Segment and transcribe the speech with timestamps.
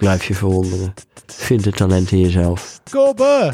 [0.00, 0.94] Blijf je verwonderen.
[1.26, 2.80] Vind het talent in jezelf.
[2.90, 3.52] Kobe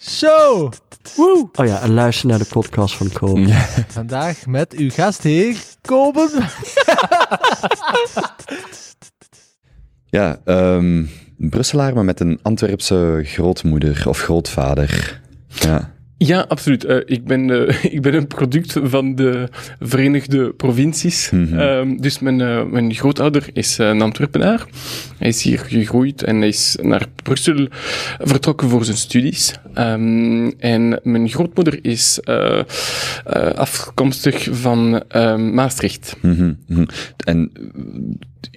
[0.00, 0.72] Show.
[1.16, 1.48] Woe.
[1.52, 3.52] Oh ja, en luister naar de podcast van Kobe.
[3.88, 6.28] Vandaag met uw gastheer, Kobe.
[10.06, 11.04] Ja, ehm
[11.36, 15.20] Brusselaar, maar met een Antwerpse grootmoeder of grootvader.
[15.48, 15.93] Ja.
[16.26, 16.84] Ja, absoluut.
[16.84, 19.48] Eh, ik, ben, eh, ik ben een product van de
[19.80, 21.30] Verenigde Provincies.
[21.30, 21.58] Mhm.
[21.58, 24.66] Ehm, dus mijn, eh, mijn grootouder is een Antwerpenaar.
[25.18, 27.66] Hij is hier gegroeid en hij is naar Brussel
[28.18, 29.54] vertrokken voor zijn studies.
[29.74, 32.20] Ehm, en mijn grootmoeder is
[33.54, 36.16] afkomstig van ehm, Maastricht.
[36.20, 36.84] Mhm, mhm.
[37.16, 37.52] En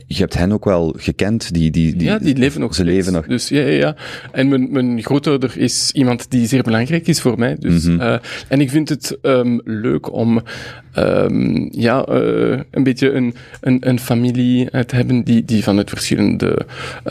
[0.08, 1.72] je hebt hen ook wel gekend, die...
[1.72, 2.96] die, die ja, die leven nog Ze steeds.
[2.96, 3.26] leven nog.
[3.26, 3.96] Dus ja, ja, ja.
[4.32, 7.56] En mijn, mijn grootouder is iemand die zeer belangrijk is voor mij.
[7.60, 8.00] Dus, Mhm.
[8.00, 8.16] eh,
[8.48, 10.42] en ik vind het ehm, leuk om
[10.94, 15.90] ehm, ja, eh, een beetje een, een, een familie eh, te hebben die, die vanuit
[15.90, 16.66] verschillende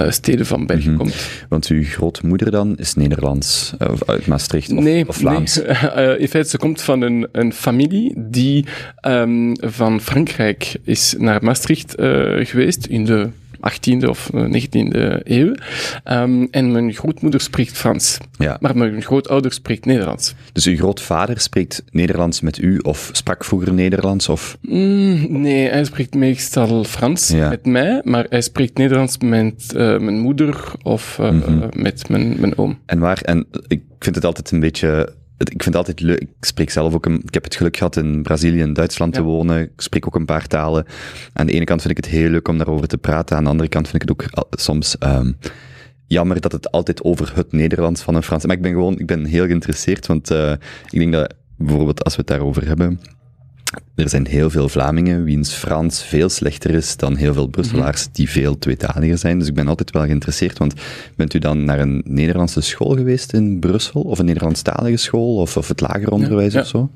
[0.08, 0.96] steden van België Mhm.
[0.96, 1.14] komt.
[1.48, 5.56] Want uw grootmoeder dan is Nederlands, of uit Maastricht of, nee, of Vlaams.
[5.94, 6.18] nee.
[6.26, 8.64] In feite, ze komt van een, een familie die
[9.00, 13.28] ehm, van Frankrijk is naar Maastricht eh, geweest in de
[13.60, 15.54] 18e of eh, 19e eeuw.
[16.04, 18.56] Ehm, en mijn grootmoeder spreekt Frans, Ja.
[18.60, 20.34] maar mijn grootouder spreekt Nederlands.
[20.52, 24.58] Dus uw grootvader spreekt Nederlands met u, of sprak vroeger Nederlands, of...
[24.60, 27.48] Mm, nee, hij spreekt meestal Frans Ja.
[27.48, 31.68] met mij, maar hij spreekt Nederlands met eh, mijn moeder of eh, Mhm.
[31.82, 32.78] met mijn, mijn oom.
[32.86, 36.28] En waar, en ik vind het altijd een beetje, ik vind het altijd leuk, ik
[36.40, 39.62] spreek zelf ook, een, ik heb het geluk gehad in Brazilië en Duitsland te wonen,
[39.62, 40.86] ik spreek ook een paar talen.
[41.32, 43.50] Aan de ene kant vind ik het heel leuk om daarover te praten, aan de
[43.50, 45.32] andere kant vind ik het ook soms ehm,
[46.06, 49.06] jammer dat het altijd over het Nederlands van een Frans, maar ik ben gewoon, ik
[49.06, 50.52] ben heel geïnteresseerd, want eh,
[50.90, 53.00] ik denk dat bijvoorbeeld als we het daarover hebben,
[53.94, 58.30] er zijn heel veel Vlamingen wiens Frans veel slechter is dan heel veel Brusselaars die
[58.30, 59.38] veel tweetaliger zijn.
[59.38, 60.74] Dus ik ben altijd wel geïnteresseerd, want
[61.16, 64.00] bent u dan naar een Nederlandse school geweest in Brussel?
[64.00, 65.36] Of een Nederlandstalige school?
[65.36, 66.60] Of, of het lager onderwijs ja.
[66.60, 66.90] of zo?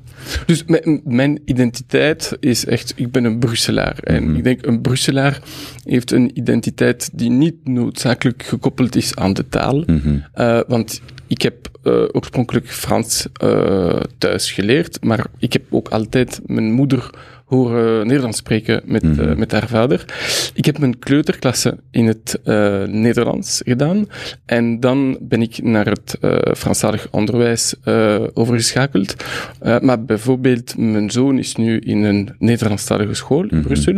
[0.45, 3.97] Dus mijn, mijn identiteit is echt, ik ben een Brusselaar.
[3.99, 4.35] En Mhm.
[4.35, 5.41] ik denk, een Brusselaar
[5.83, 9.83] heeft een identiteit die niet noodzakelijk gekoppeld is aan de taal.
[9.85, 10.17] Mhm.
[10.33, 16.39] Eh, want ik heb eh, oorspronkelijk Frans eh, thuis geleerd, maar ik heb ook altijd
[16.45, 17.09] mijn moeder
[17.55, 20.05] horen Nederlands spreken met, eh, met haar vader.
[20.53, 24.05] Ik heb mijn kleuterklasse in het eh, Nederlands gedaan
[24.45, 29.15] en dan ben ik naar het eh Franstalig onderwijs eh, overgeschakeld.
[29.59, 33.61] Eh, maar bijvoorbeeld, mijn zoon is nu in een Nederlandstalige school in Mhm.
[33.61, 33.95] Brussel.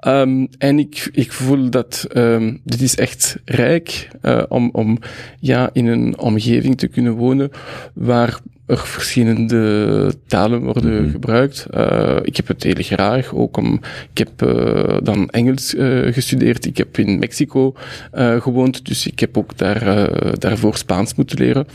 [0.00, 4.98] Ehm, en ik, ik voel dat ehm, dit is echt rijk eh, om, om
[5.40, 7.50] ja, in een omgeving te kunnen wonen
[7.94, 11.10] waar er verschillende talen worden Mhm.
[11.10, 11.66] gebruikt.
[11.70, 13.80] Eh, ik heb het heel graag, ook om,
[14.12, 16.66] ik heb eh, dan Engels eh, gestudeerd.
[16.66, 17.74] Ik heb in Mexico
[18.12, 21.66] eh, gewoond, dus ik heb ook daar, eh, daarvoor Spaans moeten leren.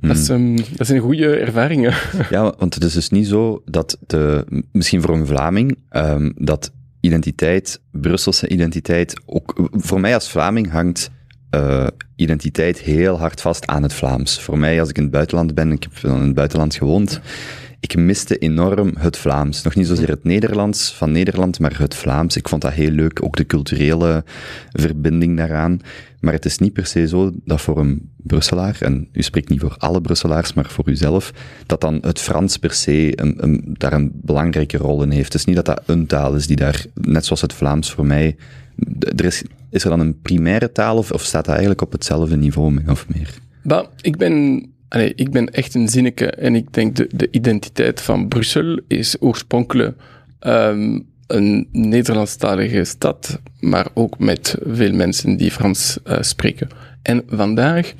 [0.00, 1.94] Dat, is, ehm, dat zijn goede ervaringen.
[2.30, 6.72] Ja, want het is dus niet zo dat de, misschien voor een Vlaming, ehm, dat
[7.00, 11.10] identiteit, Brusselse identiteit, ook voor mij als Vlaming hangt
[11.54, 14.40] eh, identiteit heel hard vast aan het Vlaams.
[14.40, 17.20] Voor mij, als ik in het buitenland ben, ik heb in het buitenland gewoond,
[17.80, 19.62] ik miste enorm het Vlaams.
[19.62, 22.36] Nog niet zozeer het Nederlands van Nederland, maar het Vlaams.
[22.36, 24.24] Ik vond dat heel leuk, ook de culturele
[24.72, 25.80] verbinding daaraan.
[26.20, 29.60] Maar het is niet per se zo dat voor een Brusselaar, en u spreekt niet
[29.60, 31.32] voor alle Brusselaars, maar voor uzelf,
[31.66, 35.32] dat dan het Frans per se een, een, daar een belangrijke rol in heeft.
[35.32, 38.06] Het is niet dat dat een taal is die daar, net zoals het Vlaams voor
[38.06, 38.36] mij,
[39.70, 43.38] is, er dan een primaire taal of, staat dat eigenlijk op hetzelfde niveau, of meer?
[43.62, 48.00] Maar ik ben, allee, ik ben echt een zinneke en ik denk de, de identiteit
[48.00, 49.96] van Brussel is oorspronkelijk
[50.38, 56.68] ehm, een Nederlandstalige stad, maar ook met veel mensen die Frans eh, spreken.
[57.02, 57.92] En vandaag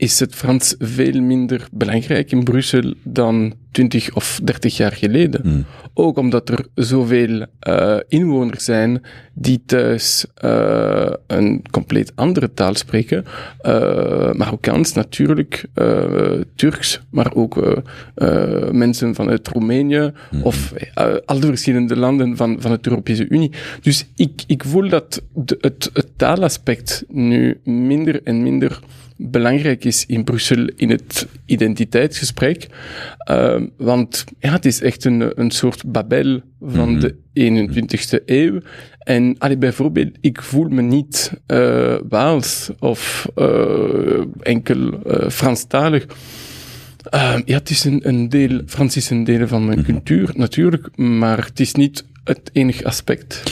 [0.00, 5.40] is het Frans veel minder belangrijk in Brussel dan 20 of 30 jaar geleden.
[5.42, 5.64] Hmm.
[5.94, 9.02] Ook omdat er zoveel eh, inwoners zijn
[9.34, 13.24] die thuis eh, een compleet andere taal spreken.
[13.60, 15.64] Eh, Marokkaans natuurlijk,
[16.54, 17.82] Turks, maar ook
[18.72, 20.12] mensen vanuit Roemenië
[20.42, 23.52] of eh, al de verschillende landen van, van de Europese Unie.
[23.82, 28.80] Dus ik, ik voel dat de, het, het taalaspect nu minder en minder
[29.22, 32.66] belangrijk is in Brussel in het identiteitsgesprek.
[33.30, 37.00] Uh, want ja, het is echt een, een soort Babel van Mhm.
[37.00, 38.60] de 21ste eeuw.
[38.98, 46.06] En allee, bijvoorbeeld, ik voel me niet uh, Waals of uh, enkel uh, Franstalig.
[47.14, 49.90] Uh, ja, het is een, een deel, Frans is een deel van mijn Mhm.
[49.90, 53.42] cultuur, natuurlijk, maar het is niet het enige aspect.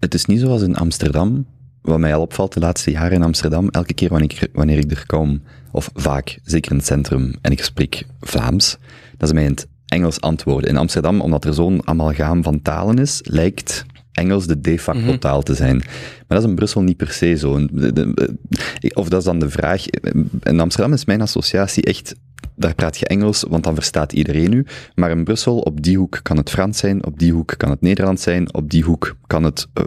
[0.00, 1.46] Het is niet zoals in Amsterdam,
[1.82, 4.90] wat mij al opvalt de laatste jaren in Amsterdam, elke keer wanneer ik, wanneer ik
[4.90, 5.42] er kom,
[5.72, 8.76] of vaak, zeker in het centrum, en ik spreek Vlaams,
[9.16, 10.70] dat ze mij in het Engels antwoorden.
[10.70, 15.18] In Amsterdam, omdat er zo'n amalgaam van talen is, lijkt Engels de de facto Mhm.
[15.18, 15.76] taal te zijn.
[15.76, 17.66] Maar dat is in Brussel niet per se zo.
[17.66, 18.38] De-
[18.94, 19.84] Of dat is dan de vraag.
[20.42, 22.14] In Amsterdam is mijn associatie echt,
[22.60, 24.66] daar praat je Engels, want dan verstaat iedereen u.
[24.94, 27.80] Maar in Brussel, op die hoek kan het Frans zijn, op die hoek kan het
[27.80, 29.84] Nederlands zijn, op die hoek kan het eh,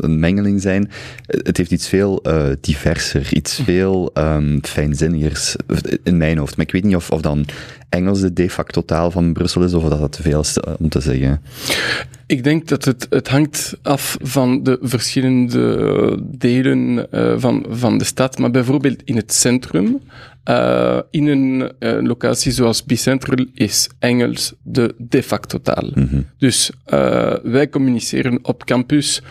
[0.00, 0.90] een mengeling zijn.
[1.26, 5.56] Het heeft iets veel eh, diverser, iets veel ehm fijnzinnigers
[6.02, 6.56] in mijn hoofd.
[6.56, 7.46] Maar ik weet niet of, of dan
[7.88, 10.72] Engels de de facto taal van Brussel is, of dat dat te veel is eh,
[10.78, 11.40] om te zeggen.
[12.26, 18.04] Ik denk dat het, het hangt af van de verschillende delen uh, van, van de
[18.04, 18.38] stad.
[18.38, 20.00] Maar bijvoorbeeld in het centrum,
[20.48, 25.90] uh, in een uh, locatie zoals Bicentral, is Engels de de facto taal.
[25.94, 26.26] Mm -hmm.
[26.38, 26.70] Dus
[27.42, 29.22] wij communiceren op campus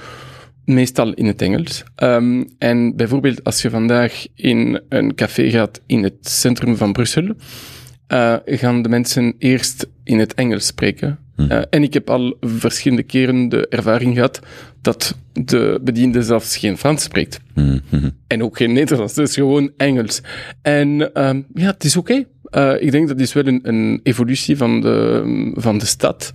[0.65, 1.83] meestal in het Engels.
[2.03, 7.33] Um, en bijvoorbeeld als je vandaag in een café gaat in het centrum van Brussel,
[8.45, 11.19] gaan de mensen eerst in het Engels spreken.
[11.35, 11.41] Hm.
[11.41, 14.39] Uh, en ik heb al verschillende keren de ervaring gehad
[14.85, 17.39] dat de bediende zelfs geen Frans spreekt.
[17.53, 18.11] Mm -hmm.
[18.27, 20.21] En ook geen Nederlands, dus gewoon Engels.
[20.61, 20.87] En
[21.27, 22.11] um, ja, het is oké.
[22.11, 22.27] Okay.
[22.75, 26.31] Uh, ik denk dat is wel een, een evolutie van de, van de stad.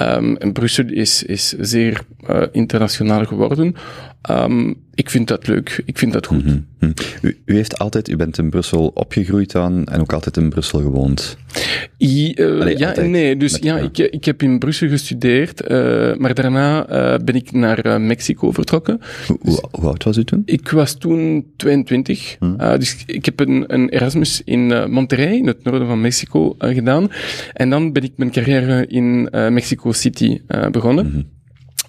[0.00, 2.00] Um, en Brussel is, is zeer
[2.30, 3.74] uh, internationaal geworden.
[4.30, 5.82] Um, ik vind dat leuk.
[5.84, 6.44] Ik vind dat goed.
[6.44, 6.92] Mm -hmm.
[7.22, 10.80] u, u, heeft altijd, u bent in Brussel opgegroeid dan en ook altijd in Brussel
[10.80, 11.36] gewoond.
[11.98, 13.10] I, uh, Allee, ja, altijd.
[13.10, 13.36] nee.
[13.36, 13.82] Dus Met- ja, ja.
[13.82, 19.00] Ik, ik heb in Brussel gestudeerd, uh, maar daarna uh, ben ik naar Mexico vertrokken.
[19.26, 20.42] Hoe, hoe, hoe oud was u toen?
[20.44, 22.36] Ik was toen 22.
[22.38, 22.44] Hm.
[22.60, 27.08] Uh, dus ik heb een, een Erasmus in Monterrey, in het noorden van Mexico, gedaan.
[27.52, 30.40] En dan ben ik mijn carrière in Mexico City
[30.70, 31.06] begonnen.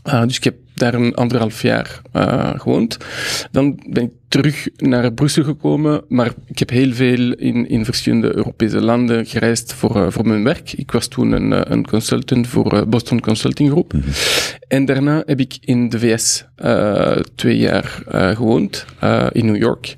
[0.04, 0.26] Mhm.
[0.26, 2.98] Dus ik heb daar een anderhalf jaar uh, gewoond.
[3.52, 8.36] Dan ben ik terug naar Brussel gekomen, maar ik heb heel veel in, in verschillende
[8.36, 10.74] Europese landen gereisd voor, uh, voor mijn werk.
[10.74, 13.94] Ik was toen een, uh, een consultant voor Boston Consulting Group.
[13.94, 14.10] Mhm.
[14.68, 16.46] En daarna heb ik in de VS
[17.36, 18.04] twee jaar
[18.36, 18.86] gewoond,
[19.32, 19.96] in New York.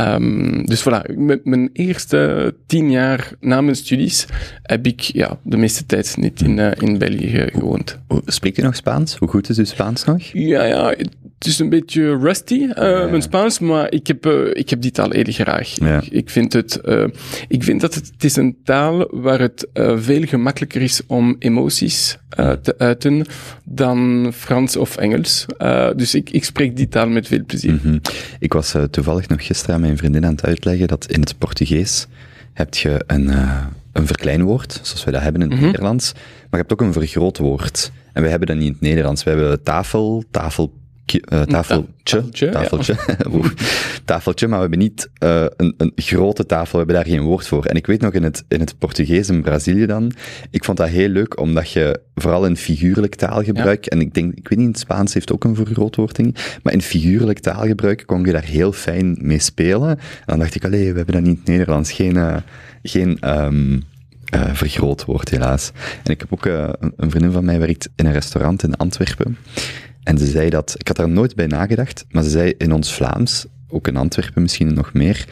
[0.00, 4.26] Um, dus voilà, met mijn eerste tien jaar na mijn studies
[4.62, 7.98] heb ik ja, de meeste tijd niet in, uh, in België gewoond.
[8.26, 9.16] Spreekt u nog Spaans?
[9.16, 10.22] Hoe goed is uw Spaans nog?
[10.22, 10.94] Ja, ja,
[11.42, 13.06] het is een beetje rusty, uh, Ja.
[13.06, 15.68] mijn Spaans, maar ik heb, uh, ik heb die taal heel graag.
[15.68, 16.00] Ja.
[16.00, 17.04] Ik, ik, vind het, uh,
[17.48, 19.66] ik vind dat het, het is een taal waar het
[19.96, 22.18] veel gemakkelijker is om emoties
[22.62, 23.24] te uiten
[23.64, 25.46] dan Frans of Engels.
[25.96, 27.72] Dus ik, ik spreek die taal met veel plezier.
[27.72, 27.98] Mhm.
[28.38, 31.38] Ik was eh, toevallig nog gisteren aan mijn vriendin aan het uitleggen dat in het
[31.38, 32.06] Portugees
[32.52, 35.66] heb je een, eh, een verkleinwoord, zoals wij dat hebben in het Mhm.
[35.66, 37.90] Nederlands, maar je hebt ook een vergrootwoord.
[38.12, 39.24] En wij hebben dat niet in het Nederlands.
[39.24, 40.72] We hebben tafel, tafel,
[41.06, 42.52] eh, tafeltje, tafeltje, ja.
[42.52, 42.96] tafeltje,
[43.34, 43.46] Oeh,
[44.04, 47.46] tafeltje, maar we hebben niet eh, een, een grote tafel, we hebben daar geen woord
[47.46, 47.64] voor.
[47.64, 50.12] En ik weet nog in het, in het Portugees in Brazilië dan,
[50.50, 54.48] ik vond dat heel leuk, omdat je vooral in figuurlijk taalgebruik, en ik denk, ik
[54.48, 58.32] weet niet, in het Spaans heeft ook een vergrootwoording, maar in figuurlijk taalgebruik kon je
[58.32, 59.88] daar heel fijn mee spelen.
[59.90, 62.36] En dan dacht ik, allee, we hebben dat niet in het Nederlands, geen, eh,
[62.82, 63.80] geen ehm,
[64.24, 65.72] eh, vergrootwoord helaas.
[66.04, 69.36] En ik heb ook, een- een vriendin van mij werkt in een restaurant in Antwerpen.
[70.02, 72.94] En ze zei dat, ik had daar nooit bij nagedacht, maar ze zei in ons
[72.94, 75.24] Vlaams, ook in Antwerpen misschien nog meer,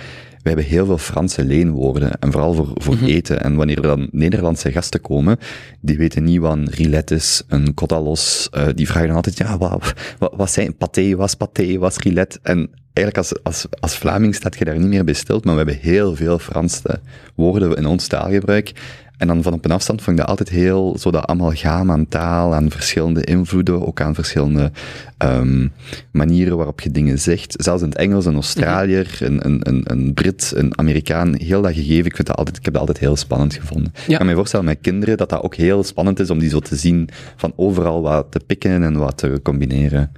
[0.43, 3.05] we hebben heel veel Franse leenwoorden, en vooral voor, voor Mhm.
[3.05, 3.43] eten.
[3.43, 5.39] En wanneer er dan Nederlandse gasten komen,
[5.81, 9.59] die weten niet wat een rillet is, een kotalos, eh, die vragen dan altijd, ja,
[9.59, 12.39] wat, wat, wat zijn paté, wat is paté, wat is rillet?
[12.43, 15.61] En eigenlijk als, als, als Vlaming staat je daar niet meer bij stil, maar we
[15.61, 17.01] hebben heel veel Franse
[17.35, 18.73] woorden in ons taalgebruik.
[19.21, 22.09] En dan van op een afstand vond ik dat altijd heel, zo dat amalgaam aan
[22.09, 24.71] taal, aan verschillende invloeden, ook aan verschillende
[25.17, 25.69] ehm,
[26.11, 27.55] manieren waarop je dingen zegt.
[27.59, 31.75] Zelfs in het Engels, een Australiër, een, een, een, een Brit, een Amerikaan, heel dat
[31.75, 33.93] gegeven, ik, vind dat altijd, ik heb dat altijd heel spannend gevonden.
[34.07, 36.61] Ik kan me voorstellen met kinderen dat dat ook heel spannend is om die zo
[36.61, 40.13] te zien van overal wat te pikken en wat te combineren.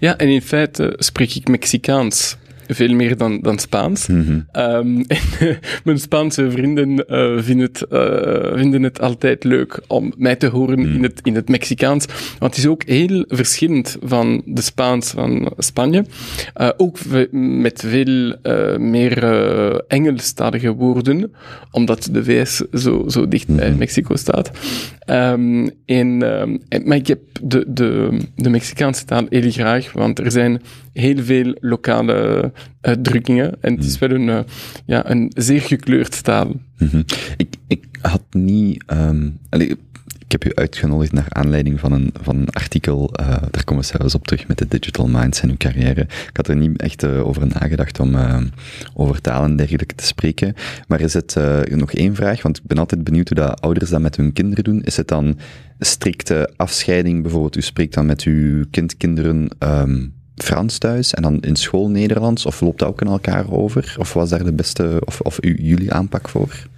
[0.00, 2.36] Ja, en in feite spreek ik Mexicaans.
[2.74, 4.06] Veel meer dan, dan Spaans.
[4.06, 4.40] Mhm.
[4.52, 5.18] Ehm, en
[5.84, 10.78] mijn Spaanse vrienden eh, vinden, het, eh, vinden het altijd leuk om mij te horen
[10.78, 12.06] in, het, in het Mexicaans.
[12.38, 16.04] Want het is ook heel verschillend van de Spaans van Spanje.
[16.54, 16.98] Eh, ook
[17.62, 18.34] met veel
[18.78, 19.24] meer
[19.88, 21.32] Engelstalige woorden,
[21.70, 24.50] omdat de VS zo, zo dicht bij Mexico staat.
[25.10, 30.18] Ehm, en, ehm, en- maar ik heb de, de, de Mexicaanse taal heel graag, want
[30.18, 30.62] er zijn
[30.92, 33.54] heel veel lokale uitdrukkingen.
[33.60, 34.40] En het is wel een, eh,
[34.86, 36.52] ja, een zeer gekleurd taal.
[36.78, 37.02] Mhm.
[37.36, 38.84] Ik, ik had niet.
[38.86, 39.28] ehm,
[40.30, 43.12] ik heb u uitgenodigd naar aanleiding van een, van een artikel.
[43.14, 46.00] eh, daar komen we zelfs op terug met de Digital Minds en uw carrière.
[46.00, 48.40] Ik had er niet echt eh, over nagedacht om eh,
[48.94, 50.54] over talen en dergelijke te spreken.
[50.88, 52.42] Maar is het eh, nog één vraag?
[52.42, 54.82] Want ik ben altijd benieuwd hoe dat ouders dat met hun kinderen doen.
[54.82, 55.38] Is het dan
[55.78, 57.22] strikte afscheiding?
[57.22, 59.48] Bijvoorbeeld, u spreekt dan met uw kind, kinderen.
[59.58, 60.06] ehm,
[60.42, 62.46] Frans thuis en dan in school Nederlands?
[62.46, 63.94] Of loopt dat ook in elkaar over?
[63.98, 66.68] Of was daar de beste, of, of jullie aanpak voor?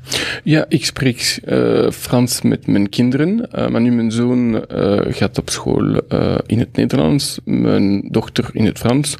[0.44, 5.38] Ja, ik spreek eh, Frans met mijn kinderen, eh, maar nu mijn zoon eh, gaat
[5.38, 6.00] op school
[6.46, 9.16] in het Nederlands, mijn dochter in het Frans.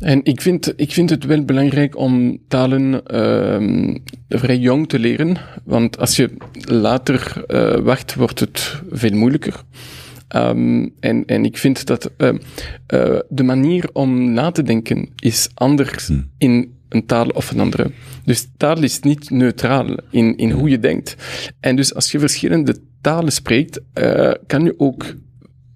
[0.00, 3.96] En ik vind, ik vind het wel belangrijk om talen ehm,
[4.28, 6.30] vrij jong te leren, want als je
[6.64, 7.44] later
[7.82, 9.64] wacht, wordt het veel moeilijker.
[10.28, 12.28] Ehm, en, en ik vind dat eh,
[12.86, 17.90] eh, de manier om na te denken is anders in een taal of een andere.
[18.24, 21.16] Dus taal is niet neutraal in, in hoe je denkt.
[21.60, 25.04] En dus als je verschillende talen spreekt, eh, kan je ook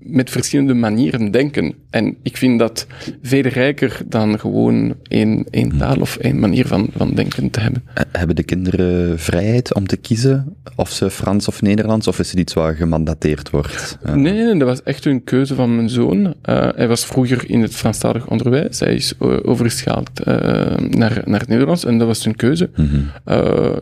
[0.09, 1.75] met verschillende manieren denken.
[1.91, 2.87] En ik vind dat
[3.23, 7.83] veel rijker dan gewoon één, één taal of één manier van, van denken te hebben.
[7.95, 12.31] Eh, Hebben de kinderen vrijheid om te kiezen of ze Frans of Nederlands, of is
[12.31, 13.99] het iets wat gemandateerd wordt?
[14.03, 16.35] Eh, Nee, nee, dat was echt een keuze van mijn zoon.
[16.43, 18.81] Eh, hij was vroeger in het Franstalig onderwijs.
[18.81, 20.11] Hij is overgeschaald
[20.89, 22.71] naar, naar het Nederlands en dat was zijn keuze.
[22.77, 22.97] mhm.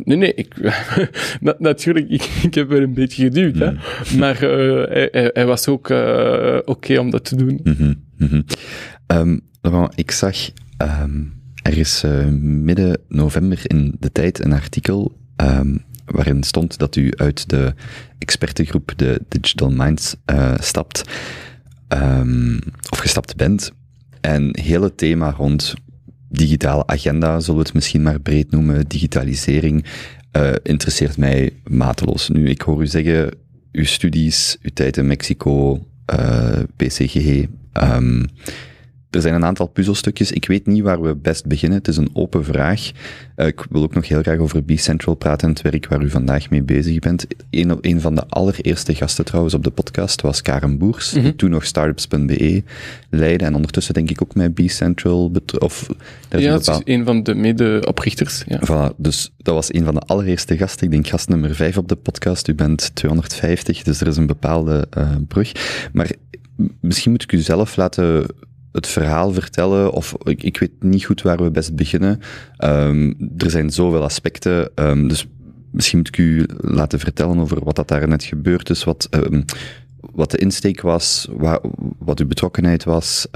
[0.05, 0.55] Nee, nee, ik,
[1.41, 3.71] na- natuurlijk, ik, ik heb wel een beetje geduwd, hè.
[4.19, 7.61] Maar eh, hij, hij, hij was ook eh, oké om dat te doen.
[7.63, 8.43] Mhm, mhm.
[9.07, 10.37] Ehm, Laurent, ik zag
[10.77, 11.23] ehm,
[11.63, 17.13] er is eh, midden november in de tijd een artikel ehm, waarin stond dat u
[17.17, 17.75] uit de
[18.19, 21.05] expertengroep de Digital Minds eh, stapt,
[22.91, 23.73] of gestapt bent.
[24.21, 25.75] En heel het thema rond
[26.29, 29.85] digitale agenda, zullen we het misschien maar breed noemen, digitalisering,
[30.63, 32.29] interesseert mij mateloos.
[32.29, 33.31] Nu, ik hoor u zeggen,
[33.77, 38.29] uw studies, uw tijd in Mexico, äh, BCG, ähm,
[39.11, 40.33] er zijn een aantal puzzelstukjes.
[40.33, 41.79] Ik weet niet waar we best beginnen.
[41.79, 42.91] Het is een open vraag.
[43.35, 46.11] Eh, ik wil ook nog heel graag over B-Central praten en het werk waar u
[46.11, 47.27] vandaag mee bezig bent.
[47.51, 51.51] Een, een van de allereerste gasten trouwens op de podcast was Karen Boers, die toen
[51.51, 52.63] nog startups.be
[53.11, 55.87] leidde en ondertussen denk ik ook met B-Central of
[56.29, 58.45] daar Ja, het is een van de mede-oprichters.
[58.47, 58.61] Ja.
[58.65, 60.87] Voilà, dus dat was een van de allereerste gasten.
[60.87, 62.49] Ik denk gast nummer 5 op de podcast.
[62.49, 65.53] U bent 250, dus er is een bepaalde eh, brug.
[65.93, 66.11] Maar
[66.81, 68.27] misschien moet ik u zelf laten
[68.77, 72.21] het verhaal vertellen, of ik, ik weet niet goed waar we best beginnen.
[72.57, 75.27] Ehm, er zijn zoveel aspecten, ehm, dus
[75.71, 79.43] misschien moet ik u laten vertellen over wat dat daar net gebeurd is, wat, ehm,
[80.01, 81.61] wat de insteek was, wa-
[81.99, 83.27] wat uw betrokkenheid was,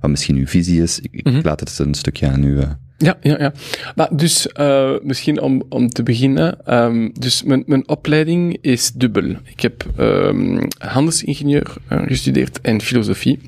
[0.00, 1.00] wat misschien uw visie is.
[1.00, 1.40] Ik, ik Mhm.
[1.42, 2.58] laat het een stukje aan u.
[2.60, 2.70] eh.
[2.98, 3.52] Ja, ja, ja.
[3.94, 6.58] Maar dus eh, misschien om, om te beginnen.
[6.64, 9.34] ehm, dus mijn, mijn opleiding is dubbel.
[9.44, 13.40] Ik heb ehm, handelsingenieur eh, gestudeerd en filosofie.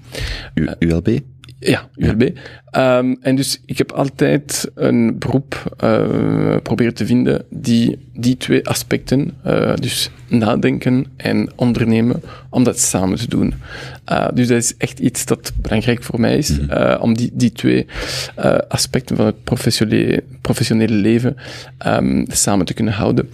[0.55, 1.19] U, ULB?
[1.59, 2.31] Ja, ULB.
[2.71, 8.69] Ehm, en dus ik heb altijd een beroep eh proberen te vinden die die twee
[8.69, 13.55] aspecten, eh, dus nadenken en ondernemen, om dat samen te doen.
[14.05, 17.53] Eh, dus dat is echt iets dat belangrijk voor mij is, eh, om die, die
[17.53, 17.87] twee
[18.69, 21.37] aspecten van het professionele, professionele leven
[21.79, 23.31] ehm, samen te kunnen houden.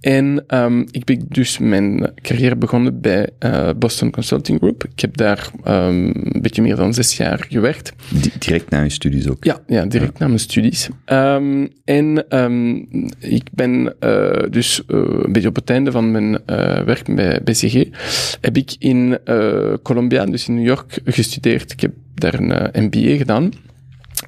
[0.00, 4.84] En ehm, ik ben dus mijn carrière begonnen bij eh, Boston Consulting Group.
[4.84, 7.92] Ik heb daar ehm, een beetje meer dan zes jaar gewerkt.
[8.22, 9.44] Di- direct na uw studies ook.
[9.44, 10.88] Ja, ja direct na mijn studies.
[11.04, 12.24] Ehm, en
[13.18, 16.38] ik ben eh, dus eh, een beetje op het einde van mijn
[16.84, 17.84] werk bij BCG,
[18.40, 19.18] heb ik in
[19.82, 21.72] Columbia, dus in New York, gestudeerd.
[21.72, 23.50] Ik heb daar een MBA gedaan.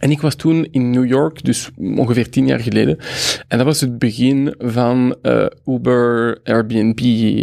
[0.03, 2.99] En ik was toen in New York, dus ongeveer tien jaar geleden.
[3.49, 7.01] En dat was het begin van eh, Uber, Airbnb,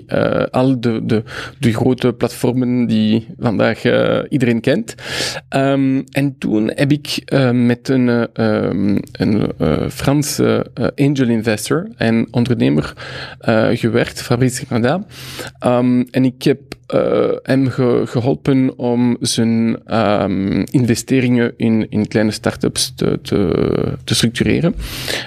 [0.08, 1.24] eh, al de, de,
[1.60, 4.96] de grote platformen die vandaag eh, iedereen kent.
[5.50, 9.52] Ehm, en toen heb ik met een, eh, ehm, een
[9.92, 12.94] Franse angel investor en ondernemer
[13.74, 15.06] gewerkt, Fabrice Canada.
[15.60, 22.32] Ehm, en ik heb eh, hem ge- geholpen om zijn ehm, investeringen in, in kleine
[22.32, 24.76] start-ups te, te, te structureren.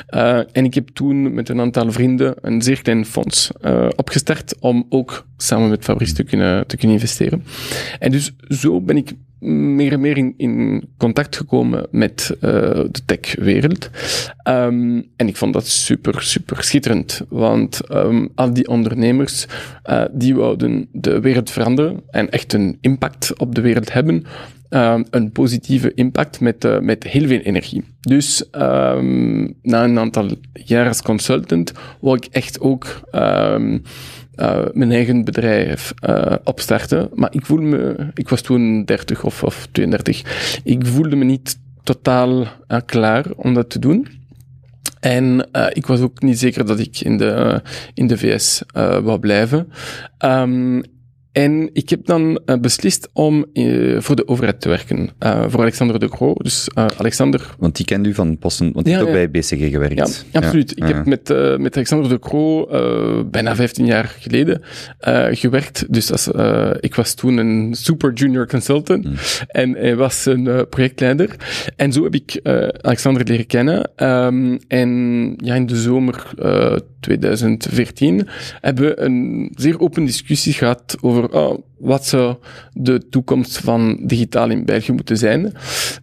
[0.06, 4.54] Eh, en ik heb toen met een aantal vrienden een zeer klein fonds eh, opgestart
[4.60, 7.44] om ook samen met Fabrice te kunnen, te kunnen investeren.
[7.98, 9.12] En dus zo ben ik
[9.42, 12.50] meer en meer in, in contact gekomen met eh,
[12.90, 13.90] de techwereld.
[14.42, 17.22] Ehm, en ik vond dat super, super schitterend.
[17.28, 19.46] Want ehm, al die ondernemers,
[19.82, 24.24] eh, die wouden de wereld veranderen en echt een impact op de wereld hebben.
[24.68, 27.84] Ehm, een positieve impact met, eh, met heel veel energie.
[28.00, 28.44] Dus
[29.62, 33.00] na een aantal jaar als consultant wou ik echt ook
[34.34, 37.10] eh, mijn eigen bedrijf eh, opstarten.
[37.14, 41.58] Maar ik voelde me, ik was toen 30 of, of 32, ik voelde me niet
[41.82, 44.20] totaal eh, klaar om dat te doen.
[45.00, 47.62] En eh, ik was ook niet zeker dat ik in de,
[47.94, 49.72] in de VS eh wou blijven.
[50.18, 50.82] Ehm,
[51.32, 55.10] en ik heb dan eh, beslist om eh, voor de overheid te werken.
[55.18, 56.34] Eh, voor Alexander de Croo.
[56.34, 59.28] Dus Alexander Want die kent u van posten, want die Ja, heeft ook ja.
[59.28, 60.26] bij BCG gewerkt.
[60.30, 60.70] ja, absoluut.
[60.76, 62.66] Ik heb met, met Alexander de Croo
[63.30, 64.62] bijna 15 jaar geleden
[65.30, 65.92] gewerkt.
[65.92, 66.28] Dus als,
[66.80, 69.14] ik was toen een super junior consultant Mm.
[69.46, 71.36] en hij was een projectleider.
[71.76, 72.40] En zo heb ik
[72.80, 73.90] Alexander leren kennen.
[73.96, 74.90] Ehm, en
[75.36, 76.30] ja, in de zomer
[77.02, 78.28] 2014
[78.60, 82.36] hebben we een zeer open discussie gehad over oh, wat zou
[82.72, 85.52] de toekomst van digitaal in België moeten zijn.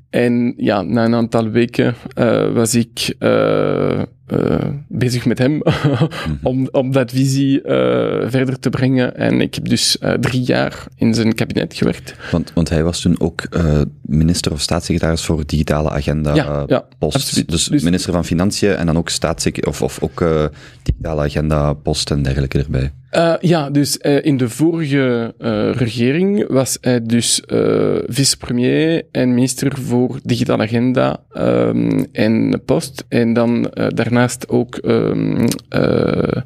[0.10, 5.62] En ja, na een aantal weken eh, was ik eh, eh, bezig met hem
[6.44, 9.16] om, om dat visie eh, verder te brengen.
[9.16, 12.16] En ik heb dus eh, drie jaar in zijn kabinet gewerkt.
[12.32, 13.44] Want, want hij was toen ook
[14.02, 17.16] minister of staatssecretaris voor digitale agenda Ja, ja, post.
[17.16, 17.50] absoluut.
[17.50, 20.50] Dus, Dus- minister van Financiën en dan ook staatssecretaris of, of ook
[20.84, 22.92] digitale agenda post en dergelijke erbij.
[23.42, 25.34] Ja, dus in de vorige
[25.78, 27.42] regering was hij dus
[28.08, 33.06] vicepremier en minister voor digitale agenda ehm, en post.
[33.10, 33.88] En dan eh,
[34.20, 36.42] daarnaast ook ehm, eh,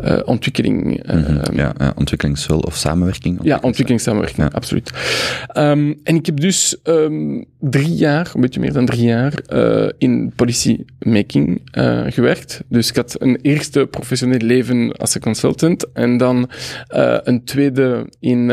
[0.00, 1.02] eh, ontwikkeling.
[1.06, 1.16] Mhm.
[1.16, 3.38] ehm, ja, ja, ontwikkelingshulp of samenwerking.
[3.42, 4.54] Ja, ontwikkelingssamenwerking, Ja.
[4.54, 4.90] absoluut.
[5.46, 6.76] Ehm, en ik heb dus
[7.60, 11.60] drie jaar, een beetje meer dan drie jaar, eh, in policymaking
[12.08, 12.62] gewerkt.
[12.68, 16.50] Dus ik had een eerste professioneel leven als een consultant en dan
[17.24, 18.50] een tweede in,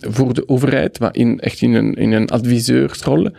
[0.00, 3.30] voor de overheid, maar in, echt in een, in een adviseursrol.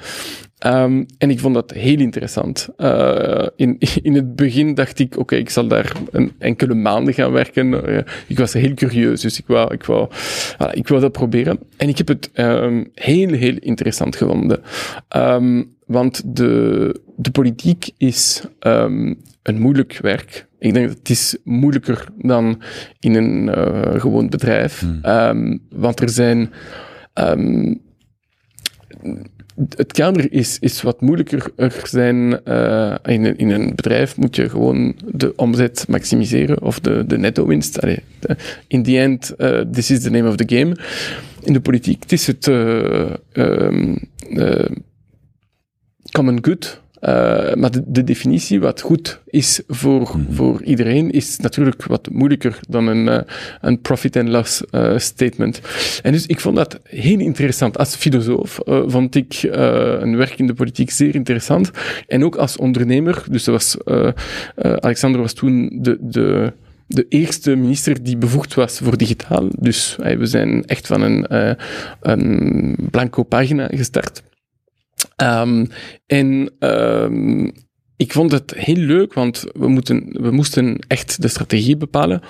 [0.63, 2.67] Ehm, en ik vond dat heel interessant.
[2.78, 7.32] Eh, in, in het begin dacht ik, oké, ik zal daar een enkele maanden gaan
[7.32, 7.86] werken.
[7.86, 10.10] Eh, ik was heel curieus, dus ik wou, ik, wou,
[10.54, 11.60] voilà, ik wou dat proberen.
[11.78, 14.62] En ik heb het ehm, heel, heel interessant gevonden.
[15.08, 20.47] Ehm, want de, de politiek is een moeilijk werk.
[20.60, 22.62] Ik denk dat het is moeilijker dan
[22.99, 24.86] in een eh, gewoon bedrijf.
[25.02, 26.52] Ehm, want er zijn...
[29.76, 31.52] het kader is, is wat moeilijker.
[31.56, 37.04] Er zijn, eh, in, in een bedrijf moet je gewoon de omzet maximiseren of de,
[37.08, 37.82] de netto-winst.
[37.82, 38.36] Allee, de-
[38.68, 40.76] in the end, eh, this is the name of the game.
[41.44, 43.96] In de politiek, is het eh, ehm,
[44.30, 44.66] eh,
[46.12, 46.82] common good.
[47.04, 52.60] Eh, maar de, de definitie wat goed is voor, voor iedereen is natuurlijk wat moeilijker
[52.70, 53.22] dan een, eh,
[53.62, 55.62] een profit and loss eh, statement.
[56.02, 57.78] En dus ik vond dat heel interessant.
[57.78, 61.72] Als filosoof vond ik een werk in de politiek zeer interessant.
[62.08, 63.24] En ook als ondernemer.
[63.30, 63.78] Dus dat was,
[64.56, 66.54] Alexander was toen de, de,
[66.88, 69.48] de eerste minister die bevoegd was voor digitaal.
[69.60, 71.26] Dus we zijn echt van een,
[72.02, 74.24] een blanco pagina gestart.
[75.24, 75.66] Ehm,
[76.06, 77.50] en ehm,
[77.98, 82.22] ik vond het heel leuk, want we, moeten, we moesten echt de strategie bepalen,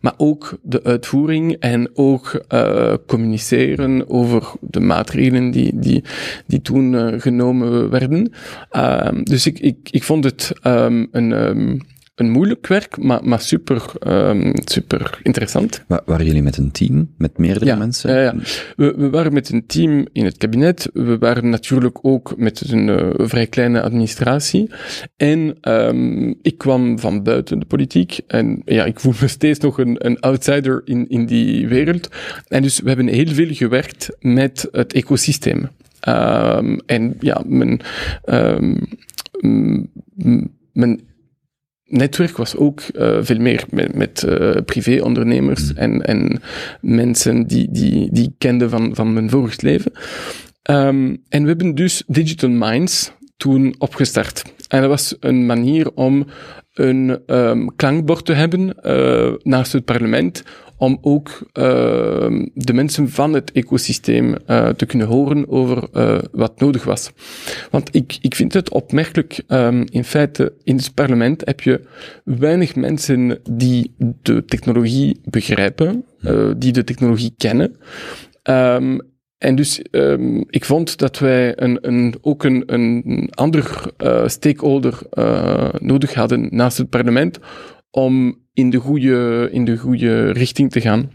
[0.00, 6.04] maar ook de uitvoering en ook eh, communiceren over de maatregelen die, die,
[6.46, 8.32] die toen eh, genomen werden.
[8.70, 11.82] Ehm, dus ik, ik, ik vond het een,
[12.14, 15.84] een moeilijk werk, maar, maar super, ehm, super interessant.
[15.88, 18.10] Wa- waren jullie met een team, met meerdere Ja, mensen?
[18.14, 18.34] ja, ja.
[18.76, 20.90] We, we waren met een team in het kabinet.
[20.92, 24.70] We waren natuurlijk ook met een eh, vrij kleine administratie.
[25.16, 28.20] En ehm, ik kwam van buiten de politiek.
[28.26, 32.08] En ja, ik voel me steeds nog een, een outsider in, in die wereld.
[32.48, 35.68] En dus we hebben heel veel gewerkt met het ecosysteem.
[36.00, 37.80] Ehm, en ja, mijn,
[40.72, 41.00] mijn
[41.92, 46.42] netwerk was ook eh, veel meer met, met eh, privé-ondernemers en, en
[46.80, 49.92] mensen die, die, die ik kende van, van mijn vorig leven.
[50.62, 54.42] Ehm, en we hebben dus Digital Minds toen opgestart.
[54.68, 56.26] En dat was een manier om
[56.74, 60.42] een ehm, klankbord te hebben eh, naast het parlement,
[60.82, 66.60] om ook ehm, de mensen van het ecosysteem eh, te kunnen horen over eh, wat
[66.60, 67.10] nodig was.
[67.70, 71.80] Want ik, ik vind het opmerkelijk, ehm, in feite, in het parlement heb je
[72.24, 77.76] weinig mensen die de technologie begrijpen, eh, die de technologie kennen.
[78.42, 78.98] Ehm,
[79.38, 84.98] en dus um, ik vond dat wij een, een, ook een, een ander uh, stakeholder
[85.14, 87.38] uh, nodig hadden naast het parlement
[87.92, 91.10] om in de goede, in de goede richting te gaan.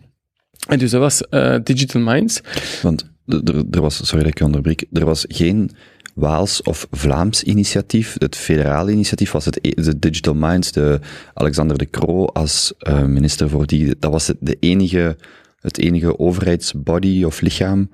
[0.68, 2.42] En dus dat was uh, Digital Minds.
[2.82, 5.72] Want er, er was, sorry dat ik je onderbreek, er was geen
[6.16, 8.16] Waals of Vlaams initiatief.
[8.18, 11.00] Het federale initiatief was het, de Digital Minds, de
[11.34, 15.18] Alexander de Croo als uh, minister voor die, dat was het, de enige,
[15.60, 17.90] het enige overheidsbody of lichaam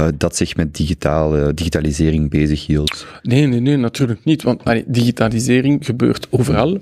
[0.00, 3.06] uh, dat zich met digitale, digitalisering bezighield.
[3.22, 4.42] Nee, nee, nee, natuurlijk niet.
[4.42, 6.80] Want allee, digitalisering gebeurt overal.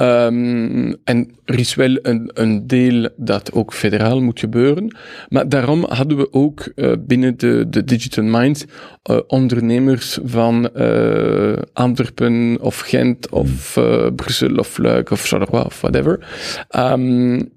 [0.00, 4.96] Um, en er is wel een, een deel dat ook federaal moet gebeuren.
[5.28, 8.64] Maar daarom hadden we ook uh, binnen de, de Digital Minds
[9.10, 13.78] uh, ondernemers van uh, Antwerpen of Gent of
[14.16, 16.26] Brussel of Luik of Charleroi of whatever.
[16.76, 17.50] Um,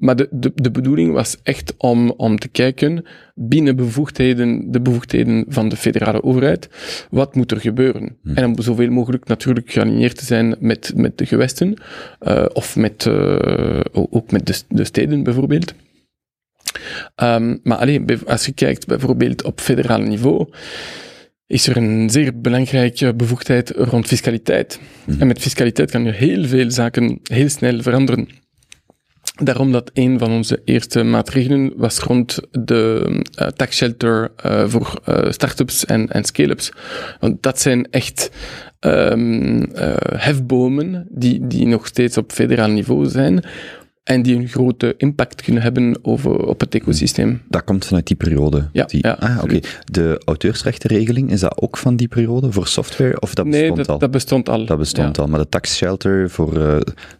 [0.00, 5.44] maar de, de, de bedoeling was echt om, om te kijken binnen bevoegdheden, de bevoegdheden
[5.48, 6.68] van de federale overheid,
[7.10, 8.16] wat moet er gebeuren?
[8.22, 8.34] Hmm.
[8.34, 11.74] En om zoveel mogelijk natuurlijk gealigneerd te zijn met, met de gewesten,
[12.20, 15.74] uh, of met, uh, ook met de, de steden bijvoorbeeld.
[17.22, 20.48] Um, maar alleen, als je kijkt bijvoorbeeld op federaal niveau,
[21.46, 24.80] is er een zeer belangrijke bevoegdheid rond fiscaliteit.
[25.04, 25.20] Hmm.
[25.20, 28.28] En met fiscaliteit kan je heel veel zaken heel snel veranderen.
[29.42, 33.06] Daarom dat een van onze eerste maatregelen was rond de
[33.40, 36.72] uh, tax shelter uh, voor uh, start-ups en, en scale-ups.
[37.20, 38.30] Want dat zijn echt
[38.80, 39.68] um,
[40.14, 43.44] hefbomen die, die nog steeds op federaal niveau zijn
[44.02, 47.42] en die een grote impact kunnen hebben over, op het ecosysteem.
[47.48, 48.68] Dat komt vanuit die periode?
[48.72, 48.84] Ja.
[48.84, 49.44] Die, ja ah, oké.
[49.44, 49.62] Okay.
[49.84, 53.20] De auteursrechtenregeling, is dat ook van die periode voor software?
[53.20, 53.98] Of dat bestond nee, dat, al?
[53.98, 54.66] dat bestond al.
[54.66, 55.22] Dat bestond ja.
[55.22, 56.58] al, maar de tax shelter voor...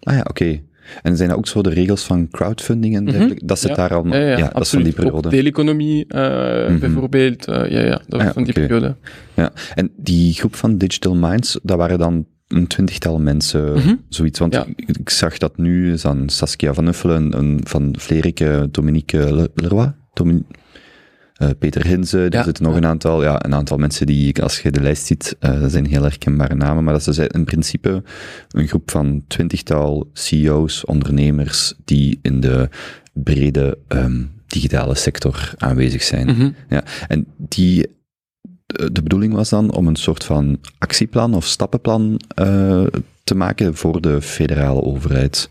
[0.01, 0.31] ah ja, oké.
[0.31, 0.63] Okay.
[1.03, 3.33] En zijn dat ook zo de regels van crowdfunding en dergelijke?
[3.33, 3.47] Mm -hmm.
[3.47, 3.77] Dat zit ja.
[3.77, 4.07] daar al...
[4.07, 5.27] Ja, ja, ja dat is van die periode.
[5.27, 6.79] Ook deeleconomie uh, mm -hmm.
[6.79, 7.49] bijvoorbeeld.
[7.49, 8.67] Uh, ja, ja, dat ah, van die okay.
[8.67, 8.97] periode.
[9.35, 14.01] Ja, en die groep van Digital Minds, dat waren dan een twintigtal mensen, mm -hmm.
[14.09, 14.39] zoiets.
[14.39, 14.67] Want ja.
[14.77, 19.93] ik, ik, zag dat nu is aan Saskia van Uffelen, een, van Vlerike, Dominique Leroy,
[20.13, 20.47] Domin
[21.43, 24.61] uh, Peter Hinze, er Ja, zitten nog een aantal, ja, een aantal mensen die, als
[24.61, 28.03] je de lijst ziet, uh, zijn heel herkenbare namen, maar dat is in principe
[28.51, 32.69] een groep van twintigtal CEO's, ondernemers, die in de
[33.13, 36.27] brede um, digitale sector aanwezig zijn.
[36.27, 36.51] Mhm.
[36.69, 37.87] Ja, en die,
[38.67, 42.87] de bedoeling was dan om een soort van actieplan of stappenplan uh,
[43.25, 45.51] te maken voor de federale overheid.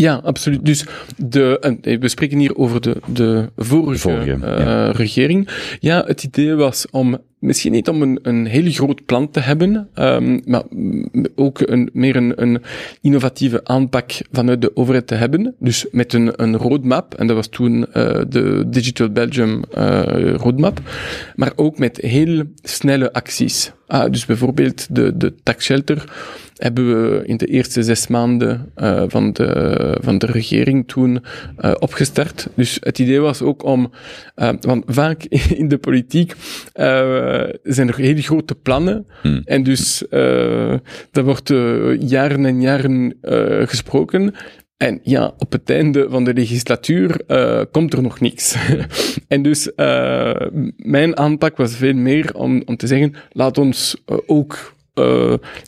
[0.00, 0.64] Ja, absoluut.
[0.64, 0.86] Dus
[1.16, 4.90] de, we spreken hier over de, de vorige, vorige uh, ja.
[4.90, 5.48] regering.
[5.80, 9.88] Ja, het idee was om misschien niet om een, een heel groot plan te hebben,
[9.94, 10.62] um, maar
[11.34, 12.62] ook een, meer een, een
[13.00, 15.54] innovatieve aanpak vanuit de overheid te hebben.
[15.58, 17.84] Dus met een, een roadmap, en dat was toen uh,
[18.28, 20.80] de Digital Belgium uh, roadmap,
[21.34, 23.72] maar ook met heel snelle acties.
[23.86, 26.04] Ah, dus bijvoorbeeld de, de tax shelter
[26.56, 31.24] hebben we in de eerste zes maanden uh, van, de, van de regering toen
[31.78, 32.48] opgestart.
[32.54, 33.92] Dus het idee was ook om,
[34.60, 35.24] want vaak
[35.60, 36.34] in de politiek
[37.62, 39.42] zijn er hele grote plannen Hmm.
[39.44, 40.04] en dus
[41.10, 41.48] dat wordt
[41.98, 43.14] jaren en jaren
[43.68, 44.34] gesproken.
[44.80, 48.56] En ja, op het einde van de legislatuur uh, komt er nog niks.
[49.28, 50.40] en dus uh,
[50.76, 54.74] mijn aanpak was veel meer om, om te zeggen, laat ons uh, ook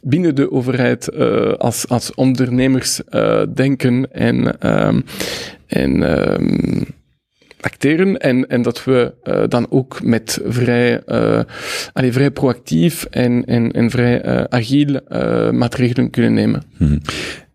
[0.03, 1.17] binnen de overheid
[1.59, 3.01] als, als ondernemers
[3.55, 5.05] denken en, um,
[5.67, 6.85] en um,
[7.63, 11.41] acteren en, en dat we uh, dan ook met vrij, uh,
[11.93, 15.01] allee, vrij proactief en, en, en vrij uh, agiel
[15.53, 16.63] maatregelen kunnen nemen.
[16.77, 17.01] Hmm.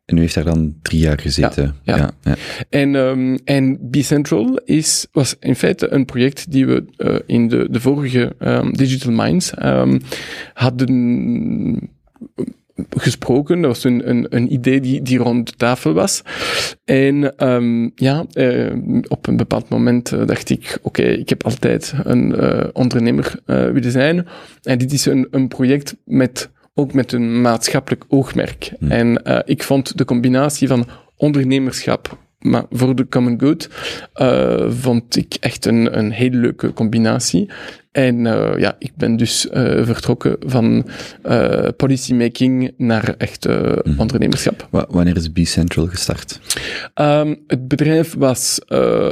[0.05, 1.75] En u heeft daar dan drie jaar gezeten.
[1.83, 1.95] Ja.
[1.97, 1.97] ja.
[1.97, 2.35] ja, ja.
[2.69, 6.83] En, um, en B-Central is, was in feite een project die we
[7.25, 10.01] in de, de vorige um, Digital Minds um,
[10.53, 11.89] hadden
[13.07, 13.61] gesproken.
[13.61, 16.21] Dat was een, een, een idee die, die rond de tafel was.
[16.85, 18.73] En um, ja, uh,
[19.07, 23.39] op een bepaald moment uh, dacht ik, oké, okay, ik heb altijd een uh, ondernemer
[23.45, 24.27] willen zijn.
[24.63, 28.71] En dit is een, een project met ook met een maatschappelijk oogmerk.
[28.79, 28.91] Hmm.
[28.91, 33.69] En ik vond de combinatie van ondernemerschap maar voor de common good
[34.13, 37.49] eh, vond ik echt een, een hele leuke combinatie.
[37.91, 40.85] En eh, ja, ik ben dus eh, vertrokken van
[41.77, 44.67] policymaking naar echt eh, ondernemerschap.
[44.71, 46.39] Wa- wanneer is B-Central gestart?
[46.93, 48.59] Ehm, het bedrijf was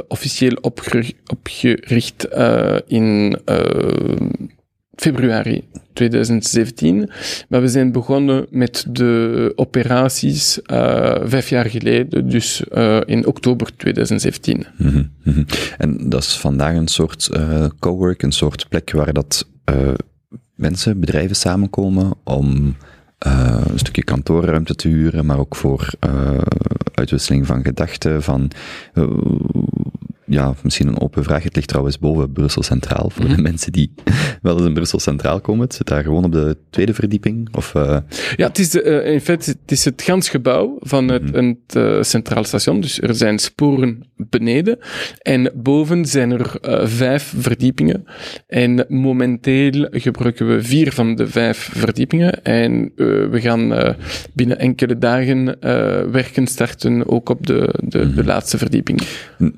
[0.08, 2.28] officieel opgeri- opgericht
[2.86, 3.38] in
[4.96, 7.10] februari 2017.
[7.48, 13.76] Maar we zijn begonnen met de operaties eh, vijf jaar geleden, dus eh, in oktober
[13.76, 14.66] 2017.
[14.76, 15.44] Mhm, mhm.
[15.78, 19.48] En dat is vandaag een soort eh cowork, een soort plek waar dat
[20.54, 22.76] mensen, bedrijven samenkomen om
[23.18, 25.90] een stukje kantoorruimte te huren, maar ook voor
[26.94, 28.50] uitwisseling van gedachten, van
[30.26, 31.42] ja, misschien een open vraag.
[31.42, 33.10] Het ligt trouwens boven Brussel Centraal.
[33.10, 33.92] Voor de mensen die
[34.42, 35.64] wel eens in Brussel Centraal komen.
[35.64, 37.48] Het zit daar gewoon op de tweede verdieping.
[37.52, 37.98] Of, eh,
[38.36, 41.44] Ja, het is, eh, in feite het is het gans gebouw van het, Mhm.
[41.44, 42.80] het eh, centraal station.
[42.80, 44.78] Dus er zijn sporen beneden.
[45.22, 46.58] En boven zijn er
[46.88, 48.04] vijf verdiepingen.
[48.46, 52.44] En momenteel gebruiken we vier van de vijf verdiepingen.
[52.44, 52.92] En
[53.30, 53.94] we gaan
[54.34, 55.56] binnen enkele dagen
[56.12, 59.00] werken starten ook op de, de, de laatste verdieping.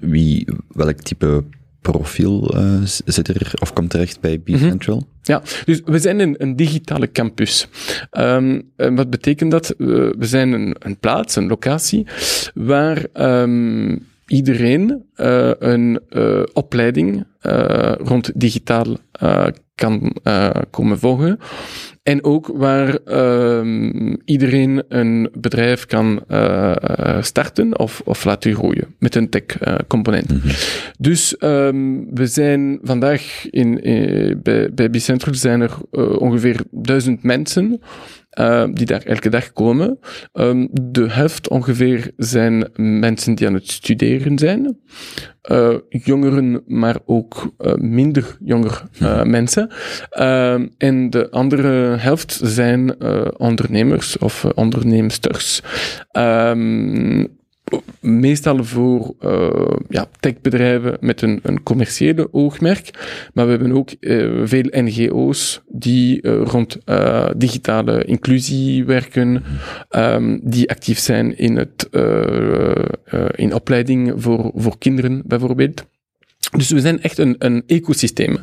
[0.00, 1.44] wie, welk type
[1.80, 5.06] profiel eh, zit er of komt terecht bij B-Central?
[5.22, 7.68] Ja, dus we zijn een, een digitale campus.
[8.10, 9.74] Ehm, en wat betekent dat?
[9.78, 12.06] We, we zijn een, een plaats, een locatie,
[12.54, 21.38] waar ehm, iedereen eh, een eh, opleiding eh, rond digitaal eh, kan eh, komen volgen.
[22.08, 29.14] En ook waar ehm, iedereen een bedrijf kan eh, starten of, of laten groeien met
[29.14, 30.32] een tech-component.
[30.98, 35.76] Dus ehm, we zijn vandaag in, eh, bij, bij Bicentral zijn er
[36.18, 37.80] ongeveer duizend mensen
[38.38, 39.98] eh, die daar elke dag komen.
[40.32, 44.78] Ehm, de helft ongeveer zijn mensen die aan het studeren zijn.
[45.42, 48.82] Eh, jongeren, maar ook eh, minder jonger
[49.24, 49.70] mensen.
[50.10, 53.02] Ehm, en de andere helft zijn
[53.36, 55.62] ondernemers of onderneemsters.
[56.10, 57.24] Ehm,
[58.00, 62.90] meestal voor uh, ja, techbedrijven met een, een, commerciële oogmerk.
[63.34, 66.78] Maar we hebben ook uh, veel NGO's die uh, rond
[67.36, 69.44] digitale inclusie werken,
[69.90, 71.88] um, die actief zijn in, het,
[73.34, 75.86] in opleiding voor, voor kinderen bijvoorbeeld.
[76.56, 78.38] Dus we zijn echt een, een ecosysteem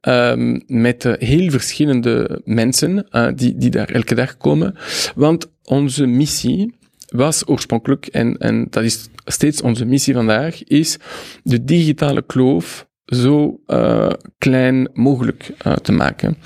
[0.00, 4.74] um, met heel verschillende mensen die, die daar elke dag komen.
[5.14, 6.77] Want onze missie
[7.08, 10.98] was oorspronkelijk, en, en dat is steeds onze missie vandaag, is
[11.42, 16.36] de digitale kloof zo uh, klein mogelijk uh, te maken.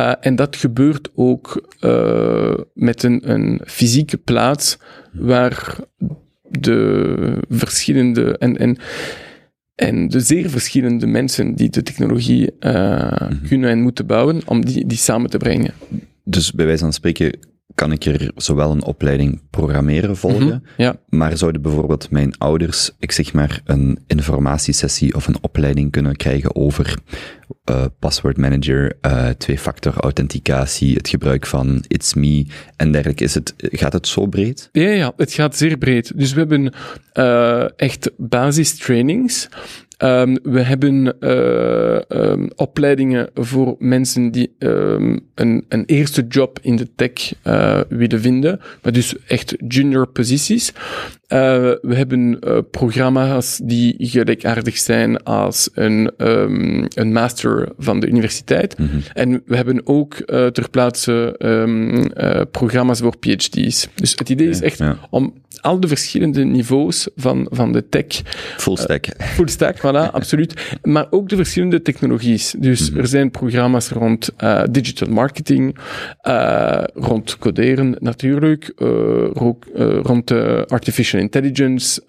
[0.00, 1.68] Uh, en dat gebeurt ook
[2.74, 4.78] met een, een fysieke plaats
[5.12, 5.76] waar
[6.48, 8.78] de verschillende en, en
[9.74, 13.40] en de zeer verschillende mensen die de technologie mm-hmm.
[13.48, 15.74] kunnen en moeten bouwen, om die, die samen te brengen.
[16.24, 17.38] Dus bij wijze van spreken
[17.80, 20.96] kan ik er zowel een opleiding programmeren volgen, ja.
[21.08, 26.56] maar zouden bijvoorbeeld mijn ouders, ik zeg maar, een informatiesessie of een opleiding kunnen krijgen
[26.56, 26.98] over
[27.70, 33.24] uh, password manager, uh, twee-factor authenticatie, het gebruik van It's Me en dergelijke.
[33.24, 34.68] Is het, gaat het zo breed?
[34.72, 36.12] Ja, ja, het gaat zeer breed.
[36.18, 36.72] Dus we hebben
[37.14, 39.48] uh, echt basistrainings.
[40.02, 41.16] Um, we hebben
[42.08, 47.32] um, opleidingen voor mensen die um, een, een, eerste job in de tech
[47.88, 50.72] willen vinden, maar dus echt junior posities.
[51.28, 52.38] We hebben
[52.70, 56.12] programma's die gelijkaardig zijn als een,
[56.94, 57.39] een master
[57.78, 58.78] van de universiteit.
[58.78, 59.02] Mm-hmm.
[59.12, 63.88] En we hebben ook uh, ter plaatse uh, programma's voor PhD's.
[63.94, 64.98] Dus het idee is echt ja.
[65.10, 68.06] om al de verschillende niveaus van, van de tech.
[68.56, 69.06] Full stack.
[69.06, 70.76] Uh, full stack, voilà, absoluut.
[70.82, 72.54] Maar ook de verschillende technologies.
[72.58, 72.98] Dus Mm-hmm.
[72.98, 74.30] er zijn programma's rond
[74.70, 75.76] digital marketing,
[76.94, 78.72] rond coderen natuurlijk,
[79.32, 79.64] ook,
[80.02, 80.30] rond
[80.70, 82.02] artificial intelligence,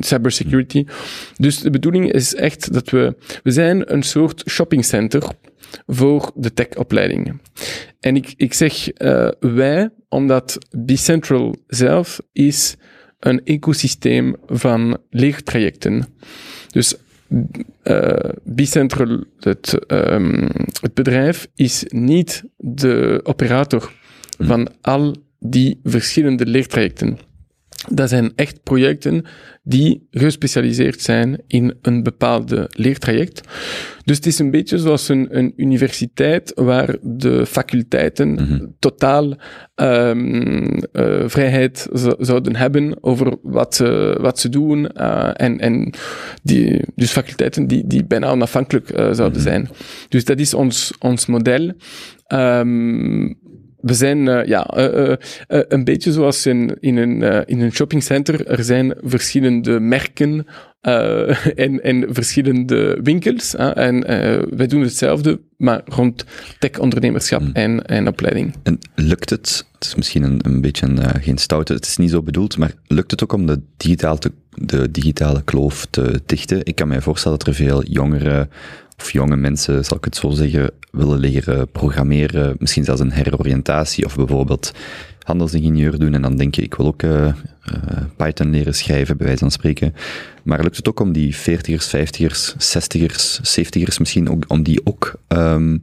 [0.00, 0.84] cybersecurity.
[1.36, 5.22] Dus de bedoeling is echt dat we, we zijn een soort shoppingcenter
[5.86, 7.40] voor de techopleidingen.
[8.00, 12.76] En ik, ik zeg uh, wij, omdat Bicentral zelf is
[13.18, 16.04] een ecosysteem van leertrajecten.
[16.70, 16.94] Dus
[17.82, 20.48] uh, Bicentral, het, um,
[20.80, 23.92] het bedrijf, is niet de operator
[24.38, 27.18] van al die verschillende leertrajecten.
[27.90, 29.24] Dat zijn echt projecten
[29.62, 33.40] die gespecialiseerd zijn in een bepaalde leertraject.
[34.04, 38.66] Dus het is een beetje zoals een, een universiteit waar de faculteiten Mhm.
[38.78, 39.34] totaal
[39.74, 44.86] ehm, eh, vrijheid zo- zouden hebben over wat ze, wat ze doen.
[44.88, 45.94] eh, en en
[46.42, 49.48] die, dus faculteiten die, die bijna onafhankelijk eh, zouden Mhm.
[49.48, 49.68] zijn.
[50.08, 51.72] Dus dat is ons, ons model.
[52.26, 53.32] Ehm,
[53.84, 55.16] we zijn eh, ja, eh, eh,
[55.68, 58.46] een beetje zoals in, in, een, in een shoppingcenter.
[58.46, 60.46] Er zijn verschillende merken
[61.54, 63.54] en, en verschillende winkels.
[63.54, 64.00] en
[64.56, 66.24] wij doen hetzelfde, maar rond
[66.58, 67.50] tech-ondernemerschap Mm.
[67.52, 68.54] en, en opleiding.
[68.62, 72.10] En lukt het, het is misschien een, een beetje een, geen stoute, het is niet
[72.10, 76.60] zo bedoeld, maar lukt het ook om de, digitaal te, de digitale kloof te dichten?
[76.64, 78.50] Ik kan mij voorstellen dat er veel jongeren
[78.98, 84.04] of jonge mensen, zal ik het zo zeggen, willen leren programmeren, misschien zelfs een heroriëntatie
[84.04, 84.72] of bijvoorbeeld
[85.24, 87.34] handelsingenieur doen en dan denk je, ik wil ook eh, eh,
[88.16, 89.94] Python leren schrijven, bij wijze van spreken.
[90.42, 95.14] Maar lukt het ook om die 40ers, 50ers, 60ers, 70ers misschien ook, om die ook
[95.28, 95.78] ehm,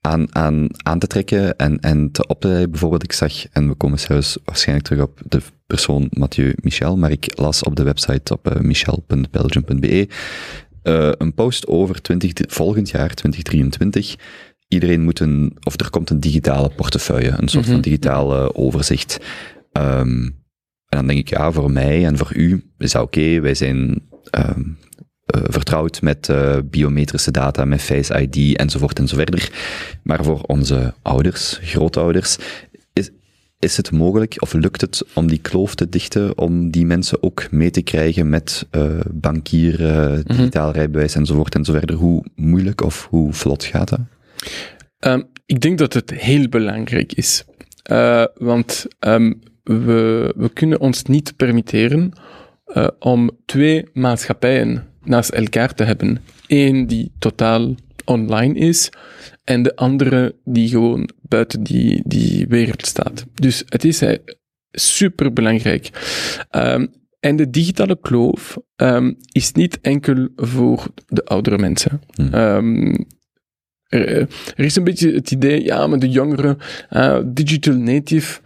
[0.00, 2.66] aan, aan, aan te trekken en, en te op te.
[2.70, 7.10] Bijvoorbeeld, ik zag, en we komen zelfs waarschijnlijk terug op de persoon Mathieu Michel, maar
[7.10, 10.08] ik las op de website op uh, michel.belgium.be
[10.82, 14.16] uh, een post over 20, volgend jaar, 2023.
[14.68, 17.72] Iedereen moet een, of er komt een digitale portefeuille, een soort mm -hmm.
[17.72, 19.18] van digitale overzicht.
[19.72, 20.38] Um,
[20.90, 23.18] en dan denk ik, ja, voor mij en voor u is dat oké.
[23.18, 23.40] Okay.
[23.40, 23.78] Wij zijn
[24.38, 24.78] um,
[25.36, 29.50] uh, vertrouwd met uh, biometrische data, met Face ID enzovoort enzoverder.
[30.02, 32.38] Maar voor onze ouders, grootouders,
[33.60, 37.50] is, het mogelijk of lukt het om die kloof te dichten, om die mensen ook
[37.50, 40.78] mee te krijgen met uh, bankieren, digitaal mm -hmm.
[40.78, 41.96] rijbewijs enzovoort enzoverder?
[41.96, 44.00] Hoe moeilijk of hoe vlot gaat dat?
[44.98, 47.44] Um, ik denk dat het heel belangrijk is.
[47.90, 52.12] Uh, want um, we, we kunnen ons niet permitteren
[52.98, 56.22] om twee maatschappijen naast elkaar te hebben.
[56.46, 58.90] Eén die totaal online is
[59.50, 63.26] en de andere die gewoon buiten die, die wereld staat.
[63.34, 64.16] Dus het is uh,
[64.70, 65.90] super belangrijk.
[66.50, 72.00] Um, en de digitale kloof um, is niet enkel voor de oudere mensen.
[72.14, 72.34] Hmm.
[72.34, 73.06] Um,
[73.88, 74.18] er,
[74.56, 76.58] er, is een beetje het idee, ja, maar de jongeren,
[76.90, 78.40] uh, digital native,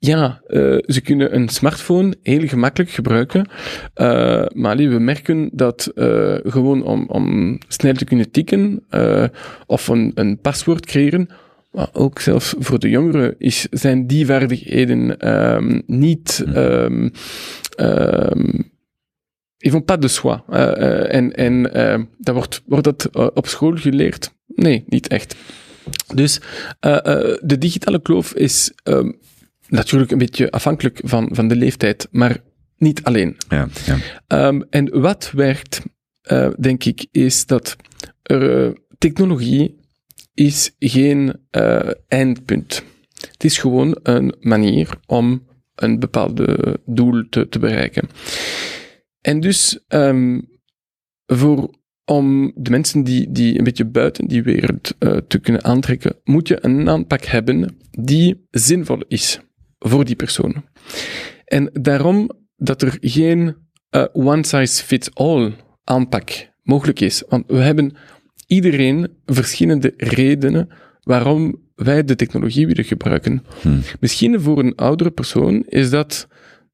[0.00, 3.48] ja, uh, ze kunnen een smartphone heel gemakkelijk gebruiken.
[3.96, 8.86] Uh, maar we merken dat uh, gewoon om, om snel te kunnen tikken
[9.66, 11.28] of een, een paswoord creëren,
[11.70, 16.44] maar ook zelfs voor de jongeren is, zijn die vaardigheden um, niet.
[16.56, 17.12] Um,
[17.80, 18.70] um,
[19.58, 20.40] ils vont pas de soi.
[21.08, 21.62] En en
[22.18, 24.32] dat wordt, wordt dat op school geleerd?
[24.46, 25.36] Nee, niet echt.
[26.14, 26.40] Dus
[27.40, 28.72] de digitale kloof is
[29.68, 32.36] natuurlijk een beetje afhankelijk van, van de leeftijd, maar
[32.76, 33.36] niet alleen.
[33.48, 34.46] Ja, ja.
[34.46, 35.82] Um, en wat werkt,
[36.58, 37.76] denk ik, is dat
[38.22, 39.76] er, technologie
[40.34, 41.34] is geen
[42.08, 42.84] eindpunt.
[43.30, 48.08] Het is gewoon een manier om een bepaalde doel te, te bereiken.
[49.20, 50.48] En dus um,
[51.26, 56.16] voor, om de mensen die, die een beetje buiten die wereld uh, te kunnen aantrekken,
[56.24, 59.40] moet je een aanpak hebben die zinvol is
[59.78, 60.64] voor die persoon.
[61.44, 63.56] En daarom dat er geen
[63.90, 65.52] uh, one-size-fits-all
[65.84, 66.30] aanpak
[66.62, 67.22] mogelijk is.
[67.28, 67.96] Want we hebben
[68.46, 70.68] iedereen verschillende redenen
[71.02, 73.44] waarom wij de technologie willen gebruiken.
[73.60, 73.80] Hmm.
[74.00, 76.28] Misschien voor een oudere persoon is dat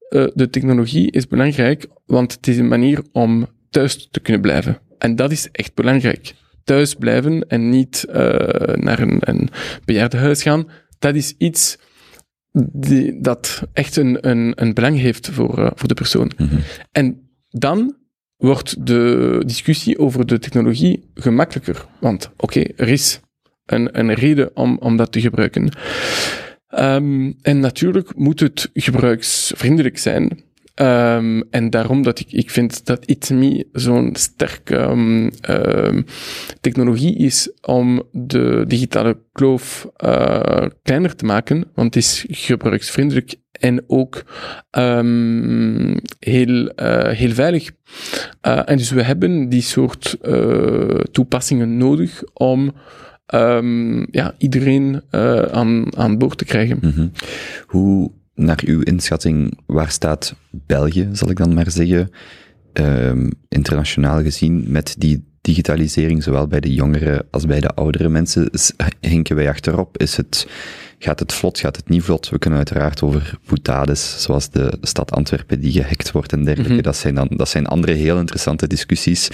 [0.09, 4.79] uh, de technologie is belangrijk, want het is een manier om thuis te kunnen blijven.
[4.97, 6.33] En dat is echt belangrijk.
[6.63, 8.15] Thuis blijven en niet uh,
[8.73, 9.49] naar een, een
[9.85, 11.77] bejaardenhuis gaan, dat is iets
[12.63, 16.31] die, dat echt een, een, een belang heeft voor, uh, voor de persoon.
[16.37, 16.59] Mm-hmm.
[16.91, 17.95] En dan
[18.35, 21.85] wordt de discussie over de technologie gemakkelijker.
[21.99, 23.19] Want oké, okay, er is
[23.65, 25.69] een, een reden om, om dat te gebruiken.
[26.79, 30.43] Um, en natuurlijk moet het gebruiksvriendelijk zijn.
[30.81, 35.31] Um, en daarom dat ik, ik vind dat ITMI zo'n sterke um,
[36.61, 43.83] technologie is om de digitale kloof uh, kleiner te maken, want het is gebruiksvriendelijk en
[43.87, 44.23] ook
[46.19, 47.71] heel, uh, heel veilig.
[48.47, 50.17] Uh, en dus we hebben die soort
[51.11, 52.73] toepassingen nodig om
[54.11, 55.01] ja, iedereen
[55.51, 56.77] aan, aan boord te krijgen.
[56.81, 57.11] Mm-hmm.
[57.65, 62.11] Hoe, naar uw inschatting, waar staat België, zal ik dan maar zeggen,
[62.73, 68.49] um, internationaal gezien, met die digitalisering, zowel bij de jongere als bij de oudere mensen?
[68.99, 69.97] Hinken wij achterop?
[69.97, 70.47] Is het,
[70.99, 72.29] gaat het vlot, gaat het niet vlot?
[72.29, 76.73] We kunnen uiteraard over boutades, zoals de stad Antwerpen die gehackt wordt en dergelijke.
[76.73, 76.83] Mhm.
[76.83, 79.29] dat, zijn dan, dat zijn andere heel interessante discussies.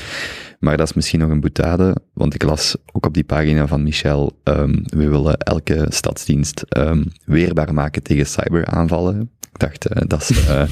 [0.61, 3.83] Maar dat is misschien nog een boutade, want ik las ook op die pagina van
[3.83, 9.29] Michel, ehm, we willen elke stadsdienst ehm, weerbaar maken tegen cyberaanvallen.
[9.53, 10.63] Ik dacht, eh, dat, is, eh,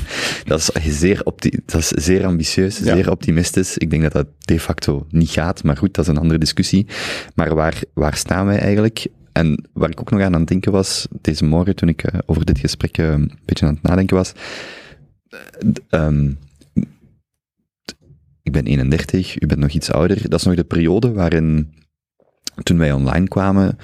[0.46, 1.22] dat, is zeer
[1.66, 2.96] dat is zeer ambitieus, Ja.
[2.96, 3.78] zeer optimistisch.
[3.78, 6.88] Ik denk dat dat de facto niet gaat, maar goed, dat is een andere discussie.
[7.36, 9.08] Maar waar, waar staan wij eigenlijk?
[9.32, 12.20] En waar ik ook nog aan aan het denken was, deze morgen toen ik eh,
[12.26, 14.32] over dit gesprek een beetje aan het nadenken was,
[15.30, 15.40] eh,
[15.90, 16.32] ehm,
[18.50, 20.30] ik ben 31, u bent nog iets ouder.
[20.30, 21.74] Dat is nog de periode waarin,
[22.64, 23.78] toen wij online kwamen,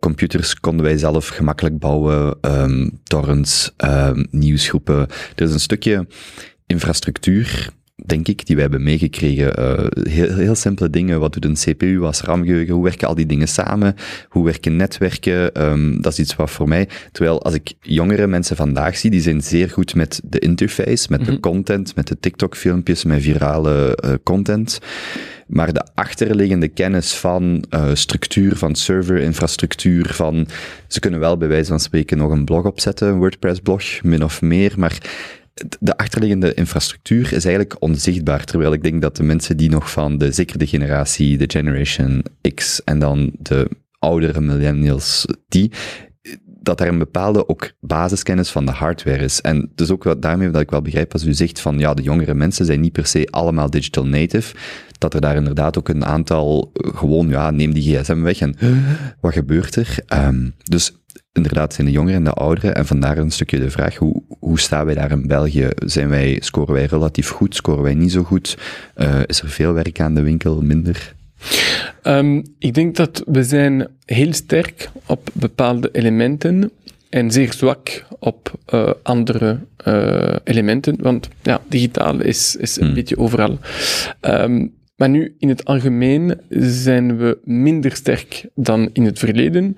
[0.00, 4.98] computers konden wij zelf gemakkelijk bouwen, ehm, torrents, ehm, nieuwsgroepen.
[5.34, 6.06] Er is een stukje
[6.66, 7.70] infrastructuur,
[8.06, 9.54] denk ik, die wij hebben meegekregen.
[9.56, 11.20] Eh, heel, heel simpele dingen.
[11.20, 12.74] Wat doet een CPU als RAM-geheugen?
[12.74, 13.94] Hoe werken al die dingen samen?
[14.28, 15.54] Hoe werken netwerken?
[15.54, 16.88] Ehm, dat is iets wat voor mij...
[17.12, 21.24] Terwijl als ik jongere mensen vandaag zie, die zijn zeer goed met de interface, met
[21.24, 21.40] de Mhm.
[21.40, 24.78] content, met de TikTok-filmpjes, met virale eh, content.
[25.46, 30.46] Maar de achterliggende kennis van eh, structuur, van serverinfrastructuur, van...
[30.86, 34.42] Ze kunnen wel bij wijze van spreken nog een blog opzetten, een WordPress-blog, min of
[34.42, 34.98] meer, maar
[35.80, 38.44] de achterliggende infrastructuur is eigenlijk onzichtbaar.
[38.44, 42.22] Terwijl ik denk dat de mensen die nog van de, zeker de generatie, de Generation
[42.54, 45.72] X en dan de oudere millennials, die,
[46.44, 49.40] dat daar een bepaalde ook basiskennis van de hardware is.
[49.40, 52.02] En dus ook wat daarmee dat ik wel begrijp als u zegt van ja, de
[52.02, 54.54] jongere mensen zijn niet per se allemaal digital native,
[54.98, 58.56] dat er daar inderdaad ook een aantal eh, gewoon, ja, neem die gsm weg en
[59.20, 59.98] wat gebeurt er?
[60.06, 60.92] Ehm, dus
[61.38, 62.74] inderdaad zijn de jongeren en de ouderen.
[62.74, 65.68] En vandaar een stukje de vraag, hoe, hoe staan wij daar in België?
[65.76, 67.54] Zijn wij, scoren wij relatief goed?
[67.54, 68.58] Scoren wij niet zo goed?
[68.94, 70.62] Eh, is er veel werk aan de winkel?
[70.62, 71.14] Minder?
[72.02, 76.70] Ehm, ik denk dat we zijn heel sterk op bepaalde elementen
[77.08, 82.94] en zeer zwak op eh, andere eh, elementen, want ja, digitaal is, is een Hmm.
[82.94, 83.58] beetje overal.
[84.20, 84.66] Ehm,
[84.98, 89.76] maar nu, in het algemeen zijn we minder sterk dan in het verleden,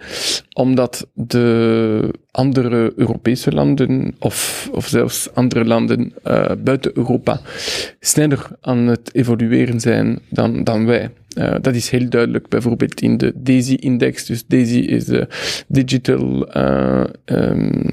[0.52, 7.40] omdat de andere Europese landen, of, of zelfs andere landen eh, buiten Europa,
[8.00, 11.10] sneller aan het evolueren zijn dan, dan wij.
[11.34, 14.24] Eh, dat is heel duidelijk, bijvoorbeeld in de DAISY-index.
[14.26, 15.28] Dus DAISY is de
[15.68, 17.88] Digital eh, ehm,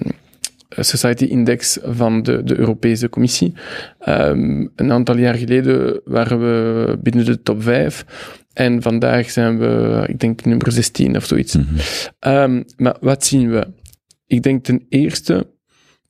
[0.83, 3.53] Society Index van de, de Europese Commissie.
[3.99, 8.05] Ehm, een aantal jaar geleden waren we binnen de top 5.
[8.53, 11.55] En vandaag zijn we, ik denk, nummer 16 of zoiets.
[11.55, 11.65] Mhm.
[12.19, 13.67] Ehm, maar wat zien we?
[14.27, 15.47] Ik denk ten eerste,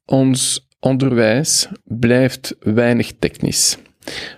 [0.05, 3.77] ons onderwijs blijft weinig technisch.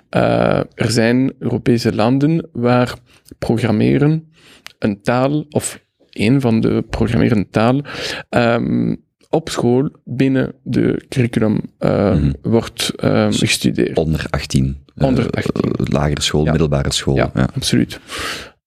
[0.10, 2.94] Eh, er zijn Europese landen waar
[3.40, 4.32] programmeren
[4.80, 7.86] een taal, of een van de programmerende talen,
[8.30, 8.96] ehm,
[9.30, 12.32] op school binnen de curriculum eh, Mhm.
[12.42, 13.98] wordt ehm, gestudeerd.
[13.98, 14.78] Onder 18.
[14.96, 15.62] Eh, Onder 18.
[15.62, 16.52] eh, lagere school, Ja.
[16.52, 17.16] middelbare school.
[17.16, 17.50] Ja, Ja.
[17.56, 18.00] absoluut.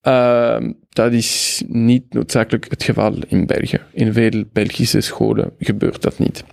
[0.01, 3.81] Ehm, dat is niet noodzakelijk het geval in België.
[3.93, 6.45] In veel Belgische scholen gebeurt dat niet.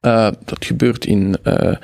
[0.00, 1.76] Eh, dat gebeurt in eh,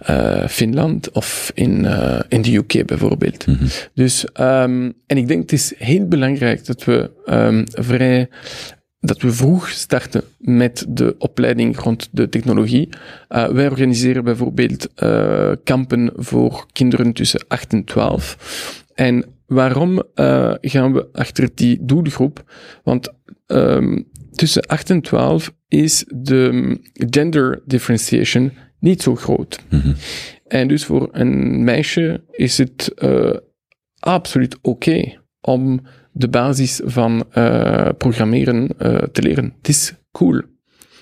[0.00, 3.46] eh, Finland of in, eh, in de UK bijvoorbeeld.
[3.46, 3.64] Mhm.
[3.94, 8.28] Dus, ehm, en ik denk het is heel belangrijk dat we ehm, vrij
[9.04, 12.88] dat we vroeg starten met de opleiding rond de technologie.
[13.28, 18.84] Eh, wij organiseren bijvoorbeeld eh, kampen voor kinderen tussen 8 en 12.
[18.94, 22.52] En waarom eh, gaan we achter die doelgroep?
[22.84, 23.12] Want
[23.46, 24.02] ehm,
[24.32, 29.60] tussen 8 en 12 is de gender differentiation niet zo groot.
[29.70, 29.92] Mhm.
[30.46, 32.94] En dus voor een meisje is het
[33.98, 35.80] absoluut oké om
[36.14, 39.54] de basis van eh, programmeren eh, te leren.
[39.56, 40.42] Het is cool.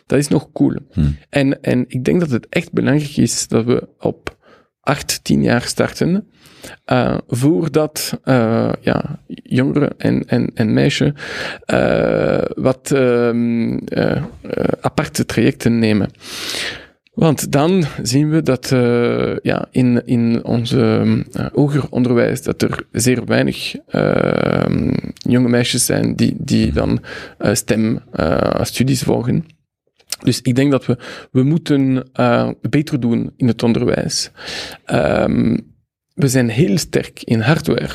[0.06, 0.76] Dat is nog cool.
[0.92, 1.16] Hmm.
[1.28, 4.36] En, en ik denk dat het echt belangrijk is dat we op
[4.80, 6.28] 8, 10 jaar starten,
[6.84, 8.20] eh, voordat
[8.80, 11.12] ja, jongeren en, en, en meisjes
[12.54, 14.24] wat ehm, eh, eh,
[14.80, 16.10] aparte trajecten nemen.
[17.12, 22.86] Want dan zien we dat eh, ja, in, in onze eh, hoger onderwijs dat er
[22.92, 27.02] zeer weinig eh, jonge meisjes zijn die, die dan
[27.38, 29.44] eh, stemstudies volgen.
[30.22, 30.98] Dus ik denk dat we,
[31.30, 32.10] we moeten
[32.60, 34.30] beter doen in het onderwijs.
[34.84, 35.58] Ehm,
[36.14, 37.94] we zijn heel sterk in hardware.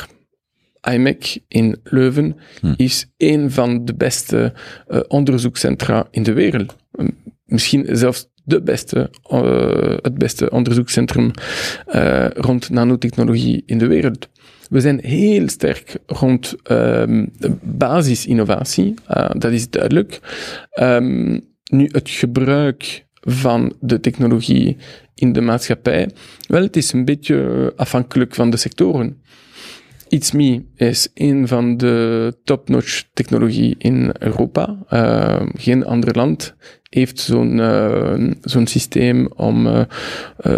[0.92, 2.74] IMEC in Leuven Hm.
[2.78, 4.54] is een van de beste
[5.08, 6.76] onderzoekscentra in de wereld.
[7.46, 11.32] Misschien zelfs de beste, eh, het beste onderzoekscentrum
[11.86, 14.30] eh, rond nanotechnologie in de wereld.
[14.70, 17.26] We zijn heel sterk rond ehm,
[17.62, 20.20] basisinnovatie, uh, dat is duidelijk.
[20.80, 21.42] Um,
[21.72, 24.78] nu, het gebruik van de technologie
[25.16, 26.10] in de maatschappij,
[26.48, 29.22] wel, het is een beetje afhankelijk van de sectoren.
[30.10, 34.78] It's Me is een van de top-notch technologie in Europa.
[34.90, 36.56] Uh, geen ander land
[36.90, 39.82] heeft zo'n uh, zo'n systeem om uh,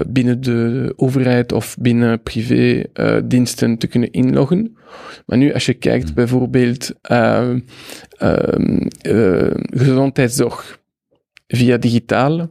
[0.07, 4.77] binnen de overheid of binnen privé-diensten te kunnen inloggen.
[5.25, 6.13] Maar nu, als je kijkt hmm.
[6.13, 7.59] bijvoorbeeld ehm,
[9.59, 10.79] gezondheidszorg
[11.47, 12.49] via digitaal,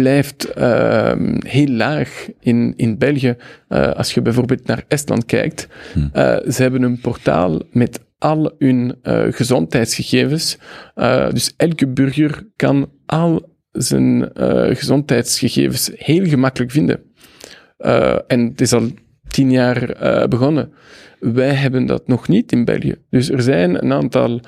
[0.00, 3.36] blijft uh, heel laag in, in België.
[3.68, 6.10] Uh, als je bijvoorbeeld naar Estland kijkt, hmm.
[6.14, 10.58] uh, ze hebben een portaal met al hun uh, gezondheidsgegevens.
[11.30, 14.30] dus elke burger kan al zijn
[14.76, 17.00] gezondheidsgegevens heel gemakkelijk vinden.
[18.26, 18.90] en het is al
[19.28, 19.96] tien jaar
[20.28, 20.72] begonnen.
[21.20, 22.94] Wij hebben dat nog niet in België.
[23.10, 24.40] Dus er zijn een aantal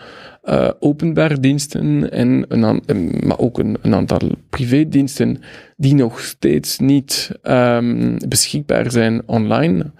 [0.50, 5.38] uh, openbare diensten, en een maar ook een, een, aantal privédiensten
[5.76, 9.90] die nog steeds niet um, beschikbaar zijn online.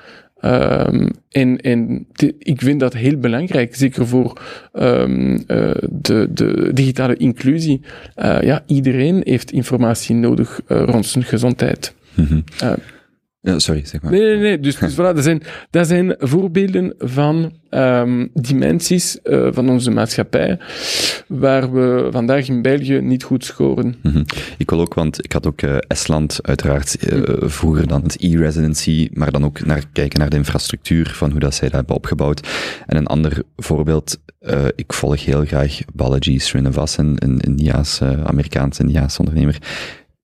[0.44, 2.07] Um, en en
[2.38, 4.40] ik vind dat heel belangrijk, zeker voor
[4.72, 7.80] um, uh, de, de digitale inclusie.
[8.16, 11.94] Uh, ja, iedereen heeft informatie nodig rond zijn gezondheid.
[12.14, 12.44] Mm -hmm.
[13.43, 14.12] Ja, sorry, zeg maar.
[14.12, 14.61] Nee, nee, nee.
[14.61, 20.59] Dus, dus voilà, dat zijn, dat zijn voorbeelden van um, dimensies uh, van onze maatschappij
[21.26, 23.97] waar we vandaag in België niet goed scoren.
[24.03, 24.24] Mm -hmm.
[24.59, 29.09] Ik wil ook, want ik had ook uh, Estland uiteraard uh, vroeger dan het e-residency,
[29.12, 32.49] maar dan ook naar kijken naar de infrastructuur van hoe dat zij dat hebben opgebouwd.
[32.86, 34.18] En een ander voorbeeld,
[34.74, 39.59] ik volg heel graag Balaji Srinivasan, een Indiaas, Amerikaanse Indiaas ondernemer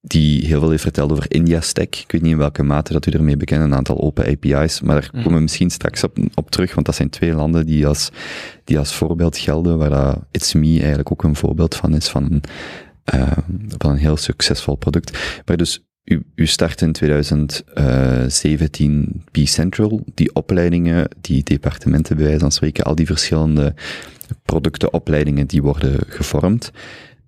[0.06, 1.94] die heel veel heeft verteld over India Stack.
[1.94, 5.00] Ik weet niet in welke mate dat u ermee bekend, een aantal open API's, maar
[5.00, 5.22] daar mhm.
[5.22, 8.10] komen we misschien straks op, op terug, want dat zijn twee landen die als,
[8.64, 12.24] die als voorbeeld gelden, waar dat It's Me eigenlijk ook een voorbeeld van is, van
[12.24, 12.42] een,
[13.14, 13.32] uh,
[13.78, 15.18] van een heel succesvol product.
[15.44, 22.52] Maar dus, u, u start in 2017 B-Central, die opleidingen, die departementen bij wijze van
[22.52, 23.74] spreken, al die verschillende
[24.42, 26.72] producten, opleidingen, die worden gevormd.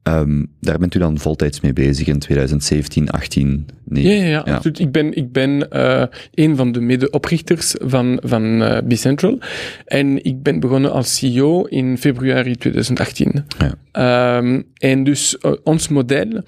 [0.08, 4.04] Um, daar bent u dan voltijds mee bezig in 2017, 18, nee.
[4.04, 4.78] Ja, ja, ja, absoluut.
[4.78, 6.02] Ik ben, ik ben uh,
[6.34, 9.38] een van de medeoprichters van, van uh, Bicentral.
[9.84, 13.44] En ik ben begonnen als CEO in februari 2018.
[13.58, 13.74] Ja.
[14.36, 16.42] Um, en dus uh, ons model,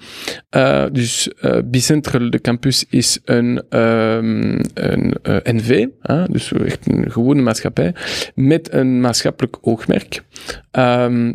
[0.91, 1.29] dus
[1.65, 5.87] Bicentral, de campus, is een, um, een NV,
[6.29, 7.93] dus echt een gewone maatschappij,
[8.35, 10.23] met een maatschappelijk oogmerk.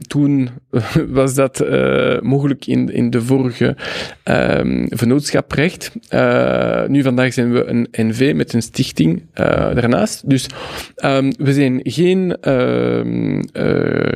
[0.06, 0.48] toen
[1.08, 1.64] was dat
[2.22, 3.76] mogelijk in, in de vorige
[4.24, 5.92] um, vennootschaprecht.
[6.10, 10.28] Uh, nu vandaag zijn we een NV met een stichting uh, daarnaast.
[10.28, 10.46] Dus
[11.04, 13.44] um, we zijn geen uh,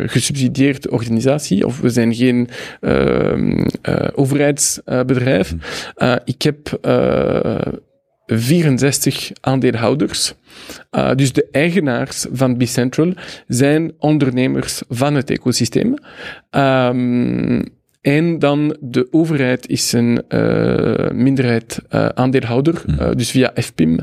[0.09, 2.49] gesubsidieerde organisatie of we zijn geen
[4.15, 5.55] overheidsbedrijf.
[5.97, 6.19] Mhm.
[6.25, 6.79] ik heb
[8.39, 10.35] 64 aandeelhouders.
[10.91, 13.13] Uh, dus de eigenaars van Bicentral
[13.47, 15.95] zijn ondernemers van het ecosysteem.
[16.51, 23.01] Um, en dan de overheid is een uh, minderheid uh, aandeelhouder, hmm.
[23.01, 23.99] uh, dus via FPIM.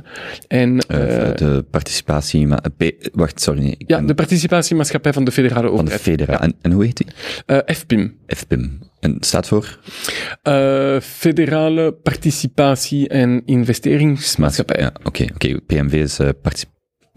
[0.47, 2.47] En, de participatie...
[3.13, 3.61] Wacht, sorry.
[3.61, 6.01] Nee, ja, de participatiemaatschappij van de federale overheid.
[6.01, 6.37] Van de federale.
[6.43, 7.07] En, en, hoe heet die?
[7.75, 8.17] FPIM.
[8.27, 8.79] FPIM.
[8.99, 9.79] En staat voor?
[11.01, 14.81] Federale Participatie- en Investeringsmaatschappij.
[14.81, 15.07] Ja, oké.
[15.07, 15.59] Okay, okay.
[15.65, 16.19] PMV is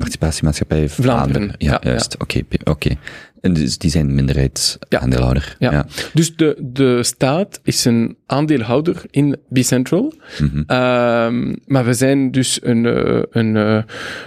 [0.01, 1.33] Participatiemaatschappij Vlaanderen.
[1.33, 1.55] Vlaanderen.
[1.59, 2.15] Ja, ja, juist.
[2.19, 2.71] Oké, oké.
[2.71, 2.99] Okay.
[3.41, 5.57] En dus die zijn minderheidsaandeelhouder.
[5.59, 5.73] Ja.
[5.73, 5.87] ja.
[6.13, 10.15] Dus de, de staat is een aandeelhouder in Bicentral.
[10.41, 10.59] Mm -hmm.
[10.59, 13.83] um, maar we zijn dus een, uh, een, uh,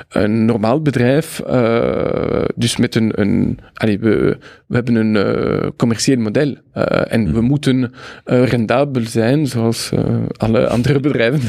[0.10, 1.42] een normaal bedrijf.
[1.48, 3.12] Uh, dus met een.
[3.20, 4.38] een we,
[4.68, 6.56] we hebben een commercieel model.
[6.74, 7.34] en mm -hmm.
[7.34, 7.94] we moeten
[8.24, 9.92] rendabel zijn, zoals
[10.38, 11.42] alle andere bedrijven.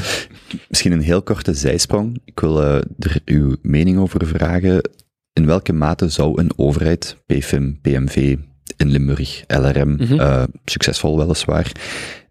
[0.69, 2.21] Misschien een heel korte zijsprong.
[2.25, 4.81] Ik wil er uw mening over vragen
[5.35, 8.37] in welke mate zou een overheid, PFIM, PMV,
[8.77, 10.21] in Limburg, LRM, mm -hmm.
[10.21, 11.73] uh, succesvol weliswaar,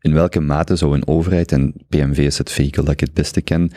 [0.02, 3.42] in welke mate zou een overheid, en PMV is het vehikel dat ik het beste
[3.42, 3.72] ken,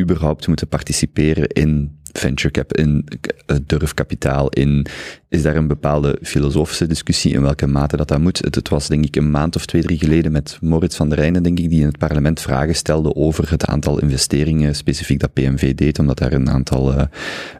[0.00, 3.04] überhaupt moeten participeren in venture cap, in
[3.46, 4.86] uh, durfkapitaal, in,
[5.28, 8.38] is daar een bepaalde filosofische discussie in welke mate dat dat moet.
[8.38, 11.18] Het, het, was denk ik een maand of twee, drie geleden met Moritz van der
[11.18, 15.32] Rijnen, denk ik, die in het parlement vragen stelde over het aantal investeringen specifiek dat
[15.32, 17.02] PMV deed, omdat daar een aantal uh,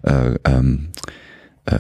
[0.02, 0.90] uh, um,
[1.64, 1.76] eh,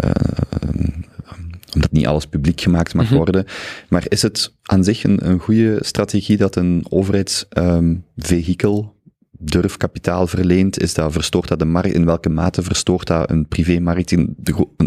[1.74, 3.14] omdat niet alles publiek gemaakt mag Mhm.
[3.14, 3.44] worden.
[3.88, 8.93] Maar is het aan zich een, een goede strategie dat een overheidsvehikel
[9.44, 10.80] durfkapitaal verleent?
[10.82, 11.94] Is dat, verstoort dat de markt?
[11.94, 14.14] In welke mate verstoort dat een privémarkt?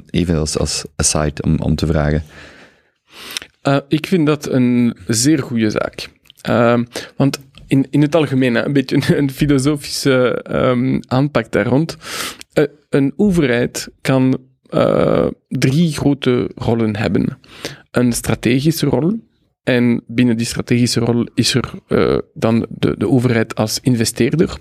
[0.09, 2.23] Even als, als aside om, om te vragen.
[3.61, 6.09] Eh, ik vind dat een zeer goede zaak.
[6.41, 6.83] Ehm,
[7.15, 11.97] want in, in het algemeen, een beetje een, een filosofische ehm, aanpak daar rond.
[12.53, 14.37] Eh, een overheid kan
[14.69, 17.39] eh, drie grote rollen hebben.
[17.91, 19.26] Een strategische rol.
[19.67, 24.57] En binnen die strategische rol is er eh, dan de, de overheid als investeerder.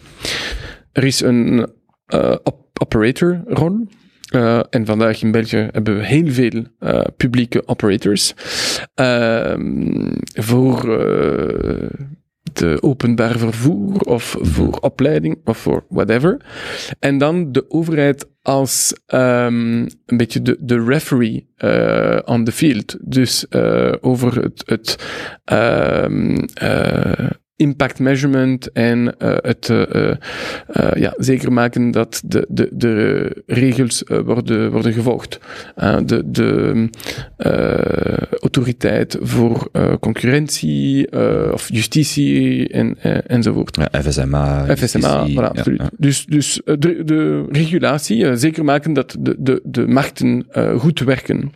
[0.93, 1.67] Er is een
[2.07, 3.87] eh, op- operatorrol.
[4.31, 8.35] Eh, en vandaag in België hebben we heel veel eh, publieke operators.
[8.95, 10.99] Ehm, voor
[12.63, 16.37] eh, de openbaar vervoer of voor opleiding of voor whatever.
[16.99, 22.97] En dan de overheid als ehm, een beetje de, de referee eh, on the field.
[23.01, 24.97] Dus eh, over het, het
[25.45, 26.05] eh,
[27.57, 30.17] impact measurement en eh, het eh, eh,
[30.95, 35.41] ja, zeker maken dat de, de, de regels worden, worden gevolgd.
[36.05, 36.89] De de
[38.41, 41.13] autoriteit voor concurrentie
[41.53, 43.77] of justitie en, enzovoort.
[43.77, 44.65] Ja, FSMA.
[44.65, 45.81] FSMA, justitie, voilà, ja, absoluut.
[45.81, 45.91] ja.
[45.97, 50.47] Dus, dus de, de regulatie, zeker maken dat de, de, de markten
[50.79, 51.53] goed werken.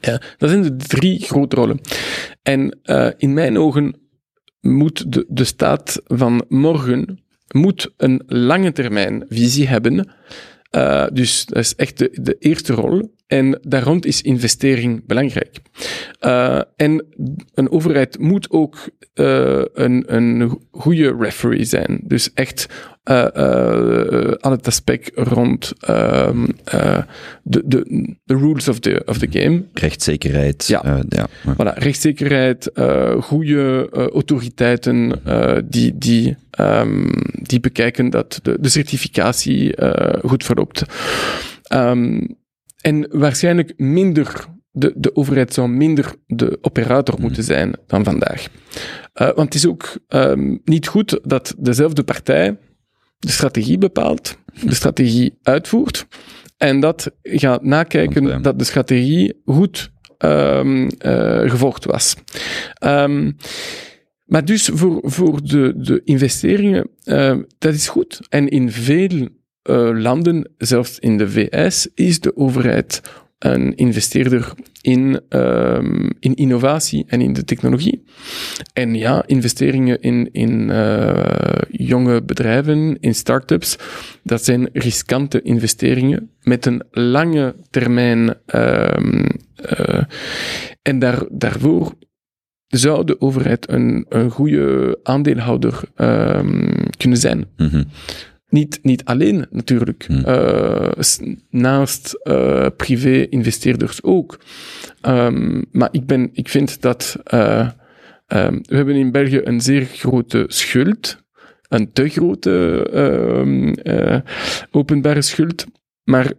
[0.00, 1.80] Ja, dat zijn de drie grote rollen.
[2.42, 2.78] En
[3.16, 4.07] in mijn ogen
[4.60, 10.08] moet de, de staat van morgen moet een lange termijn visie hebben.
[10.70, 13.16] Eh, dus dat is echt de, de eerste rol.
[13.26, 15.58] En daar rond is investering belangrijk.
[16.20, 17.06] Eh, en
[17.54, 22.00] een overheid moet ook eh, een, een goede referee zijn.
[22.02, 22.68] Dus echt
[23.08, 27.02] eh, aan het aspect rond ehm, eh,
[27.42, 29.62] de, de, de rules of the, of the game.
[29.72, 30.66] Rechtszekerheid.
[30.66, 31.02] Ja.
[31.08, 31.28] ja.
[31.46, 32.70] Voilà, rechtszekerheid,
[33.20, 37.08] goede autoriteiten eh, die, die, ehm,
[37.42, 39.74] die bekijken dat de, de certificatie
[40.24, 40.82] goed verloopt.
[41.62, 42.20] Ehm,
[42.80, 48.46] en waarschijnlijk minder, de, de overheid zou minder de operator moeten zijn dan vandaag.
[49.12, 49.98] Want het is ook
[50.64, 52.56] niet goed dat dezelfde partij
[53.18, 56.06] de strategie bepaalt, de strategie uitvoert,
[56.58, 62.16] en dat gaat nakijken dat de strategie goed ehm, eh, gevolgd was.
[62.72, 63.32] Ehm,
[64.24, 68.20] maar dus voor, voor de, de investeringen, eh, dat is goed.
[68.28, 69.28] En in veel
[69.62, 73.00] eh, landen, zelfs in de VS, is de overheid
[73.38, 78.04] een investeerder in, ehm, in innovatie en in de technologie.
[78.72, 83.78] En ja, investeringen in, in eh, jonge bedrijven, in start-ups,
[84.22, 88.36] dat zijn riskante investeringen met een lange termijn.
[88.46, 90.02] ehm, eh,
[90.82, 91.94] en daar, daarvoor
[92.66, 97.46] zou de overheid een, een goede aandeelhouder ehm, kunnen zijn.
[97.56, 97.82] Mhm.
[98.48, 100.24] Niet, niet alleen natuurlijk, Hmm.
[100.24, 100.90] Eh,
[101.50, 104.38] naast eh, privé-investeerders ook.
[105.00, 107.68] Ehm, maar ik, ben, ik vind dat eh,
[108.26, 111.22] ehm, we hebben in België een zeer grote schuld,
[111.68, 114.20] een te grote ehm, eh,
[114.70, 115.66] openbare schuld,
[116.04, 116.32] maar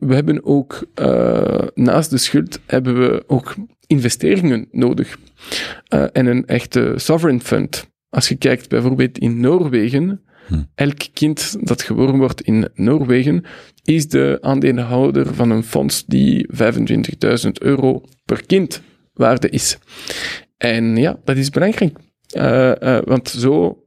[0.00, 0.86] we hebben ook
[1.74, 3.54] naast de schuld hebben we ook
[3.86, 5.18] investeringen nodig.
[6.12, 7.90] En een echte sovereign fund.
[8.08, 10.62] Als je kijkt bijvoorbeeld in Noorwegen, Hm.
[10.74, 13.44] elk kind dat geboren wordt in Noorwegen
[13.84, 18.82] is de aandeelhouder van een fonds die 25.000 euro per kind
[19.12, 19.78] waarde is.
[20.56, 21.98] En ja, dat is belangrijk.
[22.28, 23.82] Eh, eh, want zo.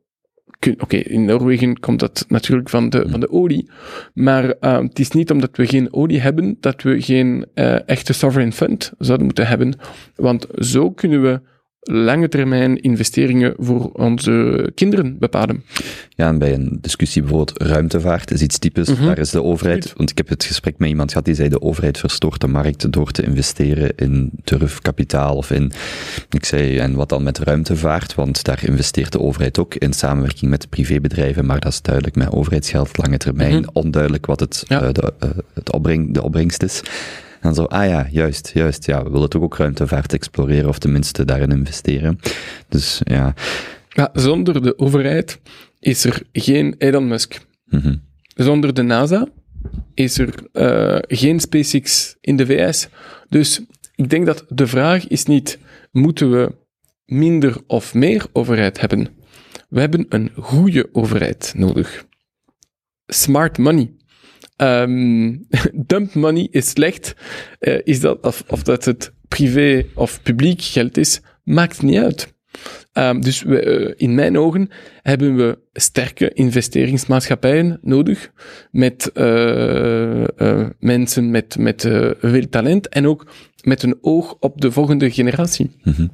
[0.78, 3.70] Oké, in Noorwegen komt dat natuurlijk van de, van de olie.
[4.14, 7.45] Maar eh, het is niet omdat we geen olie hebben dat we geen
[7.86, 9.74] echte sovereign fund zouden moeten hebben.
[10.16, 11.41] Want zo kunnen we
[11.84, 15.64] lange termijn investeringen voor onze kinderen bepalen.
[16.10, 18.90] Ja, en bij een discussie bijvoorbeeld ruimtevaart is iets typisch.
[18.90, 19.06] Mhm.
[19.06, 21.62] Daar is de overheid, want ik heb het gesprek met iemand gehad die zei de
[21.62, 25.72] overheid verstoort de markt door te investeren in durfkapitaal of in,
[26.30, 30.52] ik zei, en wat dan met ruimtevaart, want daar investeert de overheid ook in samenwerking
[30.52, 33.70] met privébedrijven, maar dat is duidelijk met overheidsgeld, lange termijn, Mhm.
[33.74, 34.82] onduidelijk wat het, Ja.
[34.82, 36.82] eh, de, eh, het opbreng, de opbrengst is.
[37.42, 41.26] En zo, ah ja, juist, juist, ja, we willen toch ook ruimtevaart exploreren of tenminste
[41.26, 42.20] daarin investeren.
[42.70, 43.34] Dus ja,
[43.89, 45.39] Ja, zonder de overheid
[45.80, 47.39] is er geen Elon Musk.
[47.66, 47.96] mhm.
[48.36, 49.28] Zonder de NASA
[49.94, 52.88] is er eh, geen SpaceX in de VS.
[53.30, 53.62] Dus
[53.96, 55.60] ik denk dat de vraag is niet,
[55.92, 56.56] moeten we
[57.06, 59.08] minder of meer overheid hebben?
[59.70, 62.06] We hebben een goede overheid nodig.
[63.08, 63.92] Smart money.
[64.62, 65.36] Ehm,
[65.89, 67.16] dump money is slecht.
[67.59, 72.34] Eh, is dat, of, of dat het privé of publiek geld is, maakt niet uit.
[72.93, 74.70] Ehm, dus eh, in mijn ogen
[75.01, 78.32] hebben we sterke investeringsmaatschappijen nodig
[78.72, 81.82] met eh, mensen met, met
[82.20, 83.32] veel talent en ook
[83.64, 85.72] met een oog op de volgende generatie.
[85.84, 86.07] Mhm.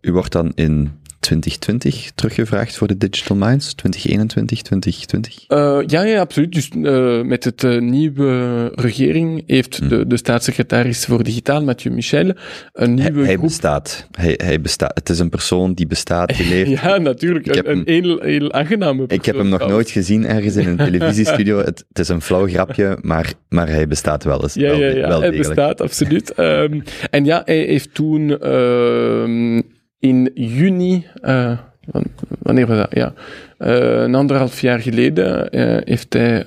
[0.00, 0.90] U wordt dan in
[1.20, 5.44] 2020 teruggevraagd voor de Digital Minds, 2021, 2020?
[5.48, 6.52] Eh, ja, ja, absoluut.
[6.52, 9.88] Dus eh, met het eh, nieuwe regering heeft Hm.
[9.88, 12.32] de, de staatssecretaris voor digitaal, Mathieu Michel,
[12.72, 13.46] een Hij, nieuwe hij groep...
[13.46, 14.06] bestaat.
[14.10, 14.90] Hij, hij bestaat.
[14.94, 16.70] Het is een persoon die bestaat, die leeft.
[16.80, 17.46] Ja, natuurlijk.
[17.46, 19.82] Ik een, een heel, heel aangename Ik heb hem persoon nog trouwens.
[19.82, 21.58] nooit gezien ergens in een televisiestudio.
[21.58, 24.54] Het, het is een flauw grapje, maar, maar hij bestaat wel eens.
[24.54, 25.54] Ja, wel, ja, ja, wel hij degelijk.
[25.54, 26.34] bestaat, absoluut.
[26.34, 29.60] Ehm, en ja, hij heeft toen ehm,
[30.00, 31.58] in juni, eh,
[31.90, 32.04] wan-
[32.38, 32.94] wanneer was dat?
[32.94, 33.12] Ja,
[33.58, 36.44] eh, een anderhalf jaar geleden eh, heeft hij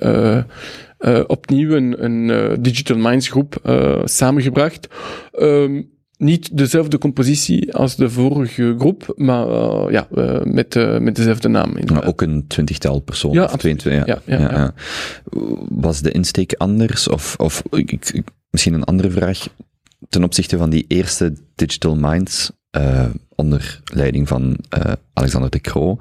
[1.26, 3.56] opnieuw een, een Digital Minds groep
[4.04, 4.88] samengebracht.
[5.32, 5.82] Ehm,
[6.16, 9.46] niet dezelfde compositie als de vorige groep, maar
[9.92, 10.06] ja,
[10.44, 11.72] met, met dezelfde naam.
[11.92, 13.36] Maar ook een twintigtal personen.
[13.36, 14.18] Ja, of 22, ja.
[14.26, 14.74] Ja, ja, ja.
[15.68, 17.08] Was de insteek anders?
[17.08, 19.46] Of, of ik, ik- misschien een andere vraag.
[20.08, 25.98] Ten opzichte van die eerste Digital Minds, eh, onder leiding van eh, Alexander de Croo,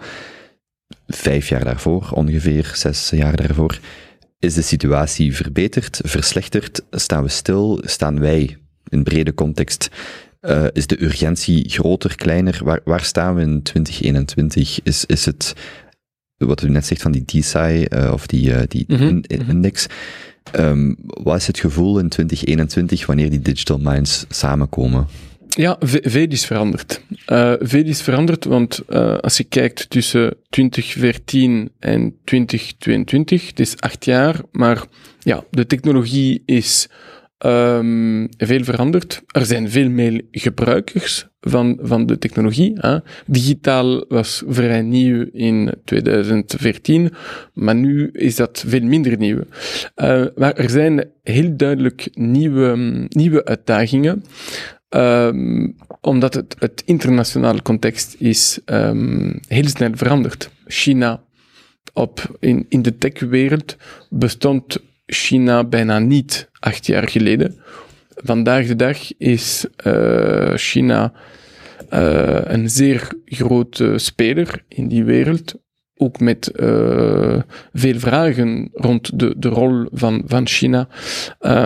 [1.07, 3.79] vijf jaar daarvoor, ongeveer zes jaar daarvoor,
[4.39, 6.81] is de situatie verbeterd, verslechterd?
[6.91, 7.81] Staan we stil?
[7.85, 8.57] Staan wij
[8.89, 9.89] in brede context?
[10.39, 12.59] eh, is de urgentie groter, kleiner?
[12.63, 14.79] Waar, waar staan we in 2021?
[14.83, 15.53] Is, is het
[16.37, 19.49] wat u net zegt van die DSI uh, of die, uh, die Mhm, in- mhm.
[19.49, 19.87] index.
[20.55, 25.07] Um, wat is het gevoel in 2021 wanneer die digital minds samenkomen?
[25.55, 27.01] Ja, ve- veel is veranderd.
[27.25, 33.79] Eh, veel is veranderd, want eh, als je kijkt tussen 2014 en 2022, het is
[33.79, 34.83] acht jaar, maar
[35.19, 36.87] ja, de technologie is
[37.37, 39.21] ehm, veel veranderd.
[39.31, 42.73] Er zijn veel meer gebruikers van, van de technologie.
[42.75, 42.97] Hè.
[43.25, 47.11] Digitaal was vrij nieuw in 2014,
[47.53, 49.39] maar nu is dat veel minder nieuw.
[49.95, 52.75] Eh, maar er zijn heel duidelijk nieuwe,
[53.09, 54.23] nieuwe uitdagingen.
[54.93, 55.67] Ehm,
[56.01, 60.49] omdat het, het internationale context is ehm, heel snel veranderd.
[60.67, 61.23] China,
[61.93, 63.77] op, in, in de techwereld
[64.09, 67.59] bestond China bijna niet acht jaar geleden.
[68.15, 71.13] Vandaag de dag is eh, China
[71.89, 75.55] eh, een zeer grote speler in die wereld.
[75.95, 77.41] Ook met eh,
[77.73, 80.87] veel vragen rond de, de rol van, van China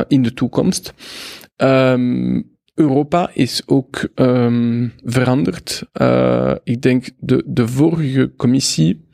[0.07, 0.93] in de toekomst.
[1.55, 2.41] Ehm,
[2.77, 5.83] Europa is ook ehm, veranderd.
[6.01, 9.07] Uh, ik denk de, de vorige commissie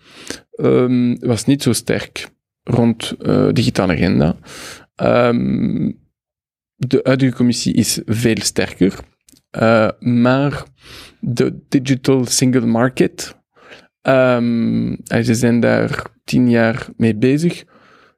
[0.55, 2.29] um, was niet zo sterk
[2.63, 4.35] rond uh, digitale agenda.
[5.03, 6.01] Um,
[6.75, 8.99] de huidige commissie is veel sterker.
[9.59, 10.63] Uh, maar
[11.19, 13.35] de digital single market,
[15.23, 17.63] ze zijn daar tien jaar mee bezig,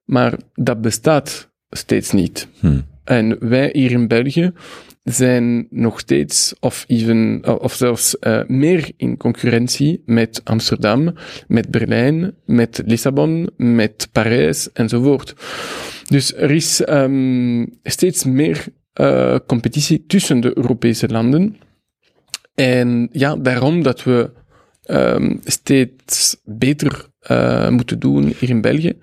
[0.06, 2.48] maar dat bestaat steeds niet.
[2.60, 2.86] Hmm.
[3.04, 4.54] En wij hier in België
[5.06, 11.14] zijn nog steeds, of, even, of zelfs uh, meer in concurrentie met Amsterdam,
[11.48, 15.36] met Berlijn, met Lissabon, met Parijs enzovoort.
[16.08, 18.66] Dus er is um, steeds meer
[19.02, 21.58] uh, competitie tussen de Europese landen.
[22.56, 24.32] En ja, daarom dat we
[24.86, 28.94] um, steeds beter uh, moeten doen hier in België.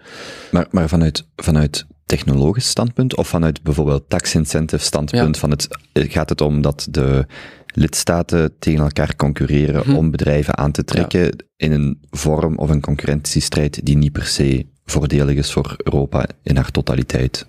[0.51, 5.35] Maar, maar vanuit, vanuit technologisch standpunt of vanuit bijvoorbeeld tax incentive standpunt?
[5.35, 5.41] Ja.
[5.41, 7.27] Van het, gaat het om dat de
[7.67, 9.95] lidstaten tegen elkaar concurreren hm.
[9.95, 11.31] om bedrijven aan te trekken ja.
[11.57, 16.57] in een vorm of een concurrentiestrijd die niet per se voordelig is voor Europa in
[16.57, 17.47] haar totaliteit?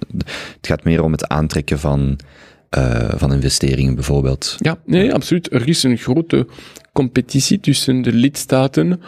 [0.57, 2.19] Het gaat meer om het aantrekken van,
[2.77, 4.55] uh, van investeringen bijvoorbeeld.
[4.57, 5.53] Ja, nee, absoluut.
[5.53, 6.47] Er is een grote
[6.93, 9.01] competitie tussen de lidstaten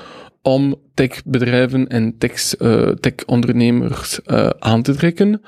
[0.45, 2.17] om techbedrijven en
[2.99, 5.41] tech-ondernemers uh, uh, aan te trekken.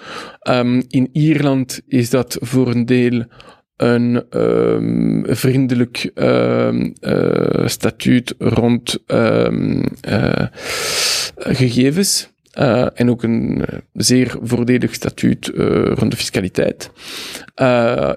[0.50, 3.24] Um, in Ierland is dat voor een deel
[3.76, 9.04] een um, vriendelijk um, uh, statuut rond
[11.36, 12.30] gegevens.
[12.60, 16.92] Uh, en ook een uh, zeer voordelig statuut uh, rond de fiscaliteit.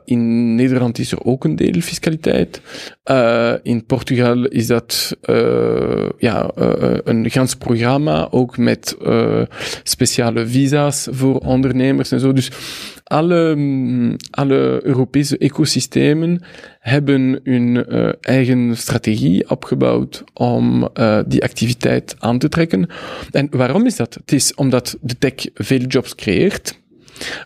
[0.05, 2.61] in Nederland is er ook een deel fiscaliteit.
[3.63, 5.17] in Portugal is dat
[6.19, 6.51] ja,
[7.05, 8.97] een gans programma, ook met
[9.83, 12.33] speciale visa's voor ondernemers en zo.
[12.33, 12.51] Dus
[13.05, 13.57] alle,
[14.31, 16.43] alle Europese ecosystemen
[16.81, 17.87] hebben hun
[18.21, 20.89] eigen strategie opgebouwd om
[21.27, 22.89] die activiteit aan te trekken.
[23.31, 24.15] En waarom is dat?
[24.15, 26.79] Het is omdat de tech veel jobs creëert.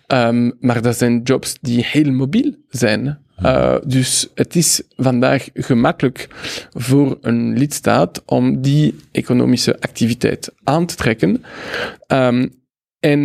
[0.07, 3.19] Ehm, maar dat zijn jobs die heel mobiel zijn.
[3.43, 6.29] Uh, dus het is vandaag gemakkelijk
[6.71, 11.45] voor een lidstaat om die economische activiteit aan te trekken.
[12.09, 12.53] Um,
[13.05, 13.21] en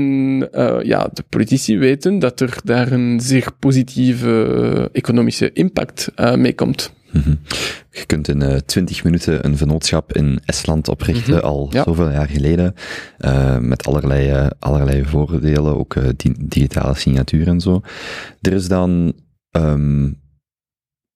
[0.56, 6.54] uh, ja, de politici weten dat er daar een zeer positieve economische impact uh, mee
[6.56, 6.94] komt.
[7.12, 7.36] Mhm.
[7.92, 11.44] Je kunt in uh, 20 minuten een vennootschap in Estland oprichten, Mhm.
[11.46, 11.84] al Ja.
[11.84, 12.74] zoveel jaar geleden,
[13.20, 17.82] uh, met allerlei, uh, allerlei voordelen, ook di digitale signatuur en zo.
[18.42, 19.14] Er is dan
[19.52, 20.20] um,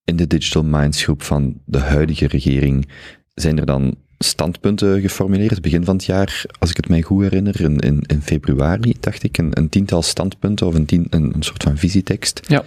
[0.03, 2.89] in de Digital Minds groep van de huidige regering,
[3.33, 7.61] zijn er dan standpunten geformuleerd, begin van het jaar, als ik het mij goed herinner,
[7.61, 11.43] in, in, in februari, dacht ik, een, een tiental standpunten of een, tien, een, een
[11.43, 12.39] soort van visietekst.
[12.47, 12.63] Ja.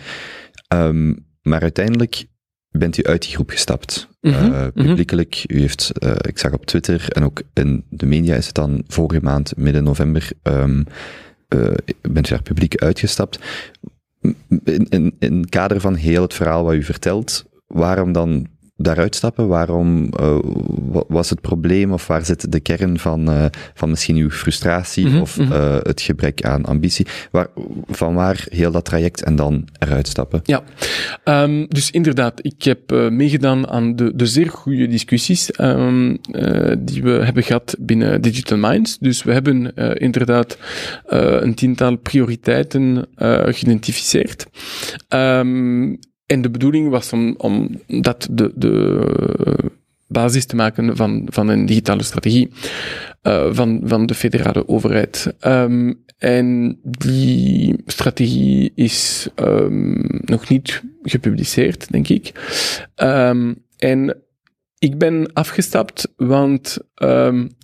[0.68, 2.26] Um, maar uiteindelijk
[2.70, 4.08] bent u uit die groep gestapt.
[4.20, 8.46] Uh, publiekelijk, u heeft, uh, ik zag op Twitter en ook in de media is
[8.46, 10.84] het dan vorige maand, midden november, um,
[11.54, 13.38] uh, bent u daar publiek uitgestapt.
[14.64, 18.46] In, in, in het kader van heel het verhaal wat u vertelt, waarom dan
[18.76, 19.48] daaruit stappen?
[19.48, 20.38] Waarom uh,
[21.08, 25.14] was het probleem of waar zit de kern van, uh, van misschien uw frustratie Mhm,
[25.14, 27.06] mm -hmm, of uh, het gebrek aan ambitie?
[27.30, 27.48] Waar,
[27.86, 30.40] van waar heel dat traject en dan eruit stappen?
[30.44, 30.62] Ja,
[31.24, 36.18] um, dus inderdaad, ik heb meegedaan aan de, de zeer goede discussies um,
[36.78, 38.98] die we hebben gehad binnen Digital Minds.
[38.98, 40.58] Dus we hebben inderdaad
[41.06, 43.06] een tiental prioriteiten
[43.46, 44.46] geïdentificeerd.
[45.08, 49.04] Um, en de bedoeling was om, om dat de, de
[50.08, 52.50] basis te maken van, van een digitale strategie
[53.22, 55.34] uh, van, van de federale overheid.
[55.46, 62.32] Um, en die strategie is um, nog niet gepubliceerd, denk ik.
[62.96, 64.16] Um, en
[64.78, 66.78] ik ben afgestapt, want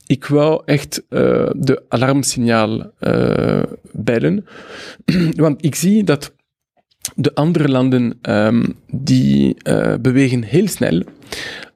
[0.07, 2.93] ik wou echt uh, de alarmsignaal
[3.93, 4.47] bellen.
[5.37, 6.35] want ik zie dat
[7.15, 11.03] de andere landen um, die uh, bewegen heel snel.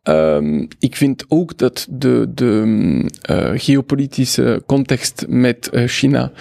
[0.04, 2.62] Um, ik vind ook dat de, de
[3.30, 6.32] uh, geopolitische context met uh, China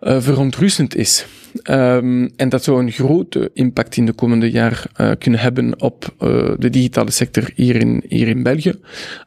[0.00, 1.26] verontrustend is.
[1.70, 4.86] Um, en dat zou een grote impact in de komende jaar
[5.18, 6.14] kunnen hebben op
[6.58, 8.74] de digitale sector hier in, hier in België.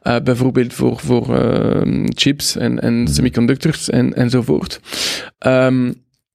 [0.02, 1.26] bijvoorbeeld voor, voor
[2.04, 4.80] chips en, en semiconductors en, enzovoort.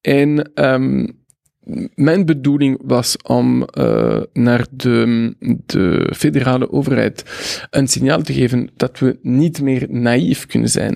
[0.01, 0.51] en
[1.95, 5.35] mijn bedoeling was om uh, naar de,
[5.65, 7.23] de federale overheid
[7.69, 10.95] een signaal te geven dat we niet meer naïef kunnen zijn.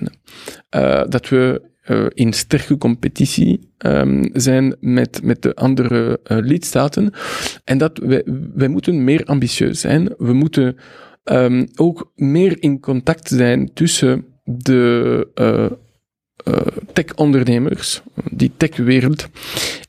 [0.76, 7.14] Uh, dat we uh, in sterke competitie um, zijn met, met de andere lidstaten.
[7.64, 10.14] En dat wij, wij moeten meer ambitieus zijn.
[10.18, 10.78] We moeten
[11.24, 15.28] um, ook meer in contact zijn tussen de
[16.94, 18.02] tech-ondernemers,
[18.32, 19.30] die tech-wereld,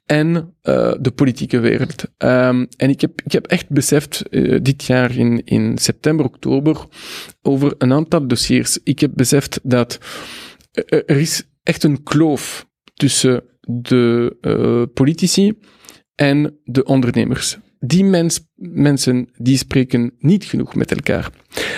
[0.08, 2.04] en uh, de politieke wereld.
[2.18, 6.86] Um, en ik heb, ik heb echt beseft uh, dit jaar in, in september, oktober
[7.42, 8.78] over een aantal dossiers.
[8.82, 9.98] Ik heb beseft dat
[10.86, 15.58] er is echt een kloof tussen de politici
[16.14, 17.58] en de ondernemers.
[17.80, 21.30] Die mens, mensen die spreken niet genoeg met elkaar.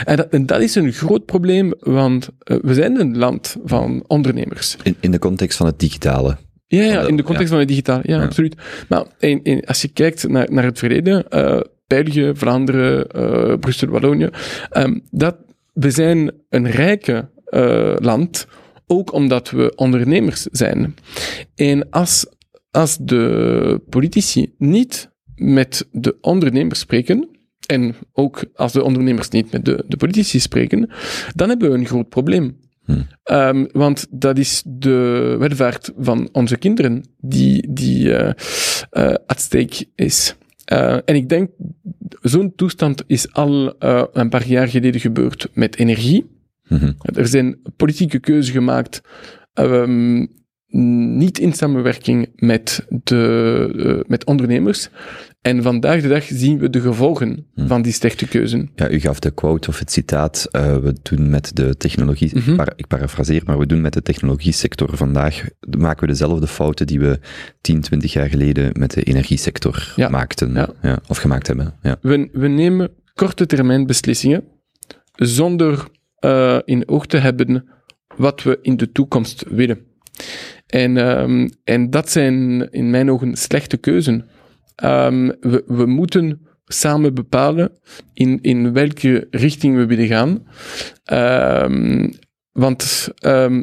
[0.05, 4.77] En dat, en dat is een groot probleem, want we zijn een land van ondernemers.
[4.83, 6.37] In, in de context van het digitale.
[6.77, 7.49] Ja, ja in de context ja.
[7.49, 8.25] van het digitale, ja, ja.
[8.25, 8.55] absoluut.
[8.89, 13.89] Maar in, in, als je kijkt naar, naar het verleden, uh, België, Vlaanderen, uh, Brussel,
[13.89, 14.29] Wallonië,
[14.73, 15.37] um, dat,
[15.73, 18.47] we zijn een rijke uh, land,
[18.87, 20.95] ook omdat we ondernemers zijn.
[21.55, 22.27] En als,
[22.71, 27.29] als de politici niet met de ondernemers spreken,
[27.67, 30.91] en ook als de ondernemers niet met de, de politici spreken,
[31.35, 32.57] dan hebben we een groot probleem.
[32.91, 33.07] Hmm.
[33.37, 38.31] Um, want dat is de welvaart van onze kinderen die, die uh,
[38.93, 40.35] uh, at stake is.
[40.73, 41.51] Uh, en ik denk,
[42.23, 43.75] zo'n toestand is al
[44.13, 46.39] een paar jaar geleden gebeurd met energie.
[46.69, 46.95] Mm-hmm.
[47.15, 49.01] Er zijn politieke keuzes gemaakt,
[49.55, 50.29] um,
[51.19, 54.89] niet in samenwerking met, de, met ondernemers.
[55.41, 57.67] En vandaag de dag zien we de gevolgen Hmm.
[57.69, 58.69] van die slechte keuze.
[58.75, 62.51] Ja, u gaf de quote of het citaat, uh, we doen met de technologie, Mhm.
[62.51, 65.45] ik, para, ik parafraseer, maar we doen met de technologiesector vandaag,
[65.79, 67.19] maken we dezelfde fouten die we
[67.61, 70.09] 10, 20 jaar geleden met de energiesector Ja.
[70.09, 70.99] maakten, Ja.
[71.09, 71.75] of gemaakt hebben.
[71.83, 71.97] Ja.
[72.01, 74.45] We, we nemen korte termijn beslissingen
[75.15, 75.87] zonder
[76.25, 77.69] uh, in oog te hebben
[78.17, 79.79] wat we in de toekomst willen.
[80.67, 84.29] En, um, en dat zijn in mijn ogen slechte keuzen.
[84.85, 87.73] Um, we, we moeten samen bepalen
[88.13, 90.47] in, in welke richting we willen gaan.
[91.65, 92.11] Um,
[92.53, 93.09] want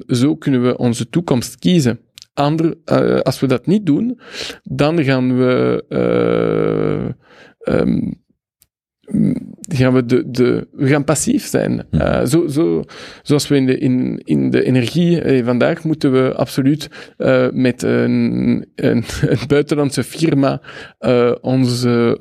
[0.07, 1.99] zo kunnen we onze toekomst kiezen.
[2.38, 4.20] ander, eh, als we dat niet doen,
[4.63, 8.11] dan gaan we, eh, ehm,
[9.68, 11.86] gaan we, de, de, we gaan passief zijn.
[11.89, 11.97] Hm.
[11.97, 12.84] Eh, zo, zo,
[13.22, 17.82] zoals we in de, in, in de energie eh, vandaag moeten we absoluut eh, met
[17.82, 20.62] een, een, een buitenlandse firma
[21.41, 22.18] onze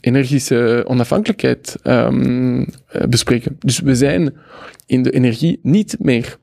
[0.00, 1.76] energische onafhankelijkheid
[2.96, 3.56] eh, bespreken.
[3.58, 4.34] Dus we zijn
[4.86, 6.36] in de energie niet meer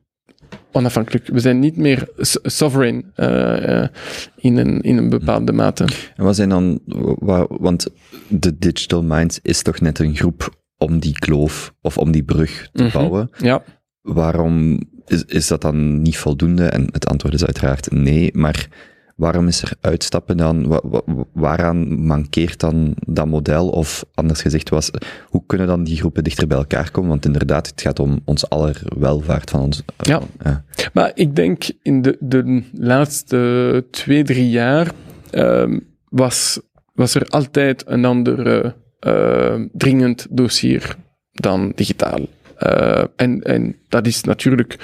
[0.73, 1.27] onafhankelijk.
[1.27, 2.07] We zijn niet meer
[2.43, 3.89] sovereign eh, eh,
[4.35, 5.83] in, een, in een bepaalde mate.
[6.15, 6.79] En wat zijn dan,
[7.19, 7.87] wa- want
[8.27, 12.69] de Digital Minds is toch net een groep om die kloof of om die brug
[12.73, 12.91] te Mhm.
[12.97, 13.29] bouwen.
[13.37, 13.63] Ja.
[14.01, 16.65] Waarom is, is dat dan niet voldoende?
[16.65, 18.67] En het antwoord is uiteraard nee, maar
[19.15, 20.67] waarom is er uitstappen dan?
[20.67, 21.01] Wa- wa-
[21.33, 23.69] waaraan mankeert dan dat model?
[23.69, 24.91] Of anders gezegd was,
[25.27, 27.09] hoe kunnen dan die groepen dichter bij elkaar komen?
[27.09, 29.79] Want inderdaad, het gaat om ons aller welvaart van ons.
[29.85, 30.21] eh, Ja.
[30.43, 30.63] ja.
[30.93, 34.91] Maar ik denk in de, de laatste twee, drie jaar
[35.31, 36.59] ehm, was,
[36.93, 40.95] was er altijd een ander eh, dringend dossier
[41.31, 42.19] dan digitaal.
[42.63, 44.75] Eh, en, en dat is natuurlijk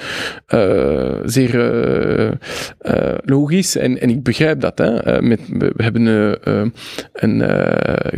[0.46, 1.60] eh, zeer
[2.78, 4.78] eh, logisch en, en ik begrijp dat.
[4.78, 5.22] Hè.
[5.22, 6.06] Met, we hebben
[7.12, 7.42] een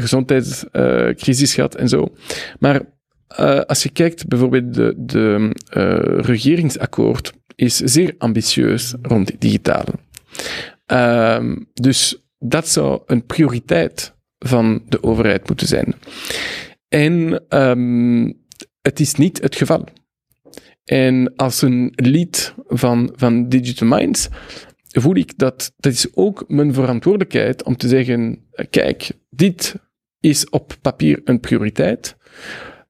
[0.01, 2.09] gezondheidscrisis gehad en zo.
[2.59, 2.81] Maar
[3.67, 5.51] als je kijkt, bijvoorbeeld de, de
[6.17, 9.85] regeringsakkoord is zeer ambitieus rond digitaal.
[10.87, 15.95] Ehm, dus dat zou een prioriteit van de overheid moeten zijn.
[16.89, 18.31] En ehm,
[18.83, 19.85] het is niet het geval.
[20.85, 24.29] En als een lid van, van Digital Minds
[24.89, 29.75] voel ik dat dat is ook mijn verantwoordelijkheid om te zeggen, kijk, dit
[30.21, 32.17] is op papier een prioriteit,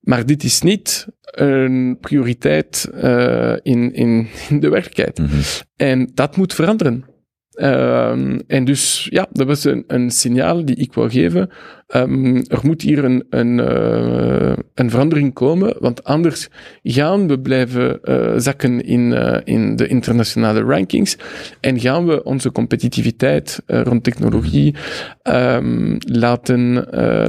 [0.00, 5.18] maar dit is niet een prioriteit eh, in, in, in de werkelijkheid.
[5.18, 5.40] Mhm.
[5.76, 7.04] En dat moet veranderen.
[7.52, 11.50] Ehm, en dus, ja, dat was een, een signaal die ik wou geven.
[11.92, 16.48] Ehm, er moet hier een, een, eh, een verandering komen, want anders
[16.82, 21.16] gaan we blijven eh, zakken in, eh, in de internationale rankings
[21.60, 24.74] en gaan we onze competitiviteit rond technologie
[25.22, 26.72] ehm, laten,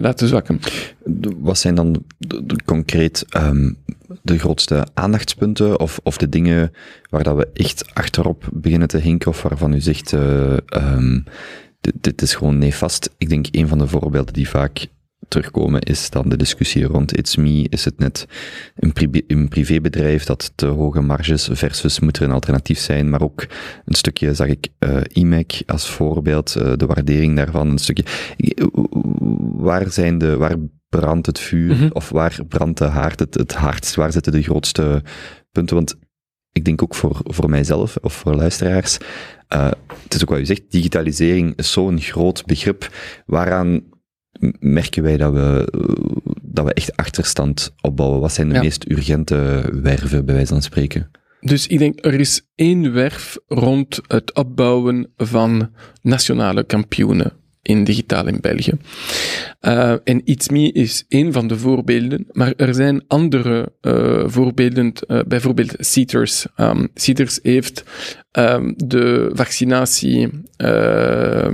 [0.01, 0.59] laten zwakken.
[1.37, 2.03] Wat zijn dan
[2.65, 3.71] concreet ehm,
[4.21, 6.71] de grootste aandachtspunten of, of de dingen
[7.09, 10.15] waar dat we echt achterop beginnen te hinken of waarvan u zegt,
[11.83, 13.09] dit, dit is gewoon nefast?
[13.17, 14.87] Ik denk een van de voorbeelden die vaak
[15.27, 17.65] terugkomen is dan de discussie rond It's Me.
[17.69, 18.27] Is het net
[18.75, 23.45] een, een privébedrijf dat te hoge marges versus moet er een alternatief zijn, maar ook
[23.85, 28.05] een stukje zag ik eh IMEC als voorbeeld, eh, de waardering daarvan, een stukje.
[29.55, 30.55] Waar zijn de, waar
[30.89, 31.89] brandt het vuur Mhm.
[31.93, 33.95] of waar brandt de haard het, het hardst?
[33.95, 35.03] Waar zitten de grootste
[35.51, 35.75] punten?
[35.75, 35.95] Want
[36.51, 38.97] ik denk ook voor, voor mijzelf of voor luisteraars,
[39.47, 39.71] eh,
[40.13, 42.89] het is ook wat u zegt, digitalisering is zo'n groot begrip.
[43.25, 43.83] Waaraan
[44.59, 48.19] merken wij dat we, eh, dat we echt achterstand opbouwen?
[48.19, 48.61] Wat zijn de Ja.
[48.61, 51.11] meest urgente werven, bij wijze van spreken?
[51.41, 55.69] Dus ik denk, er is één werf rond het opbouwen van
[56.01, 58.73] nationale kampioenen in digitaal in België.
[59.61, 65.19] Uh, en ItsMe is één van de voorbeelden, maar er zijn andere uh, voorbeelden, uh,
[65.27, 66.45] bijvoorbeeld Seaters.
[66.57, 67.83] Um, Seaters heeft
[68.37, 71.47] um, de vaccinatie uh,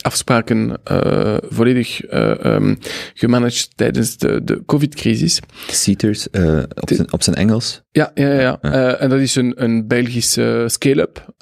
[0.00, 2.78] afspraken uh, volledig uh, um,
[3.14, 5.40] gemanaged tijdens de, de COVID-crisis.
[5.66, 7.82] Seaters, uh, op, zijn, op zijn Engels?
[7.90, 8.58] Ja, ja, ja.
[8.62, 8.96] ja.
[8.96, 11.34] En dat is een, een Belgische scale-up.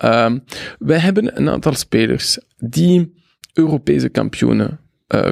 [0.79, 3.15] Wij hebben een aantal spelers die
[3.53, 4.81] Europese kampioenen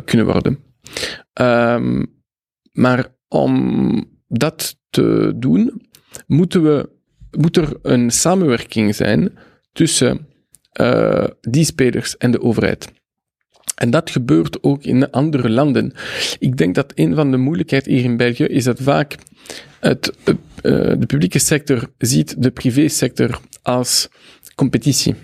[0.04, 0.58] kunnen worden.
[2.72, 5.82] Maar om dat te doen,
[6.26, 6.90] moeten we,
[7.38, 9.38] moet er een samenwerking zijn
[9.72, 10.26] tussen
[10.80, 12.92] uh, die spelers en de overheid.
[13.76, 15.92] En dat gebeurt ook in andere landen.
[16.38, 19.16] Ik denk dat een van de moeilijkheden hier in België is dat vaak
[19.80, 20.34] het, uh,
[20.98, 24.08] de publieke sector ziet de privésector als
[24.54, 25.14] competitie.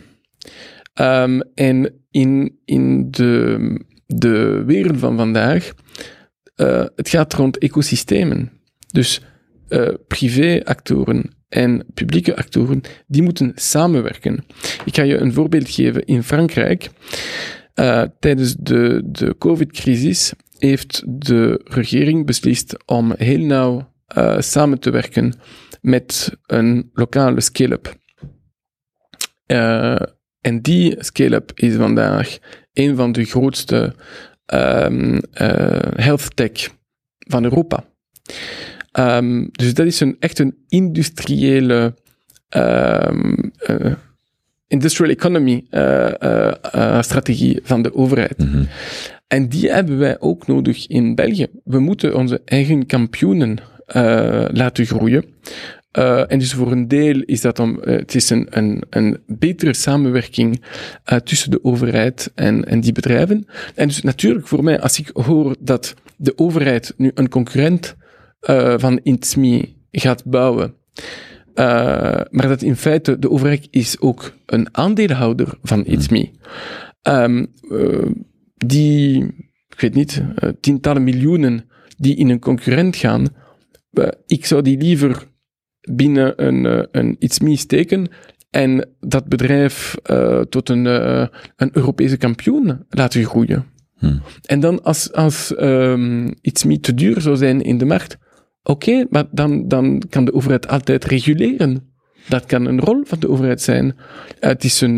[1.01, 5.73] Um, en in, in de, de wereld van vandaag,
[6.57, 8.51] uh, het gaat rond ecosystemen.
[8.87, 9.21] Dus
[9.73, 14.45] uh, privéactoren en publieke actoren, die moeten samenwerken.
[14.85, 16.05] Ik ga je een voorbeeld geven.
[16.05, 16.91] In Frankrijk,
[17.75, 24.91] uh, tijdens de, de COVID-crisis, heeft de regering beslist om heel nauw uh, samen te
[24.91, 25.35] werken
[25.81, 27.95] met een lokale scale-up.
[30.41, 32.39] En die scale-up is vandaag
[32.73, 33.95] een van de grootste
[34.55, 35.21] um,
[35.95, 36.69] health tech
[37.19, 37.85] van Europa.
[38.99, 41.95] Um, dus dat is een, echt een industriële
[42.57, 43.93] um, uh,
[44.67, 48.39] industrial economy uh, uh, uh, strategie van de overheid.
[48.39, 48.65] Mhm.
[49.27, 51.47] En die hebben wij ook nodig in België.
[51.65, 53.59] We moeten onze eigen kampioenen
[54.53, 55.25] laten groeien.
[56.29, 60.63] En dus voor een deel is dat om, het is een, een, een betere samenwerking
[61.25, 63.47] tussen de overheid en, en die bedrijven.
[63.75, 67.97] En dus natuurlijk voor mij, als ik hoor dat de overheid nu een concurrent
[68.77, 70.75] van Intsmi gaat bouwen,
[72.31, 76.31] maar dat in feite de overheid is ook een aandeelhouder van Intsmi.
[77.03, 77.53] Um,
[78.57, 79.25] die,
[79.69, 80.23] ik weet niet,
[80.61, 81.65] tientallen miljoenen
[81.97, 83.27] die in een concurrent gaan,
[84.27, 85.29] ik zou die liever
[85.81, 88.09] binnen een, een iets steken
[88.51, 89.95] en dat bedrijf
[90.49, 90.85] tot een,
[91.57, 93.71] een Europese kampioen laten groeien.
[93.97, 94.23] Hmm.
[94.43, 98.19] En dan als, als um, iets niet te duur zou zijn in de markt,
[98.63, 101.91] oké, okay, maar dan, dan kan de overheid altijd reguleren.
[102.29, 103.97] Dat kan een rol van de overheid zijn.
[104.39, 104.97] het, is een,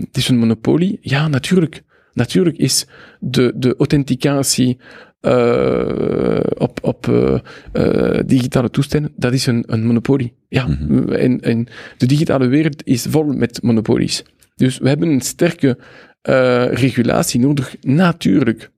[0.00, 0.98] het is een monopolie.
[1.00, 1.82] Ja, natuurlijk.
[2.12, 2.86] Natuurlijk is
[3.20, 4.78] de, de authenticatie
[5.20, 7.38] uh, op, op uh,
[7.72, 10.34] uh, digitale toestellen, dat is een, een monopolie.
[10.48, 11.08] Ja, mm -hmm.
[11.08, 14.24] en, en de digitale wereld is vol met monopolies.
[14.54, 15.78] Dus we hebben een sterke
[16.70, 18.70] regulatie nodig, natuurlijk.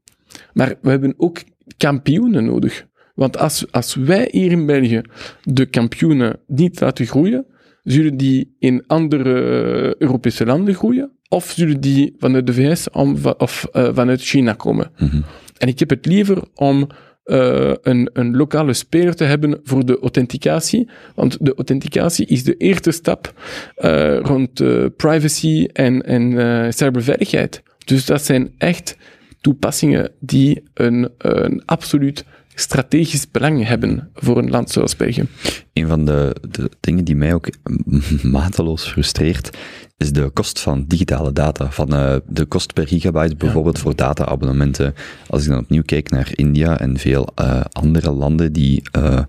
[0.52, 1.42] Maar we hebben ook
[1.76, 2.86] kampioenen nodig.
[3.20, 5.02] Want als, als wij hier in België
[5.42, 7.46] de kampioenen niet laten groeien,
[7.82, 12.90] zullen die in andere Europese landen groeien, of zullen die vanuit de VS
[13.36, 14.90] of vanuit China komen.
[14.98, 15.24] Mm -hmm.
[15.58, 16.86] En ik heb het liever om
[17.24, 20.88] uh, een, een lokale speler te hebben voor de authenticatie.
[21.14, 23.32] Want de authenticatie is de eerste stap
[23.78, 27.62] uh, rond uh, privacy en, en cyberveiligheid.
[27.84, 28.96] Dus dat zijn echt
[29.40, 32.24] toepassingen die een, een absoluut
[32.60, 35.26] strategisch belang hebben voor een land zoals België.
[35.72, 37.48] Een van de, de dingen die mij ook
[38.22, 39.56] mateloos frustreert,
[39.96, 41.70] is de kost van digitale data.
[41.70, 43.82] Van uh, de kost per gigabyte bijvoorbeeld ja.
[43.82, 44.94] voor data-abonnementen.
[45.26, 49.20] Als ik dan opnieuw kijk naar India en veel uh, andere landen die uh,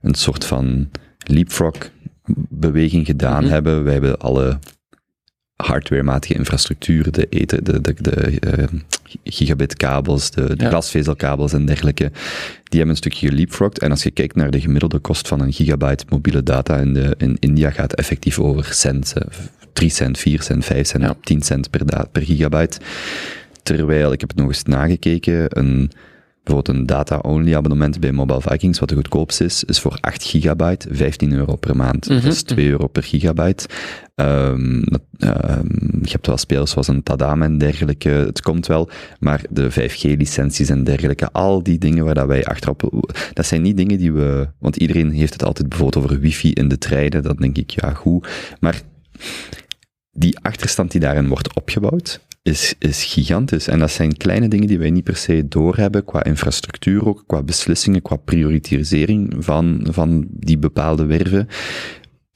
[0.00, 3.52] een soort van leapfrog-beweging gedaan mm -hmm.
[3.52, 3.84] hebben.
[3.84, 4.58] Wij hebben alle
[5.56, 8.64] hardwarematige infrastructuur, de, ether, de, de, de uh,
[9.24, 10.68] gigabitkabels, de, de ja.
[10.68, 12.10] glasvezelkabels en dergelijke,
[12.64, 13.78] die hebben een stukje geleapfrogged.
[13.78, 17.14] En als je kijkt naar de gemiddelde kost van een gigabyte mobiele data in, de,
[17.18, 19.14] in India, gaat het effectief over cent,
[19.72, 21.16] 3 cent, 4 cent, 5 cent, Ja.
[21.22, 22.78] 10 cent per, per gigabyte.
[23.62, 25.90] Terwijl, ik heb het nog eens nagekeken, een,
[26.46, 30.88] bijvoorbeeld een data-only abonnement bij Mobile Vikings, wat de goedkoopste is, is voor 8 gigabyte
[30.90, 32.08] 15 euro per maand.
[32.08, 32.20] Mhm.
[32.22, 33.68] Dat is 2 euro per gigabyte.
[34.14, 35.66] Ehm, dat- ehm,
[36.02, 40.68] je hebt wel spelers zoals een Tadam en dergelijke, het komt wel, maar de 5G-licenties
[40.68, 43.10] en dergelijke, al die dingen waar dat wij achterop...
[43.32, 44.48] Dat zijn niet dingen die we...
[44.58, 47.90] Want iedereen heeft het altijd bijvoorbeeld over wifi in de treinen, dat denk ik, ja,
[47.92, 48.28] goed.
[48.60, 48.80] Maar
[50.10, 53.68] die achterstand die daarin wordt opgebouwd, is, is gigantisch.
[53.68, 57.42] En dat zijn kleine dingen die wij niet per se doorhebben, qua infrastructuur ook, qua
[57.42, 61.48] beslissingen, qua prioritisering van, van die bepaalde werven.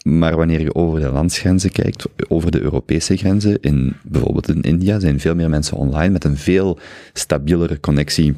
[0.03, 5.01] Maar wanneer je over de landsgrenzen kijkt, over de Europese grenzen, in, bijvoorbeeld in India,
[5.01, 6.79] zijn veel meer mensen online met een veel
[7.13, 8.35] stabielere connectie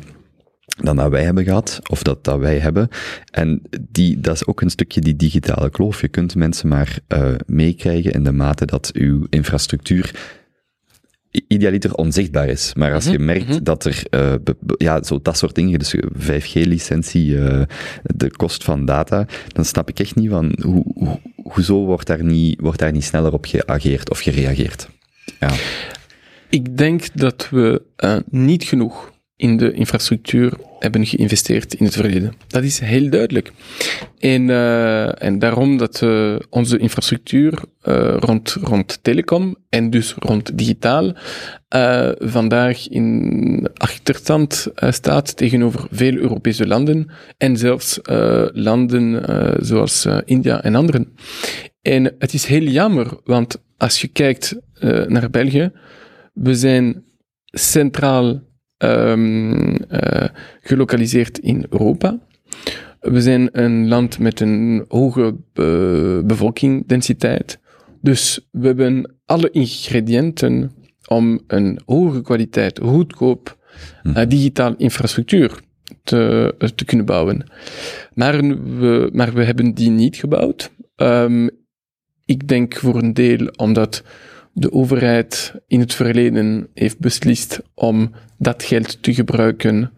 [0.82, 2.88] dan dat wij hebben gehad, of dat, dat wij hebben.
[3.30, 6.00] En die, dat is ook een stukje die digitale kloof.
[6.00, 10.40] Je kunt mensen maar uh, meekrijgen in de mate dat uw infrastructuur
[11.48, 12.74] idealiter onzichtbaar is.
[12.74, 13.62] Maar als je Mhm, merkt mhm.
[13.62, 17.62] dat er, uh, be- ja, zo dat soort dingen, dus 5G-licentie, uh,
[18.02, 22.24] de kost van data, dan snap ik echt niet van, hoe, hoe, hoezo wordt daar
[22.24, 24.88] niet, wordt daar niet sneller op geageerd of gereageerd?
[25.40, 25.50] Ja.
[26.48, 29.11] Ik denk dat we uh, niet genoeg
[29.42, 32.32] in de infrastructuur hebben geïnvesteerd in het verleden.
[32.46, 33.52] Dat is heel duidelijk.
[34.18, 40.58] En, uh, en daarom dat uh, onze infrastructuur uh, rond, rond telecom en dus rond
[40.58, 41.12] digitaal
[42.18, 47.98] vandaag in achterstand staat tegenover veel Europese landen en zelfs
[48.52, 49.24] landen
[49.64, 51.16] zoals India en anderen.
[51.82, 54.56] En het is heel jammer, want als je kijkt
[55.06, 55.72] naar België,
[56.32, 57.04] we zijn
[57.44, 58.40] centraal
[58.82, 60.28] um, uh,
[60.60, 62.18] gelokaliseerd in Europa.
[63.00, 67.60] We zijn een land met een hoge uh, bevolkingdensiteit.
[68.00, 70.72] Dus we hebben alle ingrediënten
[71.06, 73.58] om een hoge kwaliteit, goedkoop
[74.02, 75.60] uh, digitaal infrastructuur
[76.02, 77.50] te, te kunnen bouwen.
[78.14, 78.40] Maar
[78.78, 80.70] we, maar we hebben die niet gebouwd.
[80.96, 81.50] Um,
[82.24, 84.02] ik denk voor een deel omdat
[84.52, 89.92] de overheid in het verleden heeft beslist om dat geld te gebruiken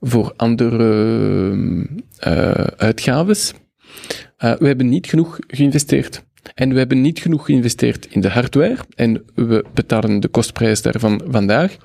[0.00, 1.52] voor andere
[2.26, 3.52] uh, uitgaves.
[4.38, 6.24] Uh, we hebben niet genoeg geïnvesteerd.
[6.54, 8.76] En we hebben niet genoeg geïnvesteerd in de hardware.
[8.94, 11.76] En we betalen de kostprijs daarvan vandaag.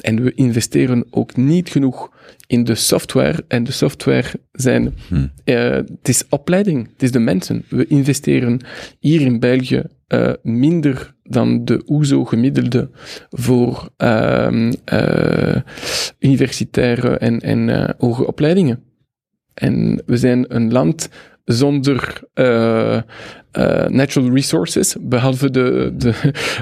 [0.00, 2.10] En we investeren ook niet genoeg
[2.46, 3.44] in de software.
[3.48, 5.32] En de software zijn, Hmm.
[5.44, 7.64] eh, het is opleiding, het is de mensen.
[7.68, 8.60] We investeren
[8.98, 12.90] hier in België eh, minder dan de OESO gemiddelde
[13.30, 15.56] voor eh,
[16.18, 18.82] universitaire en, en eh, hoge opleidingen.
[19.54, 21.08] En we zijn een land
[21.44, 22.20] zonder
[23.56, 26.12] eh, natural resources, behalve de, de,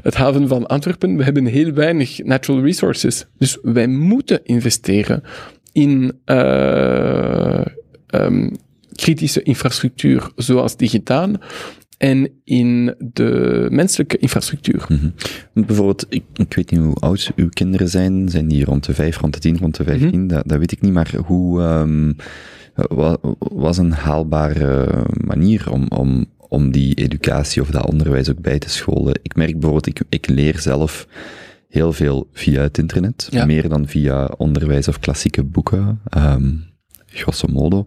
[0.02, 1.16] het haven van Antwerpen.
[1.16, 3.26] We hebben heel weinig natural resources.
[3.38, 5.22] Dus wij moeten investeren
[5.72, 7.66] in eh,
[8.06, 8.50] ehm,
[8.92, 11.30] kritische infrastructuur, zoals digitaal,
[11.98, 14.84] en in de menselijke infrastructuur.
[15.54, 18.28] Want Bijvoorbeeld, ik, ik weet niet hoe oud uw kinderen zijn.
[18.28, 20.26] Zijn die rond de vijf, rond de tien, rond de vijftien?
[20.26, 20.92] dat, dat weet ik niet.
[20.92, 21.58] Maar hoe
[22.74, 28.58] wa- was een haalbare manier om, om, om die educatie of dat onderwijs ook bij
[28.58, 29.18] te scholen?
[29.22, 31.06] Ik merk bijvoorbeeld, ik, ik leer zelf
[31.68, 33.28] heel veel via het internet.
[33.30, 33.44] Ja.
[33.44, 36.00] Meer dan via onderwijs of klassieke boeken.
[36.08, 36.50] ehm
[37.06, 37.86] grosso modo.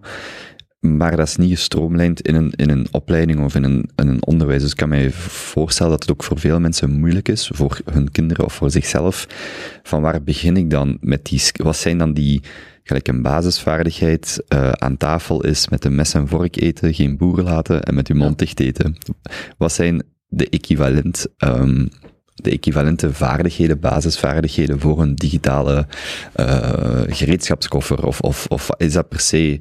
[0.80, 4.26] Maar dat is niet gestroomlijnd in een, in een opleiding of in een, in een
[4.26, 4.62] onderwijs.
[4.62, 8.12] Dus ik kan mij voorstellen dat het ook voor veel mensen moeilijk is, voor hun
[8.12, 9.28] kinderen of voor zichzelf.
[9.84, 12.42] Van waar begin ik dan met die, wat zijn dan die,
[12.84, 17.42] gelijk een basisvaardigheid, eh, aan tafel is met een mes en vork eten, geen boer
[17.42, 18.96] laten en met uw mond dicht eten.
[19.58, 21.88] Wat zijn de equivalent, ehm,
[22.34, 25.88] de equivalente vaardigheden, basisvaardigheden voor een digitale
[26.34, 28.06] eh, gereedschapskoffer?
[28.06, 29.60] Of, of, of is dat per se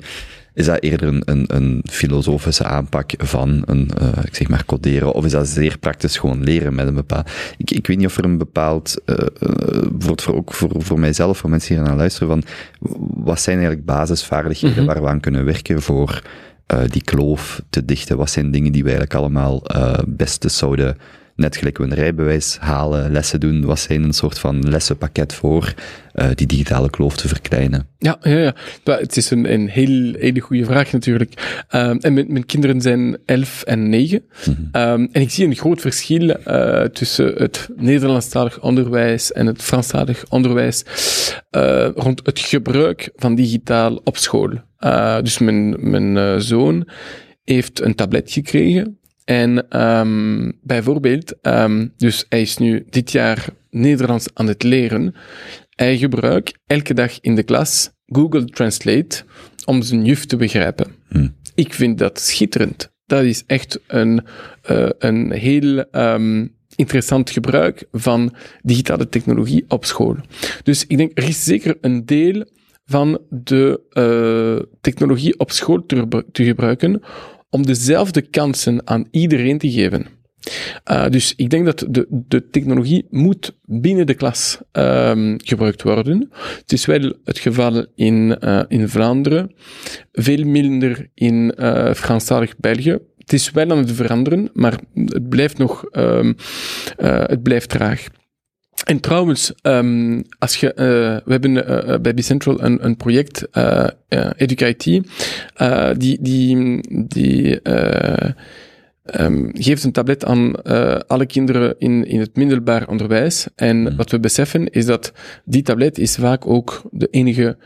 [0.57, 5.13] is dat eerder een, een, een filosofische aanpak van een, eh, ik zeg maar, coderen?
[5.13, 7.31] Of is dat zeer praktisch gewoon leren met een bepaald...
[7.57, 9.27] Ik, ik weet niet of er een bepaald, eh, eh,
[9.71, 12.43] bijvoorbeeld voor, ook voor, voor mijzelf, voor mensen die hier naar luisteren, van
[13.25, 14.87] wat zijn eigenlijk basisvaardigheden Mhm.
[14.87, 16.23] waar we aan kunnen werken voor
[16.67, 18.17] eh, die kloof te dichten?
[18.17, 20.99] Wat zijn dingen die we eigenlijk allemaal eh beste zouden,
[21.37, 25.75] net gelijk we een rijbewijs halen, lessen doen, wat zijn een soort van lessenpakket voor
[26.13, 27.89] eh, die digitale kloof te verkleinen?
[27.99, 28.55] Ja, ja, ja.
[28.85, 31.65] Maar het is een, een heel, hele goede vraag natuurlijk.
[31.69, 34.23] Ehm, en mijn, mijn kinderen zijn 11 en 9.
[34.73, 40.25] Ehm, en ik zie een groot verschil eh, tussen het Nederlandstalig onderwijs en het Franstalig
[40.29, 40.85] onderwijs
[41.51, 44.51] eh, rond het gebruik van digitaal op school.
[45.23, 46.89] Dus mijn, mijn zoon
[47.45, 48.99] heeft een tablet gekregen.
[49.27, 55.15] En ehm, bijvoorbeeld, ehm, dus hij is nu dit jaar Nederlands aan het leren.
[55.71, 59.23] Hij gebruikt elke dag in de klas Google Translate
[59.65, 60.95] om zijn juf te begrijpen.
[61.09, 61.35] Hmm.
[61.55, 62.93] Ik vind dat schitterend.
[63.07, 64.27] Dat is echt een,
[64.63, 66.47] eh, een heel ehm,
[66.77, 70.17] interessant gebruik van digitale technologie op school.
[70.63, 72.45] Dus ik denk, er is zeker een deel
[72.85, 77.03] van de eh, technologie op school te, gebru- te gebruiken
[77.51, 80.07] om dezelfde kansen aan iedereen te geven.
[80.91, 86.31] Uh, dus ik denk dat de, de technologie moet binnen de klas um, gebruikt worden.
[86.61, 89.55] Het is wel het geval in, uh, in Vlaanderen,
[90.13, 92.99] veel minder in uh, Franstalig België.
[93.19, 96.37] Het is wel aan het veranderen, maar het blijft nog, um,
[96.97, 98.07] het blijft traag.
[98.87, 100.77] En trouwens, um, als je, uh,
[101.25, 103.87] we hebben uh, bij Bicentral een, een project, uh,
[104.37, 104.83] EducaIT,
[105.97, 107.61] die, die, die
[109.21, 110.63] Um, geeft een tablet aan
[111.07, 113.47] alle kinderen in, in het middelbaar onderwijs.
[113.55, 113.97] En mm.
[113.97, 115.13] wat we beseffen is dat
[115.45, 117.57] die tablet is vaak ook de enige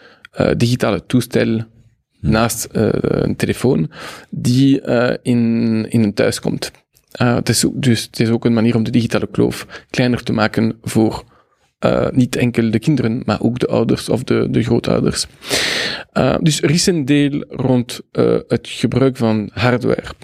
[0.57, 1.67] digitale toestel mm.
[2.21, 3.91] naast uh, een telefoon
[4.31, 4.81] die
[5.23, 6.71] in, in een thuis komt.
[7.11, 10.79] Het is, dus het is ook een manier om de digitale kloof kleiner te maken
[10.83, 11.25] voor
[11.81, 15.27] uh, niet enkel de kinderen, maar ook de ouders of de, de grootouders.
[16.13, 18.01] Uh, dus er is een deel rond
[18.49, 20.15] het gebruik van hardware.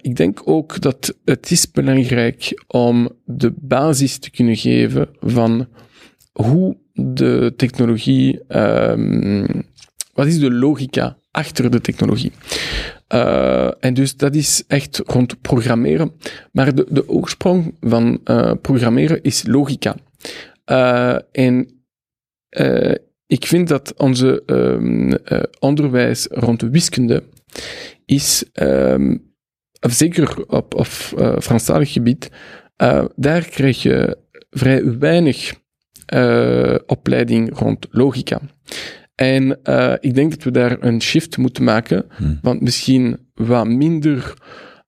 [0.00, 5.68] ik denk ook dat het is belangrijk om de basis te kunnen geven van
[6.32, 9.62] hoe de technologie, um,
[10.12, 12.32] wat is de logica achter de technologie.
[13.14, 16.12] Uh, en dus dat is echt rond programmeren.
[16.52, 19.94] Maar de, de oorsprong van uh, programmeren is logica.
[20.66, 21.84] Uh, en
[23.26, 27.22] ik vind dat onze uh, onderwijs rond de wiskunde
[28.04, 28.44] is,
[29.80, 30.86] of zeker op, op
[31.42, 32.30] Franstalig gebied,
[33.16, 34.18] daar krijg je
[34.50, 35.54] vrij weinig
[36.86, 38.40] opleiding rond logica.
[39.20, 39.58] En
[40.00, 42.38] ik denk dat we daar een shift moeten maken, hmm.
[42.42, 44.34] want misschien wat minder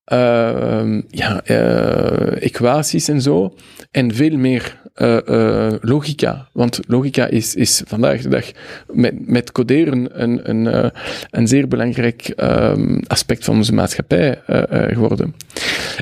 [0.05, 3.55] ehm, ja, eh, equaties en zo.
[3.91, 6.49] En veel meer eh, eh, logica.
[6.51, 8.51] Want logica is, is vandaag de dag
[8.91, 10.89] met, met coderen een, een, eh,
[11.29, 15.35] een zeer belangrijk ehm, aspect van onze maatschappij eh, eh, geworden.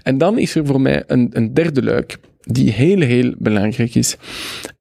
[0.04, 4.18] En dan is er voor mij een, een derde luik die heel, heel belangrijk is.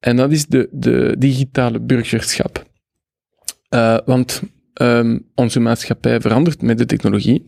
[0.01, 2.69] En dat is de, de digitale burgerschap.
[3.71, 4.43] Eh, want
[4.75, 7.45] ehm, onze maatschappij verandert met de technologie.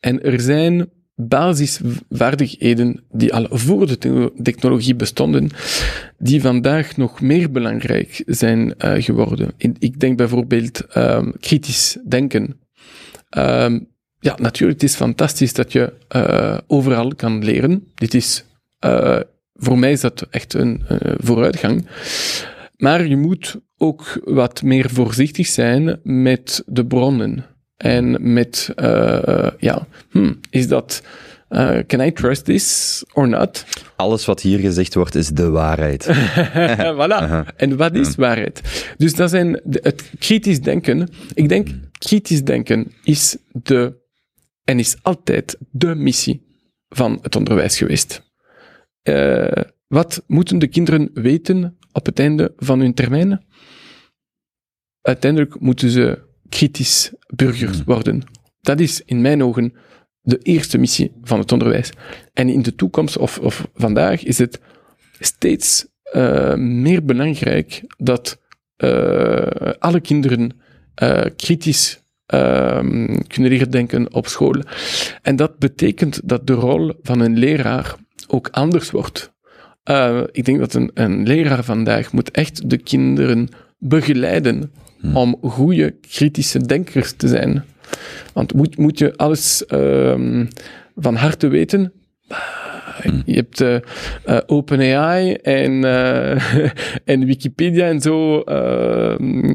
[0.00, 5.50] En er zijn basisvaardigheden die al voor de te- technologie bestonden,
[6.18, 9.50] die vandaag nog meer belangrijk zijn eh, geworden.
[9.78, 12.60] Ik denk bijvoorbeeld ehm, kritisch denken.
[13.28, 13.80] Ehm,
[14.18, 17.86] ja, natuurlijk, het is fantastisch dat je eh, overal kan leren.
[17.94, 18.44] Dit is,
[19.54, 20.82] voor mij is dat echt een
[21.18, 21.86] vooruitgang.
[22.76, 27.44] Maar je moet ook wat meer voorzichtig zijn met de bronnen.
[27.76, 31.02] En met, uh, ja, hmm, is dat,
[31.50, 33.64] uh, can I trust this or not?
[33.96, 36.06] Alles wat hier gezegd wordt is de waarheid.
[37.00, 37.46] voilà.
[37.56, 38.60] En wat is waarheid?
[38.96, 41.08] Dus dat zijn de, het kritisch denken.
[41.34, 41.68] Ik denk,
[41.98, 44.00] kritisch denken is de,
[44.64, 46.42] en is altijd de missie
[46.88, 48.22] van het onderwijs geweest.
[49.08, 49.46] Uh,
[49.88, 53.44] wat moeten de kinderen weten op het einde van hun termijn?
[55.02, 56.18] Uiteindelijk moeten ze
[56.48, 58.22] kritisch burgers worden.
[58.60, 59.72] Dat is in mijn ogen
[60.20, 61.90] de eerste missie van het onderwijs.
[62.32, 64.60] En in de toekomst of, of vandaag is het
[65.18, 68.40] steeds uh, meer belangrijk dat
[68.76, 69.46] uh,
[69.78, 70.60] alle kinderen
[71.02, 74.62] uh, kritisch ehm, kunnen leren denken op school.
[75.22, 77.94] En dat betekent dat de rol van een leraar
[78.26, 79.32] ook anders wordt.
[80.32, 83.48] Ik denk dat een, een, leraar vandaag moet echt de kinderen
[83.78, 84.72] begeleiden
[85.02, 85.16] hmm.
[85.16, 87.64] om goede kritische denkers te zijn.
[88.32, 90.44] Want moet, moet je alles uh,
[90.96, 91.92] van harte weten?
[93.02, 93.22] Hmm.
[93.24, 93.76] Je hebt uh,
[94.26, 95.84] uh, OpenAI en,
[97.12, 99.52] en Wikipedia en zo ehm,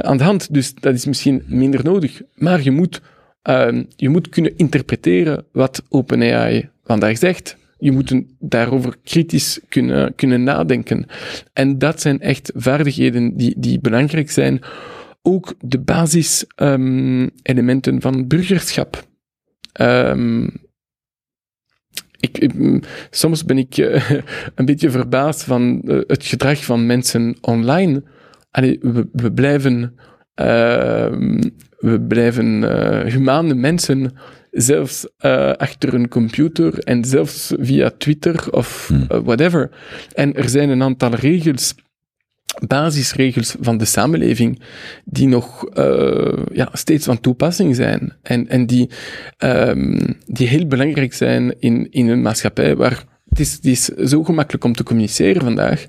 [0.00, 0.54] aan de hand.
[0.54, 2.22] Dus dat is misschien minder nodig.
[2.34, 3.00] Maar je moet,
[3.42, 10.42] ehm, je moet kunnen interpreteren wat OpenAI vandaag zegt je moet daarover kritisch kunnen, kunnen
[10.42, 11.06] nadenken.
[11.52, 14.60] En dat zijn echt vaardigheden die, die belangrijk zijn.
[15.22, 19.06] Ook de basiselementen um, van burgerschap.
[19.80, 20.50] Um,
[22.20, 22.52] ik, ik,
[23.10, 24.10] soms ben ik uh,
[24.54, 28.02] een beetje verbaasd van uh, het gedrag van mensen online.
[29.12, 29.94] We, blijven,
[30.40, 31.12] uh,
[31.78, 32.44] we blijven
[33.08, 34.12] humane mensen
[34.52, 39.70] zelfs uh, achter een computer en zelfs via Twitter of uh, whatever.
[40.14, 41.74] En er zijn een aantal regels,
[42.66, 44.62] basisregels van de samenleving,
[45.04, 48.12] die nog uh, ja, steeds van toepassing zijn.
[48.22, 48.90] En, en die,
[49.38, 54.24] um, die heel belangrijk zijn in, in een maatschappij waar het is, het is zo
[54.24, 55.86] gemakkelijk om te communiceren vandaag.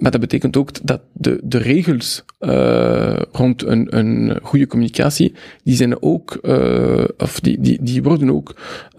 [0.00, 5.74] Maar dat betekent ook dat de, de regels uh, rond een, een goede communicatie, die
[5.74, 8.54] zijn ook, uh, of die, die, die worden ook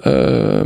[0.05, 0.61] uh,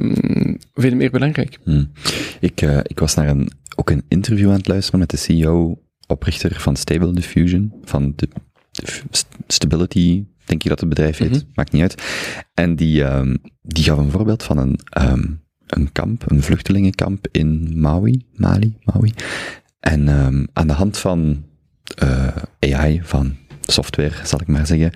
[0.74, 1.58] veel meer belangrijk.
[1.64, 1.92] Hmm.
[2.40, 6.60] Ik, ik was naar een, ook een interview aan het luisteren met de CEO, oprichter
[6.60, 8.28] van Stable Diffusion, van de,
[8.72, 9.02] de
[9.48, 11.50] Stability, denk ik dat het bedrijf heet, mm -hmm.
[11.54, 12.04] maakt niet uit.
[12.54, 17.80] En die, um, die gaf een voorbeeld van een, um, een kamp, een vluchtelingenkamp in
[17.80, 19.14] Maui, Mali, Maui.
[19.86, 21.44] En um, aan de hand van
[22.04, 22.28] uh,
[22.60, 24.92] AI, van software, zal ik maar zeggen,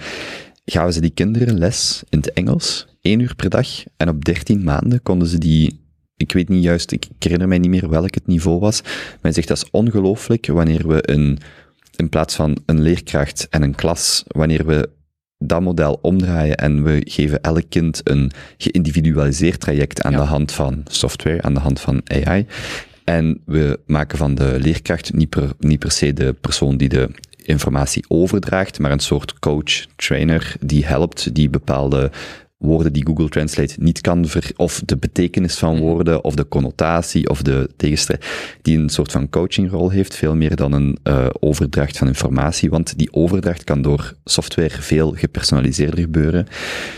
[0.65, 3.67] gaven ze die kinderen les in het Engels, één uur per dag.
[3.97, 5.85] En op dertien maanden konden ze die,
[6.17, 9.31] ik weet niet juist, ik herinner mij niet meer welk het niveau was, maar hij
[9.31, 11.37] zegt dat is ongelooflijk wanneer we een,
[11.95, 14.89] in plaats van een leerkracht en een klas, wanneer we
[15.37, 20.17] dat model omdraaien en we geven elk kind een geïndividualiseerd traject aan ja.
[20.17, 22.45] de hand van software, aan de hand van AI.
[23.10, 27.10] En we maken van de leerkracht niet per, niet per se de persoon die de
[27.44, 32.11] informatie overdraagt, maar een soort coach, trainer die helpt, die bepaalde
[32.60, 37.30] woorden die Google Translate niet kan, ver, of de betekenis van woorden, of de connotatie,
[37.30, 38.26] of de tegenstrijd,
[38.61, 42.98] die een soort van coachingrol heeft, veel meer dan een uh, overdracht van informatie, want
[42.98, 46.48] die overdracht kan door software veel gepersonaliseerder gebeuren.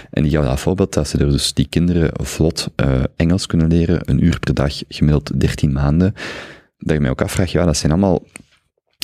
[0.10, 3.68] En die gaven dat voorbeeld dat ze er dus die kinderen vlot uh, Engels kunnen
[3.68, 6.14] leren, een uur per dag, gemiddeld 13 maanden.
[6.78, 8.24] Dat je mij ook afvraagt, ja, dat zijn allemaal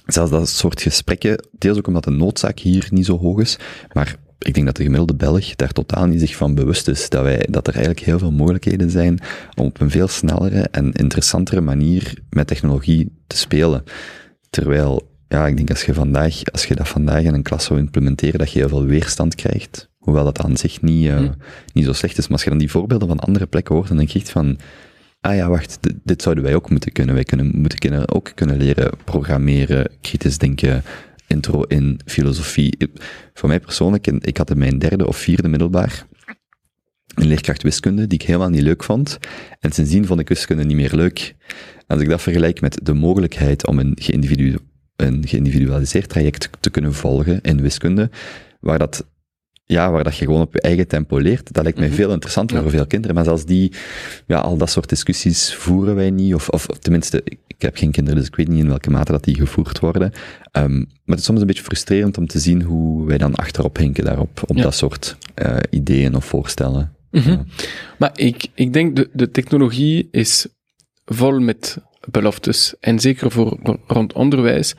[0.06, 3.60] zelfs dat soort gesprekken, deels ook omdat de noodzaak hier niet zo hoog is,
[3.94, 7.23] maar ik denk dat de gemiddelde Belg daar totaal niet zich van bewust is dat,
[7.23, 9.19] wij, dat er eigenlijk heel veel mogelijkheden zijn
[9.55, 13.84] om op een veel snellere en interessantere manier met technologie te spelen.
[14.49, 17.80] Terwijl, ja, ik denk als je vandaag, als je dat vandaag in een klas zou
[17.80, 19.89] implementeren, dat je heel veel weerstand krijgt.
[19.97, 21.31] Hoewel dat aan zich niet, eh, Hm.
[21.73, 22.23] niet zo slecht is.
[22.23, 24.57] Maar als je dan die voorbeelden van andere plekken hoort, dan denk je echt van,
[25.22, 27.15] ah ja, wacht, dit, dit zouden wij ook moeten kunnen.
[27.15, 30.84] Wij kunnen, moeten kunnen, ook kunnen leren programmeren, kritisch denken,
[31.28, 32.78] intro in filosofie.
[33.34, 36.06] Voor mij persoonlijk, ik had in mijn derde of vierde middelbaar
[37.18, 39.18] een leerkracht wiskunde die ik helemaal niet leuk vond.
[39.60, 41.36] En sindsdien vond ik wiskunde niet meer leuk.
[41.88, 44.58] Als ik dat vergelijk met de mogelijkheid om een, geïndividu
[44.95, 48.10] een geïndividualiseerd traject te kunnen volgen in wiskunde,
[48.60, 49.08] waar dat,
[49.69, 51.95] ja, waar dat je gewoon op je eigen tempo leert, dat lijkt mij Mhm.
[51.98, 52.61] veel interessanter Ja.
[52.61, 53.15] voor veel kinderen.
[53.15, 53.72] Maar zelfs die,
[54.27, 58.19] ja, al dat soort discussies voeren wij niet, of, of tenminste, ik, heb geen kinderen,
[58.19, 60.11] dus ik weet niet in welke mate dat die gevoerd worden.
[60.52, 63.77] Ehm, maar het is soms een beetje frustrerend om te zien hoe wij dan achterop
[63.77, 64.64] hinken daarop, op Ja.
[64.64, 66.94] dat soort eh, ideeën of voorstellen.
[67.11, 67.30] Mhm.
[67.30, 67.44] Ja.
[67.98, 70.48] Maar ik, ik denk de, de technologie is
[71.06, 71.77] vol met
[72.11, 72.73] beloftes.
[72.80, 73.57] En zeker voor
[73.88, 74.76] rond onderwijs.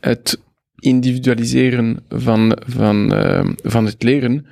[0.00, 0.38] Het
[0.78, 4.46] individualiseren van, van, eh, van het leren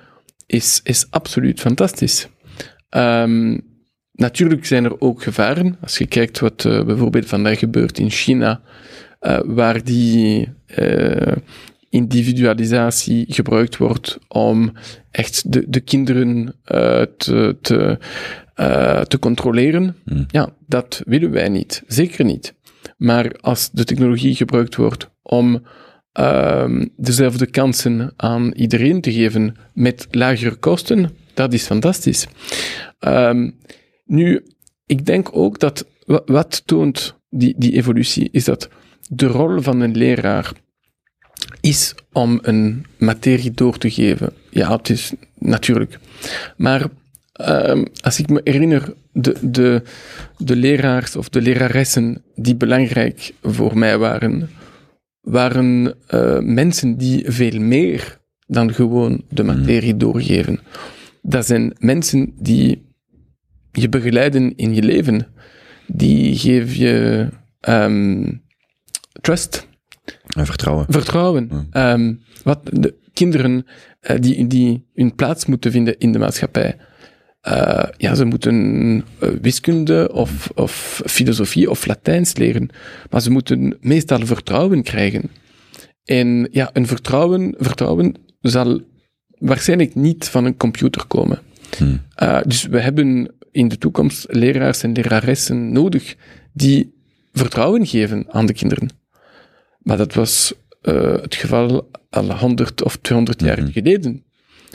[0.47, 2.29] is, is absoluut fantastisch.
[2.89, 3.59] Ehm,
[4.13, 5.77] natuurlijk zijn er ook gevaren.
[5.81, 8.61] Als je kijkt wat eh, bijvoorbeeld vandaag gebeurt in China,
[9.21, 11.37] eh, waar die eh,
[11.91, 14.73] individualisatie gebruikt wordt om
[15.11, 16.55] echt de, de kinderen
[17.17, 17.99] te, te,
[19.09, 19.97] te controleren.
[20.05, 20.25] Hmm.
[20.29, 21.83] Ja, dat willen wij niet.
[21.87, 22.55] Zeker niet.
[22.97, 25.63] Maar als de technologie gebruikt wordt om
[26.17, 32.27] ehm, dezelfde kansen aan iedereen te geven met lagere kosten, dat is fantastisch.
[32.99, 33.51] Ehm,
[34.05, 34.43] nu,
[34.87, 38.69] ik denk ook dat wa- wat toont die, die evolutie, is dat
[39.09, 40.53] de rol van een leraar
[41.61, 44.33] is om een materie door te geven.
[44.51, 45.99] Ja, het is natuurlijk.
[46.57, 46.87] Maar
[47.33, 49.83] ehm, als ik me herinner, de, de,
[50.39, 54.49] de leraars of de leraressen die belangrijk voor mij waren,
[55.27, 60.59] waren eh, mensen die veel meer dan gewoon de materie doorgeven.
[61.23, 62.85] Dat zijn mensen die
[63.73, 65.27] je begeleiden in je leven.
[65.87, 67.29] Die geven je
[67.61, 68.33] ehm,
[69.21, 69.69] trust,
[70.27, 70.87] En vertrouwen.
[70.89, 71.69] vertrouwen.
[71.71, 73.67] Ehm, wat de kinderen
[74.01, 76.77] eh, die, die hun plaats moeten vinden in de maatschappij.
[77.47, 82.69] Eh, ja, ze moeten eh, wiskunde of, of filosofie of Latijns leren,
[83.11, 85.31] maar ze moeten meestal vertrouwen krijgen.
[86.05, 88.81] En ja, een vertrouwen, vertrouwen zal
[89.39, 91.39] waarschijnlijk niet van een computer komen.
[91.77, 92.01] Hmm.
[92.23, 96.15] Uh, dus we hebben in de toekomst leraars en leraressen nodig
[96.53, 96.95] die
[97.33, 98.89] vertrouwen geven aan de kinderen.
[99.79, 103.71] Maar dat was uh, het geval al 100 of 200 jaar Mhm.
[103.71, 104.25] geleden.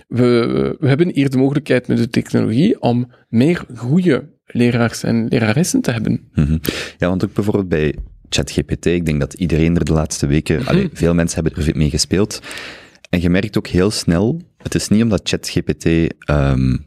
[0.08, 5.82] We, we hebben hier de mogelijkheid met de technologie om meer goede leraars en leraressen
[5.82, 6.30] te hebben.
[6.34, 6.58] Mhm.
[6.98, 7.96] Ja, want ook bijvoorbeeld bij
[8.30, 11.90] ChatGPT, ik denk dat iedereen er de laatste weken, allee, veel mensen hebben er mee
[11.90, 12.42] gespeeld.
[13.10, 15.86] En je merkt ook heel snel, het is niet omdat ChatGPT
[16.20, 16.78] ehm,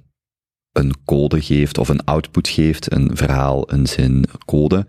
[0.73, 4.86] een code geeft of een output geeft, een verhaal, een zin, code,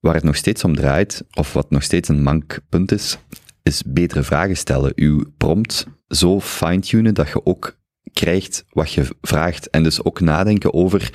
[0.00, 3.18] waar het nog steeds om draait, of wat nog steeds een mank punt is,
[3.62, 4.92] is betere vragen stellen.
[4.94, 7.78] Uw prompt zo fine-tunen dat je ook
[8.12, 9.70] krijgt wat je vraagt.
[9.70, 11.10] En dus ook nadenken over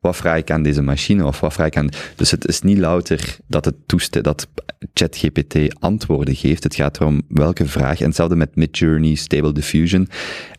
[0.00, 1.88] wat vraag ik aan deze machine of wat vraag ik aan.
[2.16, 4.48] Dus het is niet louter dat het toeste, dat
[4.94, 6.62] ChatGPT antwoorden geeft.
[6.62, 8.00] Het gaat erom welke vraag.
[8.00, 10.08] En hetzelfde met Midjourney, Stable Diffusion.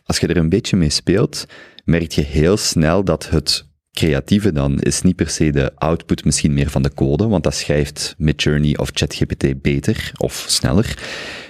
[0.04, 1.46] Als je er een beetje mee speelt,
[1.84, 3.67] merk je heel snel dat het
[3.98, 7.54] creatieve dan is niet per se de output misschien meer van de code, want dat
[7.54, 10.98] schrijft Midjourney of ChatGPT beter of sneller.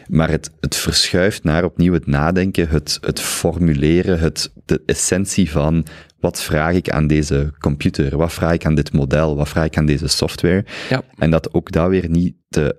[0.06, 5.86] Maar het, het verschuift naar opnieuw het nadenken, het, het formuleren, het, de essentie van
[6.20, 9.76] wat vraag ik aan deze computer, wat vraag ik aan dit model, wat vraag ik
[9.76, 10.64] aan deze software.
[10.88, 11.02] Ja.
[11.18, 12.76] En dat ook daar weer niet te,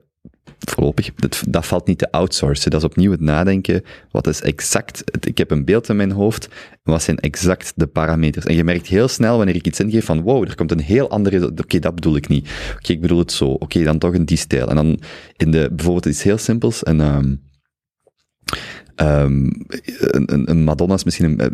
[0.59, 2.71] voorlopig, dat, dat valt niet te outsourcen.
[2.71, 6.49] Dat is opnieuw het nadenken, wat is exact, ik heb een beeld in mijn hoofd,
[6.83, 8.45] wat zijn exact de parameters.
[8.45, 11.09] En je merkt heel snel wanneer ik iets ingeef van, wow, er komt een heel
[11.09, 12.49] andere, oké, dat bedoel ik niet.
[12.75, 13.45] Oké, ik bedoel het zo.
[13.45, 14.69] Oké, dan toch in die stijl.
[14.69, 14.99] En dan
[15.35, 17.33] in de, bijvoorbeeld iets heel simpels, en ehm
[18.99, 19.49] Ehm,
[19.97, 21.51] een, een- Madonna is misschien een,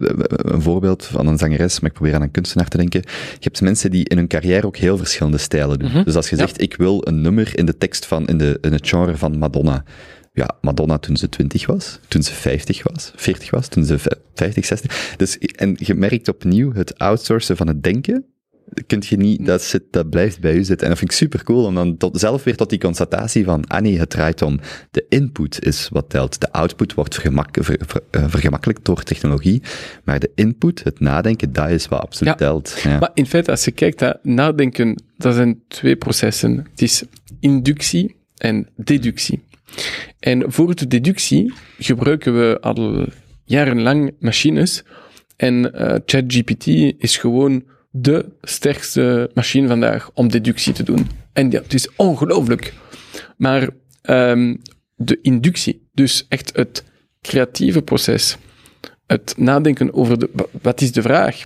[0.54, 3.02] een voorbeeld van een zangeres, maar ik probeer aan een kunstenaar te denken.
[3.06, 5.90] Je hebt mensen die in hun carrière ook heel verschillende stijlen doen.
[5.92, 6.04] Mhm.
[6.04, 6.42] Dus als je Ja.
[6.42, 9.38] zegt, ik wil een nummer in de tekst van, in, de, in het genre van
[9.38, 9.84] Madonna.
[10.34, 14.18] Ja, Madonna toen ze 20 was, toen ze 50 was, 40 was, toen ze vij-
[14.36, 15.14] 50, 60.
[15.18, 18.26] Dus, en je merkt opnieuw het outsourcen van het denken.
[18.88, 20.82] Kunt je niet, dat, zit, dat blijft bij u zitten.
[20.84, 23.68] En dat vind ik super cool, om dan tot, zelf weer tot die constatatie van,
[23.68, 24.60] ah nee, het draait om,
[24.92, 26.42] de input is wat telt.
[26.42, 29.62] De output wordt vergemak, ver- ver- eh, vergemakkelijkt door technologie,
[30.04, 32.40] maar de input, het nadenken, dat is wat absoluut Ja.
[32.40, 32.80] telt.
[32.84, 33.00] Ja.
[33.00, 36.68] Maar in feite, als je kijkt naar nadenken, dat zijn twee processen.
[36.72, 37.04] Het is
[37.40, 39.44] inductie en deductie.
[40.20, 43.06] En voor de deductie gebruiken we al
[43.46, 44.84] jarenlang machines.
[45.36, 46.68] En eh, ChatGPT
[46.98, 47.64] is gewoon
[47.98, 51.08] de sterkste machine vandaag om deductie te doen.
[51.34, 52.74] En ja, het is ongelooflijk.
[53.38, 53.70] Maar
[54.02, 54.56] ehm,
[54.96, 56.84] de inductie, dus echt het
[57.22, 58.38] creatieve proces,
[59.08, 61.46] het nadenken over de, wa- wat is de vraag,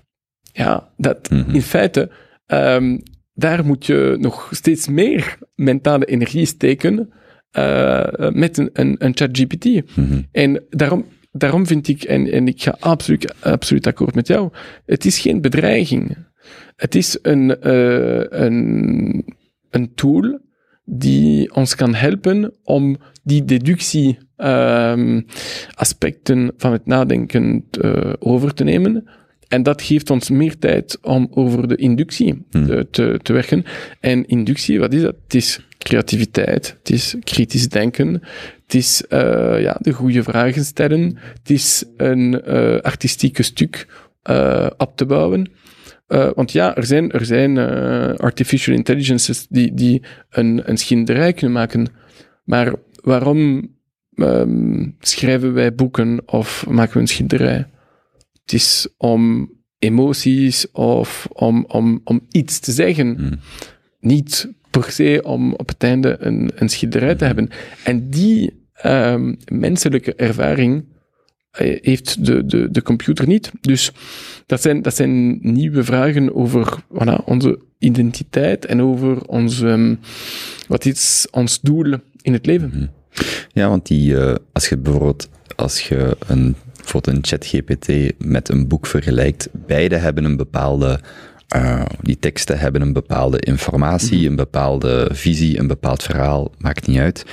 [0.52, 1.56] ja, dat Mhm.
[1.56, 2.12] in feite,
[2.46, 2.98] ehm,
[3.34, 7.10] daar moet je nog steeds meer mentale energie steken
[7.52, 9.66] eh, met een, een, een ChatGPT.
[9.98, 10.22] Mhm.
[10.32, 14.50] En daarom, daarom vind ik, en, en ik ga absoluut, absoluut akkoord met jou,
[14.86, 16.18] het is geen bedreiging.
[16.80, 19.26] Het is een, eh, een,
[19.70, 20.40] een tool
[20.86, 25.22] die ons kan helpen om die deductie ehm,
[25.74, 29.10] aspecten van het nadenken eh, over te nemen.
[29.48, 32.66] En dat geeft ons meer tijd om over de inductie Hmm.
[32.66, 33.64] te, te, te werken.
[34.00, 35.16] En inductie, wat is dat?
[35.24, 38.22] Het is creativiteit, het is kritisch denken,
[38.64, 43.88] het is eh, ja, de goede vragen stellen, het is een eh, artistieke stuk
[44.78, 45.52] op te bouwen.
[46.10, 51.34] Eh, want ja, er zijn, er zijn eh, artificial intelligences die, die een, een schilderij
[51.34, 51.88] kunnen maken.
[52.44, 53.72] Maar waarom
[54.14, 57.66] ehm, schrijven wij boeken of maken we een schilderij?
[58.42, 63.16] Het is om emoties of om, om, om iets te zeggen.
[63.18, 63.40] Hmm.
[64.00, 67.50] Niet per se om op het einde een, een schilderij te hebben.
[67.84, 70.86] En die ehm, menselijke ervaring
[71.52, 73.52] heeft de, de, de computer niet.
[73.62, 73.92] Dus
[74.46, 79.96] dat zijn, dat zijn nieuwe vragen over voilà, onze identiteit en over onze, ehm,
[80.68, 82.92] wat is ons doel in het leven.
[83.54, 88.68] Ja, want die, eh, als je bijvoorbeeld, als je een, bijvoorbeeld een ChatGPT met een
[88.68, 91.00] boek vergelijkt, beide hebben een bepaalde,
[91.50, 97.00] eh, die teksten hebben een bepaalde informatie, een bepaalde visie, een bepaald verhaal, maakt niet
[97.00, 97.26] uit.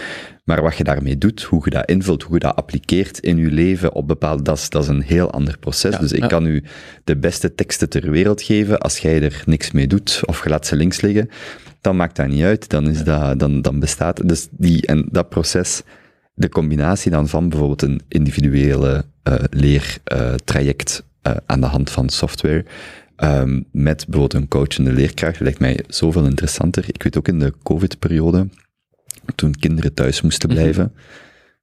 [0.45, 3.51] Maar wat je daarmee doet, hoe je dat invult, hoe je dat appliceert in je
[3.51, 5.93] leven op bepaalde, dat is, dat is een heel ander proces.
[5.93, 6.27] Ja, dus ik ja.
[6.27, 6.65] kan u
[7.05, 10.67] de beste teksten ter wereld geven, als jij er niks mee doet, of je laat
[10.67, 11.31] ze links liggen,
[11.81, 15.29] dan maakt dat niet uit, dan, is dat, dan, dan bestaat dus die, en dat
[15.29, 15.83] proces,
[16.35, 22.65] de combinatie dan van bijvoorbeeld een individuele eh, leertraject eh, aan de hand van software,
[23.17, 26.85] ehm, met bijvoorbeeld een coachende leerkracht, lijkt mij zoveel interessanter.
[26.89, 28.49] Ik weet ook in de COVID-periode,
[29.35, 30.59] toen kinderen thuis moesten Mhm.
[30.59, 30.93] blijven,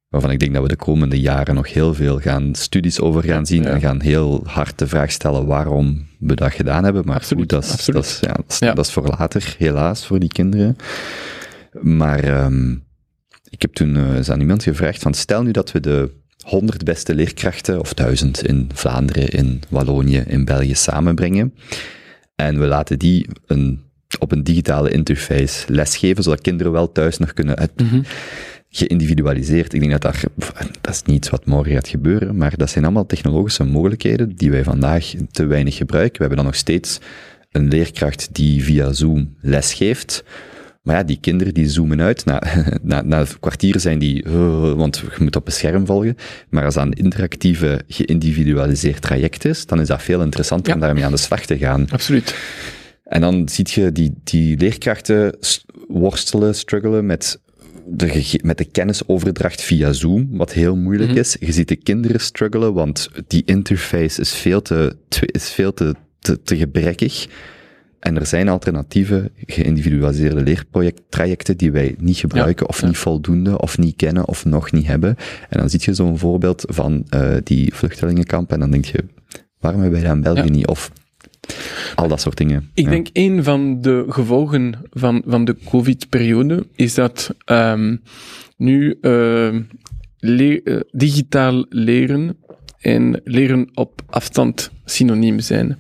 [0.09, 3.45] waarvan ik denk dat we de komende jaren nog heel veel gaan studies over gaan
[3.45, 3.69] zien Ja.
[3.69, 7.05] en gaan heel hard de vraag stellen waarom we dat gedaan hebben.
[7.05, 8.01] Maar Absoluut, goed, dat is, absoluut.
[8.03, 8.73] dat, is, ja, dat, is, Ja.
[8.73, 10.75] dat is voor later, helaas, voor die kinderen.
[11.81, 12.71] Maar ehm,
[13.49, 16.11] ik heb toen eens aan iemand gevraagd van stel nu dat we de
[16.43, 21.53] 100 beste leerkrachten, of 1000 in Vlaanderen, in Wallonië, in België samenbrengen.
[22.35, 23.81] En we laten die een,
[24.19, 28.01] op een digitale interface lesgeven, zodat kinderen wel thuis nog kunnen uit, Mhm.
[28.69, 29.73] geïndividualiseerd.
[29.73, 30.23] Ik denk dat daar,
[30.81, 34.63] dat is niet wat morgen gaat gebeuren, maar dat zijn allemaal technologische mogelijkheden die wij
[34.63, 36.13] vandaag te weinig gebruiken.
[36.13, 36.99] We hebben dan nog steeds
[37.51, 40.23] een leerkracht die via Zoom lesgeeft.
[40.83, 42.25] Maar ja, die kinderen die zoomen uit.
[42.25, 42.43] Na,
[42.81, 46.17] na, na een kwartier zijn die, uh, want je moet op een scherm volgen.
[46.49, 50.73] Maar als dat een interactieve, geïndividualiseerd traject is, dan is dat veel interessanter Ja.
[50.73, 51.89] om daarmee aan de slag te gaan.
[51.89, 52.35] Absoluut.
[53.03, 55.37] En dan zie je die, die leerkrachten
[55.87, 57.39] worstelen, struggelen met
[57.87, 61.19] de, met de kennisoverdracht via Zoom, wat heel moeilijk Mhm.
[61.19, 61.35] is.
[61.39, 65.95] Je ziet de kinderen struggelen, want die interface is veel te, te- is veel te,
[66.19, 67.27] te, te gebrekkig.
[68.03, 72.87] En er zijn alternatieve, geïndividualiseerde leertrajecten die wij niet gebruiken, of ja.
[72.87, 75.15] niet voldoende, of niet kennen, of nog niet hebben.
[75.49, 79.03] En dan zie je zo'n voorbeeld van eh, die vluchtelingenkamp, en dan denk je,
[79.59, 80.55] waarom hebben wij dat in België Ja.
[80.55, 80.67] niet?
[80.67, 80.91] Of
[81.95, 82.69] al dat soort dingen.
[82.73, 87.95] Ik denk een van de gevolgen van, van de COVID-periode is dat ehm,
[88.57, 89.61] nu ehm,
[90.19, 92.37] le- eh, digitaal leren
[92.79, 95.79] en leren op afstand synoniem zijn.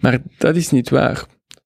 [0.00, 1.24] Maar dat is niet waar.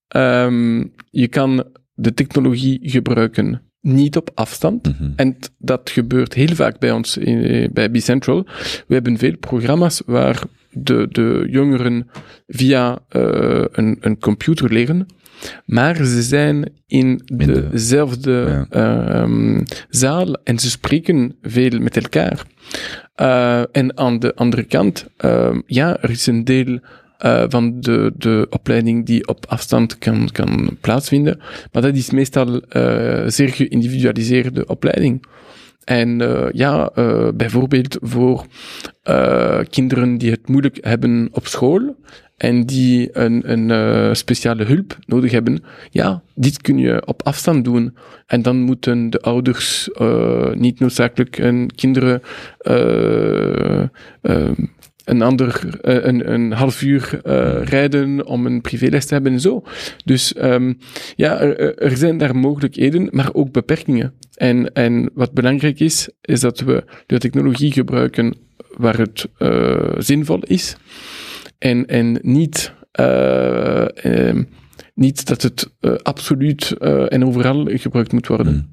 [0.09, 1.65] Ehm, je kan
[1.95, 4.99] de technologie gebruiken niet op afstand.
[4.99, 5.11] Mhm.
[5.17, 8.47] En dat gebeurt heel vaak bij ons in, eh, bij Bicentral.
[8.87, 12.09] We hebben veel programma's waar de, de jongeren
[12.47, 15.07] via eh, een, een computer leren.
[15.65, 22.43] Maar ze zijn in de- dezelfde ehm, zaal en ze spreken veel met elkaar.
[23.15, 26.79] Eh, en aan de andere kant, ehm, ja, er is een deel
[27.19, 31.41] eh, van de, de opleiding die op afstand kan, kan plaatsvinden.
[31.73, 35.25] Maar dat is meestal eh zeer geïndividualiseerde opleiding.
[35.85, 36.91] En eh, ja,
[37.35, 38.47] bijvoorbeeld voor
[39.71, 41.97] kinderen die het moeilijk hebben op school
[42.37, 47.97] en die een, een speciale hulp nodig hebben, ja, dit kun je op afstand doen.
[48.27, 49.89] En dan moeten de ouders
[50.55, 52.23] niet noodzakelijk hun kinderen
[55.11, 59.41] een ander, eh, een, een half uur eh, rijden om een privéles te hebben en
[59.41, 59.63] zo.
[60.05, 60.73] Dus ehm,
[61.17, 64.15] ja, er, er- zijn daar mogelijkheden, maar ook beperkingen.
[64.35, 68.37] En, en wat belangrijk is, is dat we de technologie gebruiken
[68.77, 70.77] waar het eh, zinvol is.
[71.59, 74.43] En, en niet, eh, ehm,
[74.95, 75.71] niet dat het
[76.03, 76.73] absoluut
[77.09, 78.53] en overal gebruikt moet worden.
[78.53, 78.71] Hmm.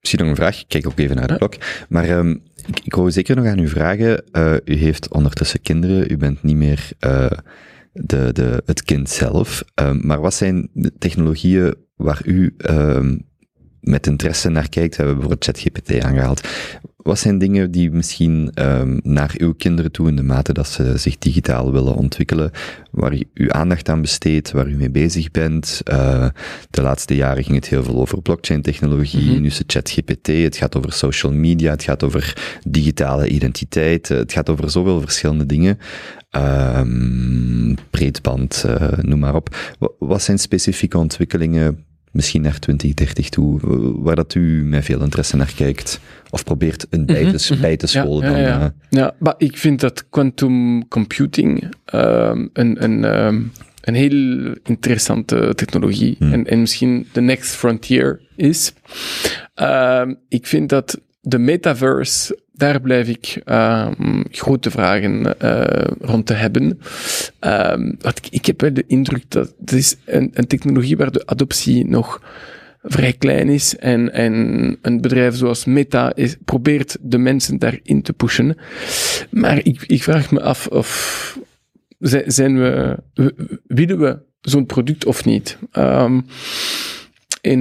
[0.00, 1.54] Misschien nog een vraag, ik kijk ook even naar de klok.
[1.88, 2.36] Maar ehm,
[2.66, 6.42] ik, ik wou zeker nog aan u vragen, eh, u heeft ondertussen kinderen, u bent
[6.42, 7.30] niet meer eh,
[7.92, 9.64] de, de, het kind zelf.
[9.74, 13.16] Ehm, maar wat zijn de technologieën waar u ehm,
[13.80, 14.96] met interesse naar kijkt?
[14.96, 16.48] We hebben bijvoorbeeld ChatGPT aangehaald.
[16.96, 20.96] Wat zijn dingen die misschien ehm, naar uw kinderen toe, in de mate dat ze
[20.96, 22.50] zich digitaal willen ontwikkelen,
[22.90, 25.80] waar u uw aandacht aan besteedt, waar u mee bezig bent?
[25.84, 26.26] Eh,
[26.70, 29.40] de laatste jaren ging het heel veel over blockchain-technologie, Mhm.
[29.40, 32.36] nu is het ChatGPT, het gaat over social media, het gaat over
[32.68, 35.78] digitale identiteit, eh, het gaat over zoveel verschillende dingen.
[36.30, 39.56] Ehm breedband, eh, noem maar op.
[39.78, 41.85] Wa- Wat zijn specifieke ontwikkelingen,
[42.16, 46.00] misschien naar 2030 toe, eh, waar dat u met veel interesse naar kijkt?
[46.30, 47.60] Of probeert een bij te, mhm.
[47.60, 48.40] bij te scholen ja, dan?
[48.40, 48.60] ja.
[48.60, 53.42] eh, Ja, maar ik vind dat quantum computing ehm, een, een, ehm,
[53.80, 56.32] een heel interessante technologie Hmm.
[56.32, 58.72] en, en misschien de next frontier is.
[59.54, 66.34] Ehm, ik vind dat de metaverse, daar blijf ik ehm, grote vragen eh, rond te
[66.34, 66.80] hebben.
[68.00, 71.26] Want ik, ik heb wel de indruk dat het is een, een technologie waar de
[71.26, 72.20] adoptie nog
[72.82, 74.32] vrij klein is en, en
[74.82, 78.56] een bedrijf zoals Meta is, probeert de mensen daarin te pushen.
[79.30, 81.38] Maar ik, ik vraag me af of
[81.98, 82.96] zi- zijn we,
[83.66, 85.58] willen we zo'n product of niet?
[85.72, 86.20] Ehm,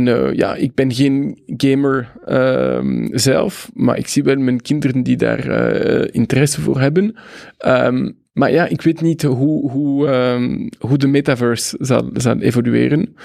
[0.08, 5.18] eh, ja, ik ben geen gamer ehm, zelf, maar ik zie wel mijn kinderen die
[5.18, 7.16] daar eh, interesse voor hebben.
[7.58, 13.16] Ehm, maar ja, ik weet niet hoe, hoe, ehm, hoe de metaverse zal, zal evolueren.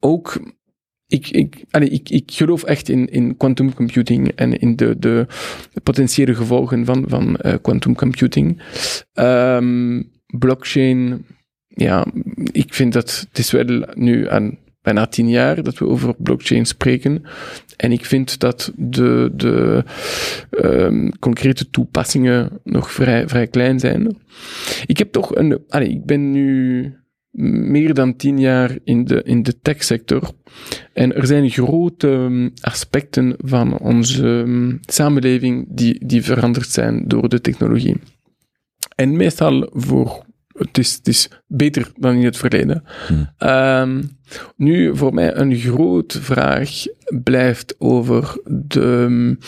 [0.00, 0.40] Ook,
[1.06, 5.26] ik, ik, ik, ik geloof echt in, in quantum computing en in de, de
[5.82, 8.62] potentiële gevolgen van, van eh, quantum computing.
[10.26, 11.24] Blockchain,
[11.76, 12.06] ja,
[12.52, 16.66] ik vind dat het is wel nu aan bijna tien jaar dat we over blockchain
[16.66, 17.22] spreken.
[17.76, 19.84] En ik vind dat de, de
[20.50, 24.16] ehm, concrete toepassingen nog vrij, vrij klein zijn.
[24.86, 26.92] Ik heb toch een, allee, ik ben nu
[27.70, 30.30] meer dan tien jaar in de, in de techsector.
[30.92, 37.28] En er zijn grote um, aspecten van onze um, samenleving die, die veranderd zijn door
[37.28, 37.96] de technologie.
[38.94, 40.25] En meestal voor
[40.58, 42.84] het is, het is beter dan in het verleden.
[43.06, 43.48] Hmm.
[43.48, 44.18] Um,
[44.56, 46.70] nu, voor mij een grote vraag
[47.22, 49.38] blijft over de um,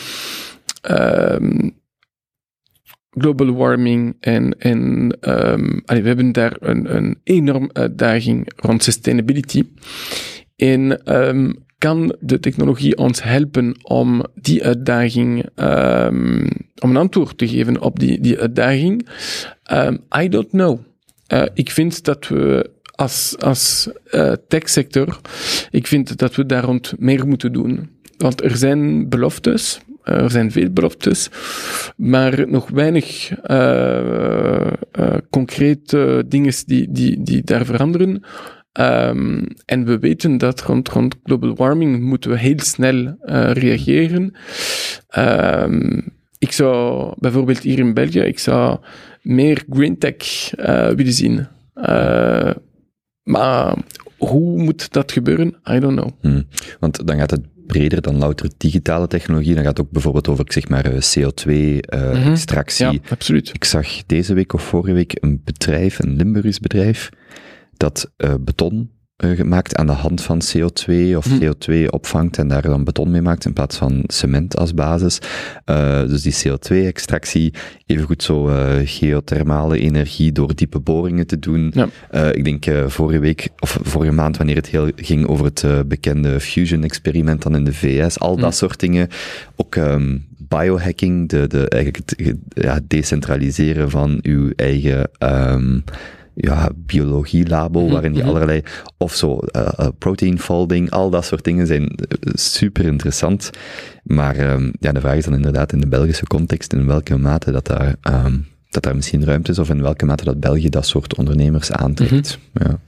[3.09, 4.79] global warming en, en
[5.21, 9.63] um, allee, we hebben daar een, een enorm uitdaging rond sustainability.
[10.55, 11.01] En
[11.79, 16.47] kan de technologie ons helpen om die uitdaging, um,
[16.79, 19.07] om een antwoord te geven op die, die uitdaging?
[19.71, 20.79] Um, I don't know.
[21.33, 25.19] Uh, ik vind dat we als, als uh, techsector,
[25.71, 27.89] ik vind dat we daar rond meer moeten doen.
[28.17, 31.29] Want er zijn beloftes, er zijn veel beloftes,
[31.95, 33.31] maar nog weinig
[35.29, 38.23] concrete dingen die, die, die daar veranderen.
[38.79, 43.15] Um, en we weten dat rond, rond global warming moeten we heel snel
[43.53, 44.35] reageren.
[45.17, 48.79] Um, ik zou bijvoorbeeld hier in België, ik zou
[49.21, 50.15] meer green tech
[50.59, 51.47] uh, willen zien.
[51.75, 52.51] Uh,
[53.23, 53.77] maar
[54.17, 55.55] hoe moet dat gebeuren?
[55.71, 56.09] I don't know.
[56.21, 56.47] Hmm.
[56.79, 59.53] Want dan gaat het breder dan louter digitale technologie.
[59.53, 62.85] Dan gaat het ook bijvoorbeeld over, ik zeg maar, eh, CO2-extractie.
[62.85, 62.99] Mm -hmm.
[63.03, 63.49] Ja, absoluut.
[63.53, 67.09] Ik zag deze week of vorige week een bedrijf, een Limburgs bedrijf,
[67.77, 68.89] dat beton
[69.27, 71.43] gemaakt aan de hand van CO2 of hm.
[71.43, 75.19] CO2 opvangt en daar dan beton mee maakt in plaats van cement als basis.
[75.65, 77.53] Uh, dus die CO2-extractie,
[77.85, 81.71] evengoed zo uh, geothermale energie door diepe boringen te doen.
[81.73, 81.87] Ja.
[82.11, 86.39] Uh, ik denk vorige week, of vorige maand, wanneer het heel ging over het bekende
[86.39, 88.41] fusion-experiment dan in de VS, al hm.
[88.41, 89.07] dat soort dingen.
[89.55, 95.09] Ook um, biohacking, de, de, eigenlijk het ja, decentraliseren van uw eigen...
[95.19, 95.83] Um,
[96.41, 98.31] ja, biologielabo, Mhm, waarin die mhm.
[98.31, 98.61] allerlei,
[98.97, 103.49] of zo, eh, eh, protein folding, al dat soort dingen zijn eh, super interessant.
[104.03, 107.51] Maar ehm, ja, de vraag is dan inderdaad in de Belgische context, in welke mate
[107.51, 108.37] dat daar, ehm,
[108.69, 112.37] dat daar misschien ruimte is, of in welke mate dat België dat soort ondernemers aantrekt.
[112.53, 112.79] Ja.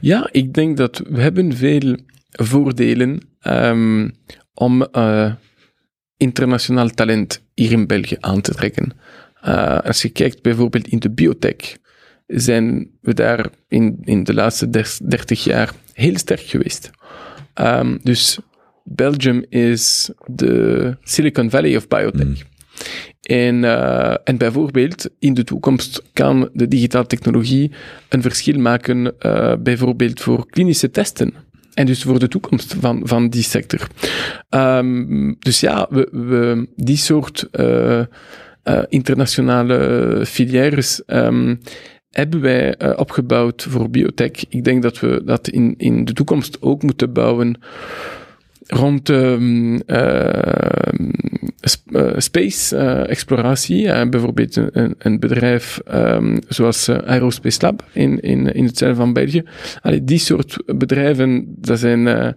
[0.00, 1.96] Ja, ik denk dat we hebben veel
[2.30, 4.08] voordelen ehm,
[4.54, 4.86] om
[6.16, 8.92] internationaal talent hier in België aan te trekken.
[9.84, 11.76] Als je kijkt bijvoorbeeld in de biotech,
[12.28, 16.90] zijn we daar in, in de laatste des- 30 jaar heel sterk geweest.
[17.54, 18.38] Ehm, dus
[18.84, 22.26] Belgium is de Silicon Valley of biotech.
[22.26, 22.34] Mm.
[23.22, 27.72] En, eh, en bijvoorbeeld in de toekomst kan de digitale technologie
[28.08, 31.34] een verschil maken, eh, bijvoorbeeld voor klinische testen.
[31.74, 33.86] En dus voor de toekomst van, van die sector.
[34.48, 38.02] Ehm, dus ja, we, we, die soort eh,
[38.88, 41.54] internationale filières ehm,
[42.18, 44.48] hebben wij eh, opgebouwd voor biotech.
[44.48, 47.58] Ik denk dat we dat in, in de toekomst ook moeten bouwen
[48.66, 51.10] rond ehm, ehm,
[51.92, 54.08] eh, space eh, exploratie.
[54.08, 59.42] Bijvoorbeeld een, een bedrijf ehm, zoals Aerospace Lab in, in, in het zuiden van België.
[59.80, 62.34] Allee, die soort bedrijven, dat zijn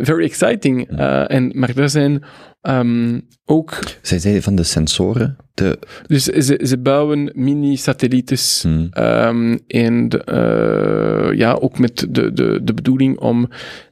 [0.00, 0.88] very exciting.
[1.28, 2.22] En, maar daar zijn
[2.60, 3.78] ehm, ook...
[4.02, 11.36] Zij zei van de sensoren, de, Dus ze, ze bouwen mini-satellieten hmm, Ehm, en eh,
[11.36, 13.48] ja, ook met de, de, de bedoeling om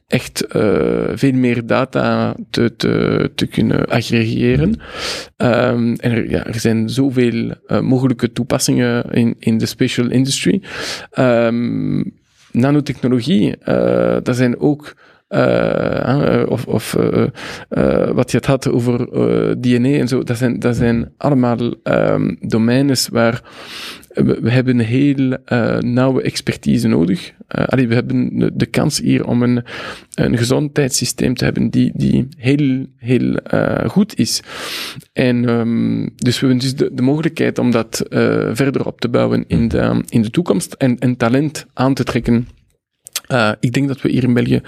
[0.07, 4.79] echt eh, veel meer data te, te, te kunnen aggregeren.
[5.37, 10.61] Ehm, en er, ja, er zijn zoveel eh, mogelijke toepassingen in, in de special industry.
[11.11, 12.03] Ehm,
[12.51, 14.95] nanotechnologie, eh dat zijn ook
[15.33, 19.07] eh, eh, of, of eh, wat je het had over
[19.61, 23.41] DNA en zo, dat zijn, dat zijn allemaal ehm, domeines waar
[24.13, 25.37] we, hebben heel
[25.79, 27.33] nauwe expertise nodig.
[27.47, 29.63] Allee, we hebben de, kans hier om een,
[30.13, 33.39] een gezondheidssysteem te hebben die, die heel, heel
[33.87, 34.41] goed is.
[35.13, 38.05] En ehm, dus we hebben dus de, mogelijkheid om dat
[38.53, 42.47] verder op te bouwen in de, in de toekomst en, en talent aan te trekken.
[43.27, 44.61] Eh, ik denk dat we hier in België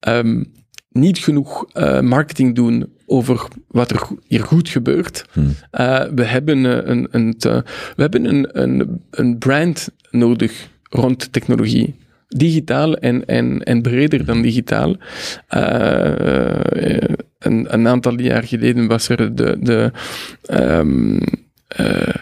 [0.00, 0.44] ehm,
[0.90, 5.24] niet genoeg eh, marketing doen over wat er hier goed gebeurt.
[5.32, 5.54] Hmm.
[5.70, 7.62] Eh, we hebben, een, een, te-
[7.96, 11.94] we hebben een, een, een brand nodig rond technologie.
[12.28, 14.96] Digitaal en, en, en breder dan digitaal.
[17.38, 19.56] Een, een aantal jaar geleden was er de.
[19.60, 19.92] de
[20.42, 21.18] ehm,
[21.66, 22.14] eh,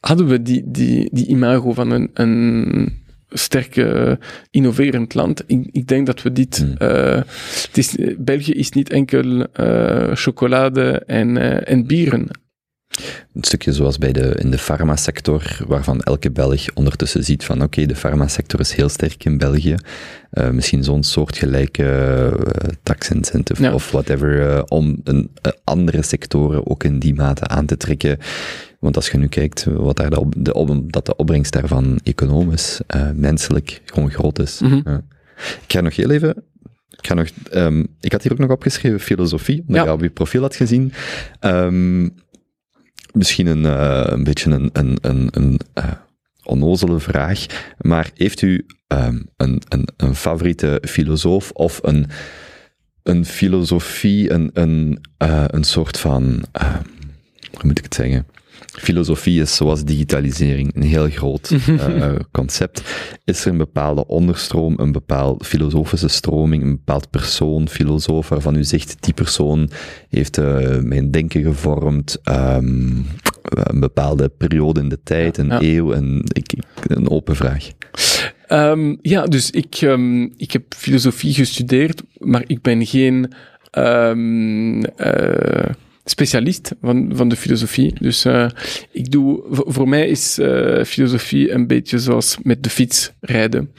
[0.00, 4.18] hadden we die, die, die imago van een, een sterke,
[4.50, 5.42] innoverend land.
[5.46, 6.66] Ik, ik denk dat we dit.
[6.78, 7.22] Eh,
[7.62, 12.28] het is, België is niet enkel eh, chocolade en, eh, en bieren.
[13.34, 17.86] Een stukje zoals bij de, in de farmasector, waarvan elke Belg ondertussen ziet van oké,
[17.86, 19.74] de farmasector is heel sterk in België.
[20.30, 21.82] Eh, misschien zo'n soortgelijke
[22.38, 23.72] uh, tax incentive Ja.
[23.74, 28.18] of whatever, eh, om een, eh, andere sectoren ook in die mate aan te trekken.
[28.80, 32.00] Want als je nu kijkt wat daar de, op, de, op- dat de opbrengst daarvan
[32.04, 34.60] economisch, eh, menselijk, gewoon groot is.
[34.60, 34.76] Mhm.
[35.36, 36.42] Ik ga nog heel even
[36.90, 39.84] ik, ga nog, ehm, ik had hier ook nog opgeschreven filosofie, omdat Ja.
[39.84, 40.92] je op je profiel had gezien.
[41.40, 42.08] Ehm,
[43.12, 45.90] misschien een, eh, een beetje een, een, een, een eh,
[46.42, 47.46] onnozele vraag,
[47.78, 52.06] maar heeft u ehm, een, een, een favoriete filosoof of een,
[53.02, 56.76] een filosofie, een, een, eh, een soort van, eh,
[57.50, 58.26] hoe moet ik het zeggen?
[58.78, 62.82] Filosofie is zoals digitalisering, een heel groot eh, concept.
[63.24, 68.64] Is er een bepaalde onderstroom, een bepaalde filosofische stroming, een bepaald persoon, filosoof, waarvan u
[68.64, 69.70] zegt, die persoon
[70.08, 72.90] heeft eh, mijn denken gevormd, ehm,
[73.42, 75.62] een bepaalde periode in de tijd, een Ja.
[75.62, 77.68] eeuw, een, ik, ik- een open vraag.
[78.46, 83.32] Ehm, ja, dus ik, ehm, ik heb filosofie gestudeerd, maar ik ben geen
[83.70, 84.10] eh,
[86.10, 87.94] specialist van, van de filosofie.
[88.00, 88.48] Dus eh,
[88.92, 93.70] ik doe, voor, mij is eh, filosofie een beetje zoals met de fiets rijden.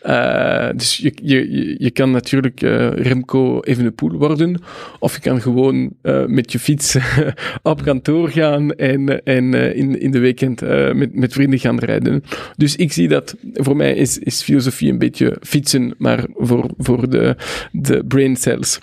[0.00, 2.60] Eh, dus je, je, je- kan natuurlijk
[2.94, 4.62] Remco Evenepoel worden,
[4.98, 5.92] of je kan gewoon
[6.26, 6.96] met je fiets
[7.62, 10.60] op kantoor gaan en, en in, in de weekend
[10.94, 12.22] met, met vrienden gaan rijden.
[12.56, 17.10] Dus ik zie dat, voor mij is, is filosofie een beetje fietsen, maar voor, voor
[17.10, 17.36] de,
[17.72, 18.78] de brain cells.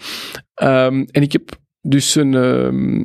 [0.53, 3.03] Ehm, en ik heb dus een, ehm,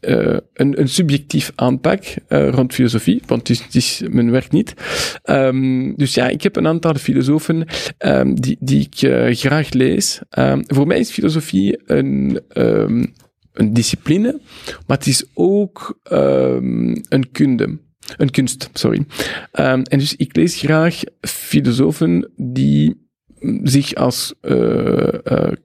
[0.00, 4.74] eh, een, een subjectief aanpak eh, rond filosofie, want het is, mijn werk niet.
[5.22, 7.66] Ehm, dus ja, ik heb een aantal filosofen
[7.98, 10.20] ehm, die, die ik eh, graag lees.
[10.66, 12.40] Voor mij is filosofie een,
[13.52, 14.40] een discipline,
[14.86, 17.78] maar het is ook een kunde.
[18.16, 19.06] een kunst, sorry.
[19.52, 23.06] En dus ik lees graag filosofen die
[23.62, 24.34] zich als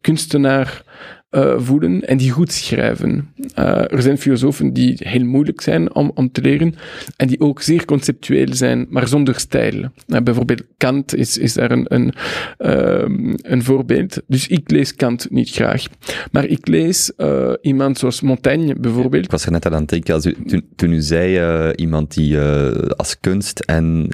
[0.01, 0.83] kunstenaar
[1.33, 3.29] eh, voelen en die goed schrijven.
[3.53, 6.75] Eh, er zijn filosofen die heel moeilijk zijn om, om te leren
[7.15, 9.89] en die ook zeer conceptueel zijn, maar zonder stijl.
[10.07, 12.13] Eh, bijvoorbeeld Kant is, is daar een, een,
[13.41, 14.21] een voorbeeld.
[14.27, 15.85] Dus ik lees Kant niet graag.
[16.31, 17.11] Maar ik lees
[17.61, 19.25] iemand zoals Montaigne bijvoorbeeld.
[19.25, 22.39] Ik was er net aan het denken, als u, toen, toen u zei iemand die
[22.95, 24.09] als kunst, en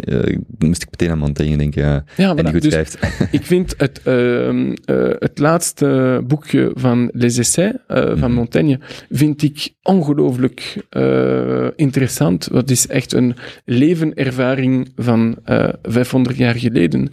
[0.58, 2.36] moest ik meteen aan Montaigne denken, ja.
[2.36, 3.00] En die goed Dus schrijft.
[3.32, 4.02] ik vind het,
[5.20, 8.34] het laatste boekje van Les Essais eh, van Mhm.
[8.34, 8.80] Montaigne
[9.10, 12.52] vind ik ongelooflijk eh, interessant.
[12.52, 17.10] Dat is echt een levenervaring van eh 500 jaar geleden.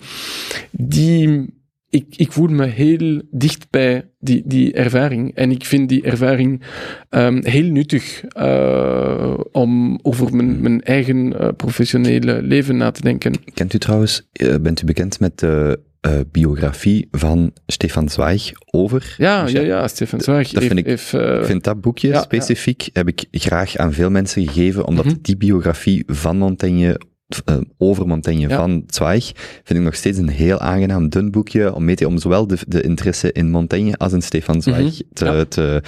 [0.71, 1.55] Die,
[1.91, 5.35] ik, ik voel me heel dicht bij die, die ervaring.
[5.35, 6.63] En ik vind die ervaring
[7.09, 13.33] ehm, heel nuttig eh, om over mijn, mijn eigen eh, professionele leven na te denken.
[13.55, 19.15] Kent u trouwens, eh, bent u bekend met de eh, biografie van Stefan Zweig over?
[19.19, 22.21] Ja, Dus ja, ja, Stefan Zweig dat vind ik- eh, Ik vind dat boekje ja,
[22.23, 25.15] specifiek heb ik graag aan veel mensen gegeven, omdat Mhm.
[25.23, 27.01] die biografie van Montaigne,
[27.45, 28.57] eh, over Montaigne Ja.
[28.57, 29.25] van Zweig,
[29.65, 32.57] vind ik nog steeds een heel aangenaam dun boekje om, mee te, om zowel de,
[32.69, 35.01] de interesse in Montaigne als in Stefan Zweig Mhm.
[35.13, 35.45] te, Ja.
[35.45, 35.83] te,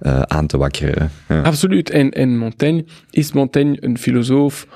[0.00, 1.10] eh, aan te wakkeren.
[1.28, 1.40] Ja.
[1.42, 1.90] Absoluut.
[1.90, 4.66] En, en Montaigne, is Montaigne een filosoof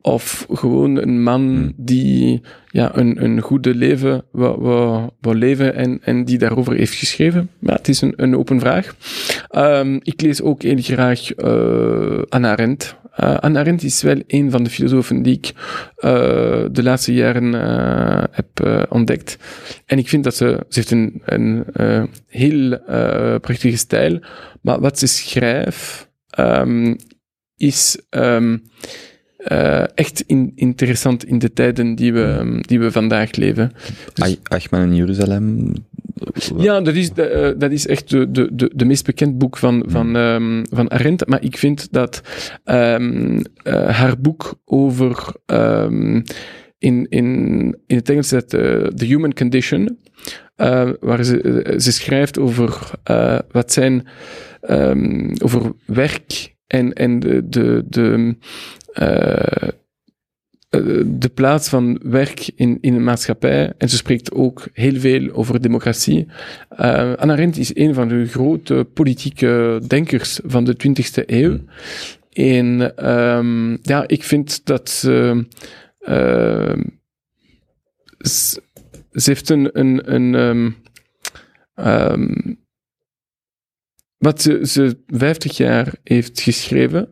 [0.00, 1.72] of gewoon een man Hmm.
[1.76, 7.50] die ja, een, een goede leven wil, leven en, en die daarover heeft geschreven?
[7.60, 8.94] Ja, het is een, een open vraag.
[9.48, 12.96] Ehm, ik lees ook heel graag eh Anna Arendt.
[13.14, 15.52] Eh, Anna Arendt is wel een van de filosofen die ik
[15.96, 17.52] eh, de laatste jaren
[18.30, 19.38] heb ontdekt.
[19.86, 21.64] En ik vind dat ze, ze heeft een, een
[22.26, 22.78] heel
[23.40, 24.20] prachtige stijl,
[24.62, 26.94] maar wat ze schrijft ehm,
[27.56, 28.56] is ehm,
[29.38, 33.72] eh, echt in- interessant in de tijden die we, ehm, die we vandaag leven.
[34.14, 35.72] Ach- Achman in Jeruzalem.
[36.56, 39.56] Ja, dat is, de, eh, dat is echt de, de, de, de meest bekend boek
[39.56, 41.26] van, van, ehm, van Arendt.
[41.26, 42.22] Maar ik vind dat
[42.64, 45.34] ehm, eh, haar boek over...
[45.46, 46.20] ehm,
[46.78, 47.26] in, in,
[47.86, 49.98] in het Engels dat The Human Condition,
[51.00, 52.90] waar ze, ze schrijft over
[53.50, 54.06] wat zijn...
[55.42, 57.48] over werk en, en de...
[57.48, 58.36] de, de
[58.92, 59.68] eh,
[60.68, 63.72] eh, de plaats van werk in, in een maatschappij.
[63.78, 66.26] En ze spreekt ook heel veel over democratie.
[66.80, 71.58] Uh, Anna Arendt is een van de grote politieke denkers van de 20e eeuw.
[72.32, 75.46] En ehm, ja, ik vind dat ze.
[75.98, 76.82] ehm,
[78.20, 78.60] ze
[79.12, 79.78] heeft een.
[80.12, 80.74] een,
[81.74, 82.30] ehm,
[84.18, 87.08] wat ze, ze 50 jaar heeft geschreven,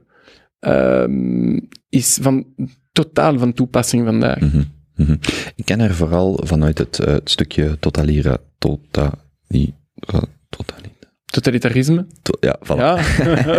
[0.59, 1.59] ehm,
[1.89, 2.47] is van
[2.93, 4.41] totaal van toepassing vandaag.
[4.41, 4.63] Mhm,
[4.97, 5.17] mhm.
[5.55, 10.85] Ik ken haar vooral vanuit het, eh, het stukje totalira, totali, eh, totali,
[11.27, 12.07] Totalitarisme.
[12.23, 12.77] to- ja, voilà.
[12.77, 12.97] Ja.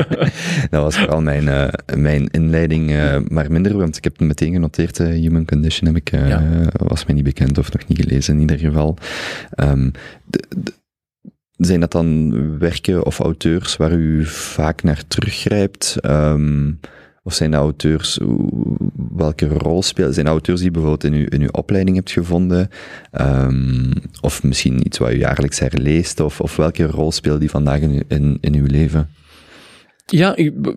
[0.69, 1.67] dat was vooral mijn, eh,
[1.97, 2.87] mijn inleiding,
[3.29, 6.69] maar minder, want ik heb het meteen genoteerd, Human Condition heb ik, Ja.
[6.71, 8.97] was mij niet bekend of nog niet gelezen in ieder geval.
[9.49, 9.89] Ehm,
[10.25, 10.73] de- de-
[11.57, 15.97] zijn dat dan werken of auteurs waar u vaak naar teruggrijpt?
[16.01, 16.71] Ehm,
[17.23, 18.75] of zijn auteurs, hoe-
[19.15, 20.13] welke rol spelen?
[20.13, 22.69] Zijn auteurs die bijvoorbeeld in uw, in uw opleiding hebt gevonden?
[23.11, 26.19] Ehm, of misschien iets wat u jaarlijks herleest?
[26.19, 29.09] Of, of welke rol spelen die vandaag in, in uw leven?
[30.09, 30.35] Ja,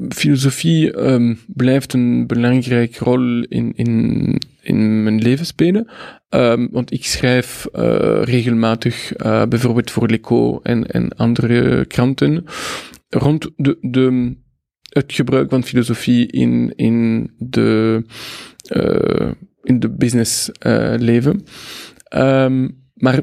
[0.08, 5.90] filosofie ehm, blijft een belangrijke rol in, in, in mijn leven spelen.
[6.28, 12.44] Ehm, want ik schrijf eh, regelmatig, eh, bijvoorbeeld voor L'Echo en, en andere kranten,
[13.08, 14.36] rond de, de,
[14.88, 18.04] het gebruik van filosofie in, in de,
[18.62, 19.30] eh,
[19.62, 21.44] in de business eh, leven.
[22.04, 23.20] Ehm, maar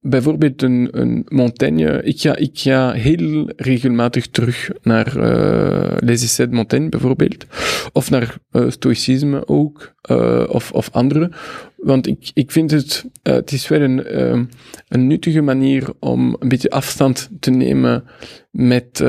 [0.00, 2.02] bijvoorbeeld een, een Montaigne.
[2.02, 7.46] Ik ga, ik ga heel regelmatig terug naar eh Les Essais de Montaigne bijvoorbeeld.
[7.92, 9.94] Of naar eh, Stoïcisme ook.
[10.00, 11.30] eh, of, of andere.
[11.76, 14.48] Want ik, ik vind het, het is wel een,
[14.88, 18.04] nuttige manier om een beetje afstand te nemen
[18.50, 19.04] met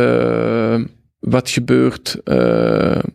[1.19, 2.21] wat gebeurt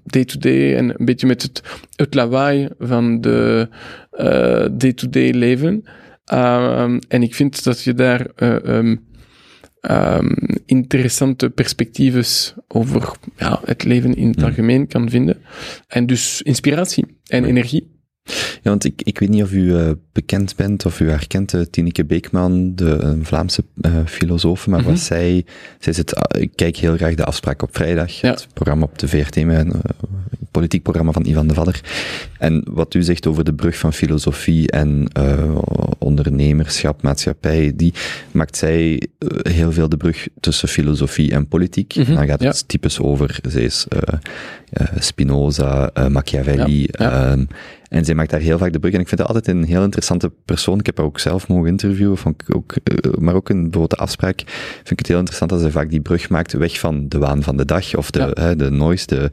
[0.04, 1.62] day-to-day en een beetje met het,
[1.96, 3.68] het lawaai van de
[4.72, 5.84] day-to-day leven.
[6.32, 9.06] Um, en ik vind dat je daar uh, um,
[9.90, 10.34] um,
[10.66, 12.24] interessante perspectieven
[12.68, 15.36] over ja, het leven in het algemeen kan vinden.
[15.88, 17.94] En dus inspiratie en energie.
[18.62, 21.60] Ja, want ik, ik weet niet of u eh, bekend bent of u herkent uh,
[21.70, 24.88] Tineke Beekman, de een Vlaamse uh, filosoof, maar Mhm.
[24.88, 25.44] wat zij,
[25.78, 28.30] zij zit, ik kijk heel graag de afspraak op vrijdag, Ja.
[28.30, 29.66] het programma op de VRT met
[30.58, 31.80] politiek programma van Ivan de Vadder.
[32.38, 35.58] En wat u zegt over de brug van filosofie en uh,
[35.98, 37.92] ondernemerschap, maatschappij, die
[38.32, 41.94] maakt zij uh, heel veel de brug tussen filosofie en politiek.
[41.96, 42.48] Mhm, Dan gaat ja.
[42.48, 44.00] het typisch over, zij is uh,
[44.98, 47.36] Spinoza, Machiavelli, Ja, ja.
[47.88, 48.92] En zij maakt daar heel vaak de brug.
[48.92, 50.78] En ik vind haar altijd een heel interessante persoon.
[50.78, 53.90] Ik heb haar ook zelf mogen interviewen, vond ik ook, uh, maar ook in bijvoorbeeld
[53.90, 54.42] de afspraak
[54.74, 57.42] vind ik het heel interessant dat zij vaak die brug maakt weg van de waan
[57.42, 58.42] van de dag of de, Ja.
[58.42, 59.30] hè, de noise, de,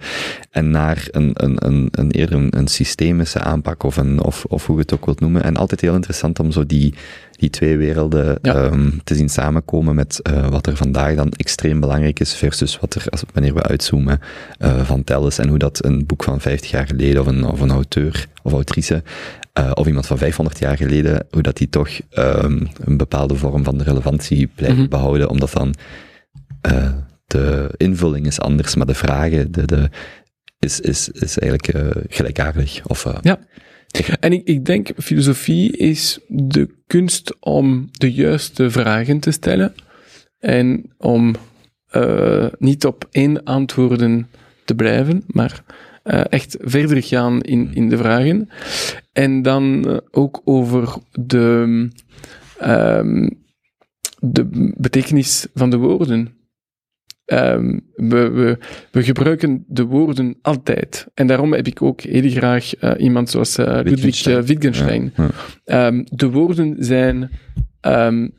[0.51, 4.65] en naar een, een, een, een eerder een, een systemische aanpak of, een, of, of
[4.65, 5.43] hoe je het ook wilt noemen.
[5.43, 6.93] En altijd heel interessant om zo die,
[7.37, 8.63] die twee werelden Ja.
[8.63, 12.95] um, te zien samenkomen met uh, wat er vandaag dan extreem belangrijk is versus wat
[12.95, 14.19] er, als, wanneer we uitzoomen,
[14.59, 17.59] uh, van Telles en hoe dat een boek van 50 jaar geleden of een, of
[17.59, 19.03] een auteur of autrice
[19.59, 23.63] uh, of iemand van 500 jaar geleden, hoe dat die toch um, een bepaalde vorm
[23.63, 24.87] van de relevantie blijft Mhm.
[24.87, 25.73] behouden, omdat dan
[27.27, 29.89] de invulling is anders, maar de vragen de, de,
[30.59, 32.85] is, is, is eigenlijk gelijkaardig.
[32.85, 33.39] Of, Ja.
[34.19, 39.73] En ik, ik denk, filosofie is de kunst om de juiste vragen te stellen
[40.39, 41.35] en om
[41.95, 44.27] uh, niet op één antwoorden
[44.65, 45.63] te blijven, maar
[46.03, 48.49] uh, echt verder gaan in, in de vragen.
[49.11, 51.87] En dan uh, ook over de,
[52.63, 53.43] um,
[54.19, 56.37] de betekenis van de woorden.
[57.25, 58.57] Um, we, we,
[58.91, 61.07] we, gebruiken de woorden altijd.
[61.13, 65.13] En daarom heb ik ook heel graag uh, iemand zoals uh, Ludwig uh, Wittgenstein.
[65.15, 65.29] Ja,
[65.65, 65.87] ja.
[65.87, 67.31] Um, de woorden zijn
[67.81, 68.33] um,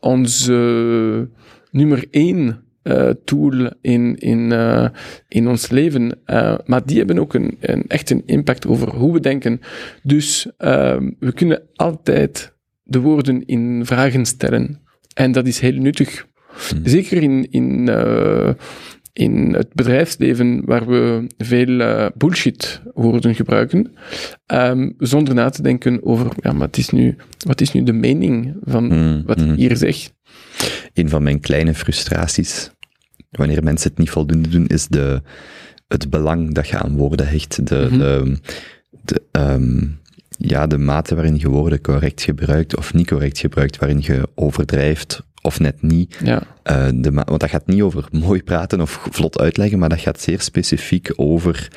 [0.00, 1.28] onze
[1.70, 2.62] nummer één
[3.24, 4.52] tool in, in,
[5.28, 6.18] in ons leven.
[6.64, 9.60] Maar die hebben ook een, een, echt een impact over hoe we denken.
[10.02, 10.48] Dus
[11.18, 14.80] we kunnen altijd de woorden in vragen stellen.
[15.14, 16.26] En dat is heel nuttig.
[16.70, 16.80] Hmm.
[16.84, 18.50] Zeker in, in, uh,
[19.12, 23.92] in het bedrijfsleven, waar we veel uh, bullshit woorden gebruiken,
[24.46, 27.16] um, zonder na te denken over ja, wat, is nu,
[27.46, 30.10] wat is nu de mening van Mm, wat ik hier zeg.
[30.94, 32.70] Een van mijn kleine frustraties,
[33.30, 35.22] wanneer mensen het niet voldoende doen, is de,
[35.88, 37.66] het belang dat je aan woorden hecht.
[37.68, 37.98] De, Mhm.
[37.98, 38.38] de,
[39.04, 39.98] de, um,
[40.38, 45.26] ja, de mate waarin je woorden correct gebruikt of niet correct gebruikt, waarin je overdrijft
[45.48, 46.18] of net niet.
[46.24, 46.42] Ja.
[46.70, 50.20] Uh, de, want dat gaat niet over mooi praten of vlot uitleggen, maar dat gaat
[50.20, 51.68] zeer specifiek over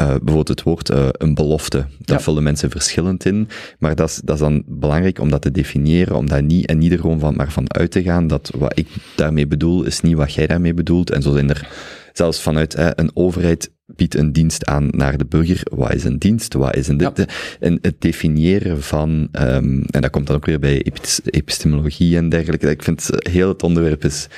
[0.00, 1.78] uh, bijvoorbeeld het woord uh, een belofte.
[1.98, 2.22] Daar Ja.
[2.22, 6.16] vullen mensen verschillend in, maar dat is, dat is dan belangrijk om dat te definiëren,
[6.16, 8.78] om dat niet en niet er gewoon van, maar van uit te gaan dat wat
[8.78, 11.10] ik daarmee bedoel is niet wat jij daarmee bedoelt.
[11.10, 11.68] En zo zijn er
[12.12, 15.60] zelfs vanuit eh, een overheid biedt een dienst aan naar de burger.
[15.70, 16.54] Wat is een dienst?
[16.54, 17.16] Wat is een dit?
[17.16, 17.24] Ja.
[17.60, 22.28] En het definiëren van, um, en dat komt dan ook weer bij epis- epistemologie en
[22.28, 22.70] dergelijke.
[22.70, 24.28] Ik vind heel het onderwerp is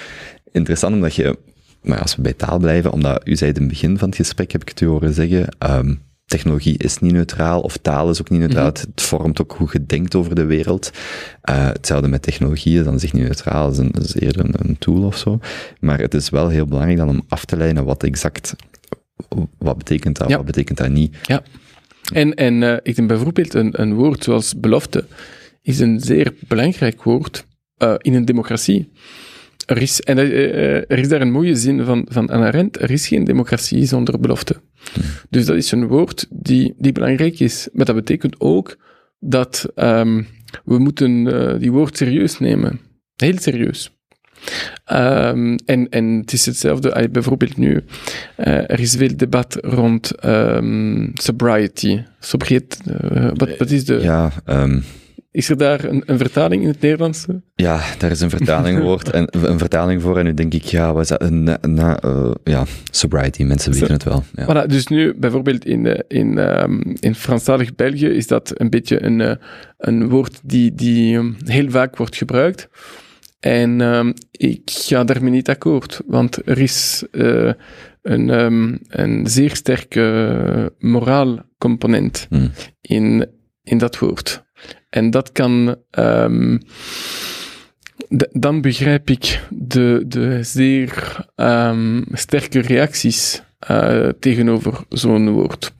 [0.53, 1.39] interessant, omdat je,
[1.83, 4.53] maar als we bij taal blijven, omdat u zei in het begin van het gesprek,
[4.53, 8.31] heb ik het u horen zeggen, um, technologie is niet neutraal, of taal is ook
[8.31, 8.71] niet neutraal.
[8.71, 8.81] Mhm.
[8.81, 10.91] Het vormt ook hoe je denkt over de wereld.
[11.51, 14.79] Uh, hetzelfde met technologie is dan zich niet neutraal, is, een, is eerder een, een
[14.79, 15.39] tool of zo.
[15.81, 18.55] Maar het is wel heel belangrijk dan om af te leiden wat exact,
[19.59, 20.37] wat betekent dat, Ja.
[20.37, 21.17] wat betekent dat niet.
[22.13, 25.05] En, en uh, ik denk bijvoorbeeld een, een woord zoals belofte
[25.63, 27.47] is een zeer belangrijk woord
[27.79, 28.93] uh, in een democratie.
[29.67, 32.91] Er is, en uh, er is daar een mooie zin van, van Anna Arendt, er
[32.91, 34.61] is geen democratie zonder belofte.
[35.31, 37.69] Dus dat is een woord die, die belangrijk is.
[37.73, 38.77] Maar dat betekent ook
[39.19, 40.27] dat um,
[40.65, 41.25] we moeten
[41.61, 42.81] die woord serieus nemen.
[43.17, 43.91] Heel serieus.
[44.93, 47.85] Um, en, en het is hetzelfde, bijvoorbeeld nu,
[48.37, 52.03] uh, er is veel debat rond um, sobriety.
[52.21, 54.01] Sobriet, uh, wat, wat is de...
[54.01, 54.85] Ja, um,
[55.31, 57.27] is er daar een, een, vertaling in het Nederlands?
[57.55, 59.03] Ja, daar is een vertaling voor.
[59.13, 61.31] en, een vertaling voor en nu denk ik, ja, dat?
[61.31, 64.25] Na, na, uh, ja, sobriety, mensen weten het wel.
[64.35, 64.45] Ja.
[64.45, 69.39] Voilà, dus nu bijvoorbeeld in, in, um, in Franstalig België is dat een beetje een,
[69.79, 72.69] een woord die, die heel vaak wordt gebruikt.
[73.45, 77.53] En um, ik ga daarmee niet akkoord, want er is uh,
[78.03, 82.51] een, um, een zeer sterke moraalcomponent Hmm.
[82.81, 83.27] in,
[83.63, 84.45] in dat woord.
[84.91, 85.77] En dat kan.
[85.99, 86.61] Um,
[88.31, 91.25] dan begrijp ik de, de zeer
[92.13, 95.73] sterke reacties uh, tegenover zo'n woord.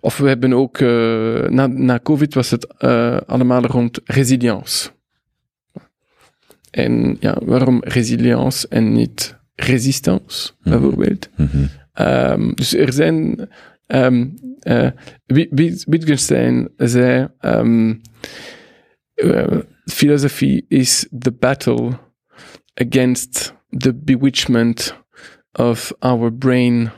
[0.00, 2.78] Of we hebben ook, uh, na, na COVID was het
[3.26, 4.90] allemaal rond resilience.
[6.72, 10.70] En ja, waarom resilience en niet resistance, Mhm.
[10.70, 11.28] bijvoorbeeld?
[11.36, 11.66] Mhm.
[12.00, 13.48] Um, dus er zijn.
[13.86, 14.90] Um, uh,
[15.86, 18.00] Wittgenstein zei: um,
[19.16, 21.90] uh, Philosophy is the battle
[22.74, 24.94] against the bewitchment
[25.52, 26.90] of our brain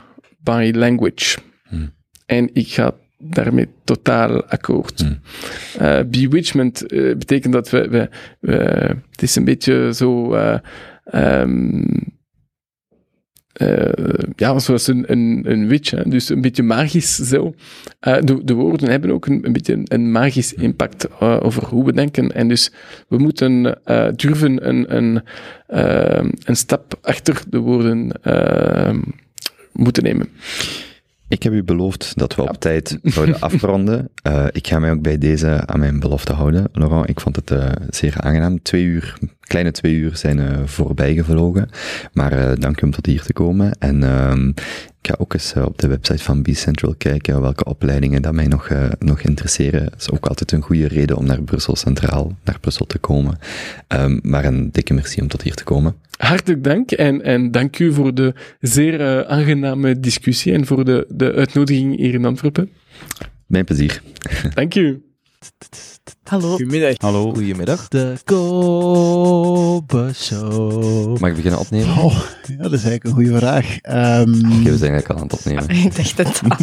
[0.43, 1.37] by language.
[1.67, 1.93] Hmm.
[2.25, 4.99] En ik ga daarmee totaal akkoord.
[5.01, 5.19] Hmm.
[5.77, 8.09] Eh, bewitchment eh, betekent dat we, we,
[8.39, 10.33] we- Het is een beetje zo...
[10.33, 10.57] eh,
[11.03, 11.83] ehm,
[13.53, 16.03] eh, ja, zoals een, een, een witch, hè?
[16.09, 17.53] dus een beetje magisch zo.
[17.99, 21.85] De, de woorden hebben ook een, een beetje een, een magisch impact eh, over hoe
[21.85, 22.31] we denken.
[22.31, 22.71] En dus
[23.07, 23.63] we moeten
[24.15, 25.21] durven een, een,
[26.45, 28.11] een stap achter de woorden
[29.73, 30.29] moeten nemen.
[31.27, 34.09] Ik heb u beloofd dat we op tijd zouden afronden.
[34.25, 36.67] Eh, ik ga mij ook bij deze aan mijn belofte houden.
[36.71, 38.61] Laurent, ik vond het eh, zeer aangenaam.
[38.61, 41.69] Twee uur, kleine twee uur zijn eh, voorbij gevlogen.
[42.13, 43.71] Maar eh, dank u om tot hier te komen.
[43.79, 44.47] En ehm,
[45.01, 48.47] ik ga ook eens eh, op de website van B-Central kijken welke opleidingen dat mij
[48.47, 48.69] nog,
[48.99, 49.83] nog interesseren.
[49.83, 53.39] Het is ook altijd een goede reden om naar Brussel Centraal, naar Brussel te komen.
[53.87, 55.95] Ehm, maar een dikke merci om tot hier te komen.
[56.17, 61.33] Hartelijk dank en, en dank u voor de zeer aangename discussie en voor de, de
[61.33, 62.69] uitnodiging hier in Antwerpen.
[63.45, 64.01] Mijn plezier.
[64.53, 65.01] Dank u.
[66.23, 66.49] Hallo.
[66.49, 66.95] Goedemiddag.
[66.97, 67.33] Hallo.
[67.33, 67.87] Goedemiddag.
[67.87, 71.19] De Kobe Show.
[71.19, 71.97] Mag ik beginnen opnemen?
[71.97, 73.77] Oh, ja, dat is eigenlijk een goede vraag.
[73.81, 74.21] Ehm,
[74.59, 75.69] Oké, we zijn eigenlijk al aan het opnemen.
[75.85, 76.57] Ik dacht het al.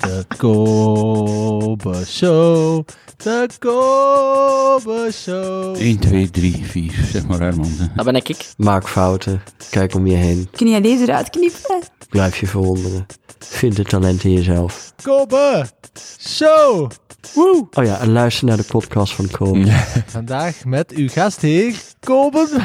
[0.08, 2.84] De Kobe Show.
[3.16, 5.76] De Kobe Show.
[5.76, 6.92] 1, 2, 3, 4.
[7.12, 7.70] Zeg maar Herman.
[7.94, 8.46] Dat ben ik.
[8.56, 9.42] Maak fouten.
[9.70, 10.48] Kijk om je heen.
[10.50, 11.78] Kun jij deze eruit knippen?
[12.08, 13.06] Blijf je verwonderen.
[13.38, 14.92] Vind het talent in jezelf.
[15.02, 15.66] Kobe
[16.20, 16.90] Show.
[17.34, 17.66] Woe.
[17.72, 19.70] Oh ja, en luister naar de podcast van Kobe.
[20.06, 22.46] Vandaag met uw gastheer Kobe.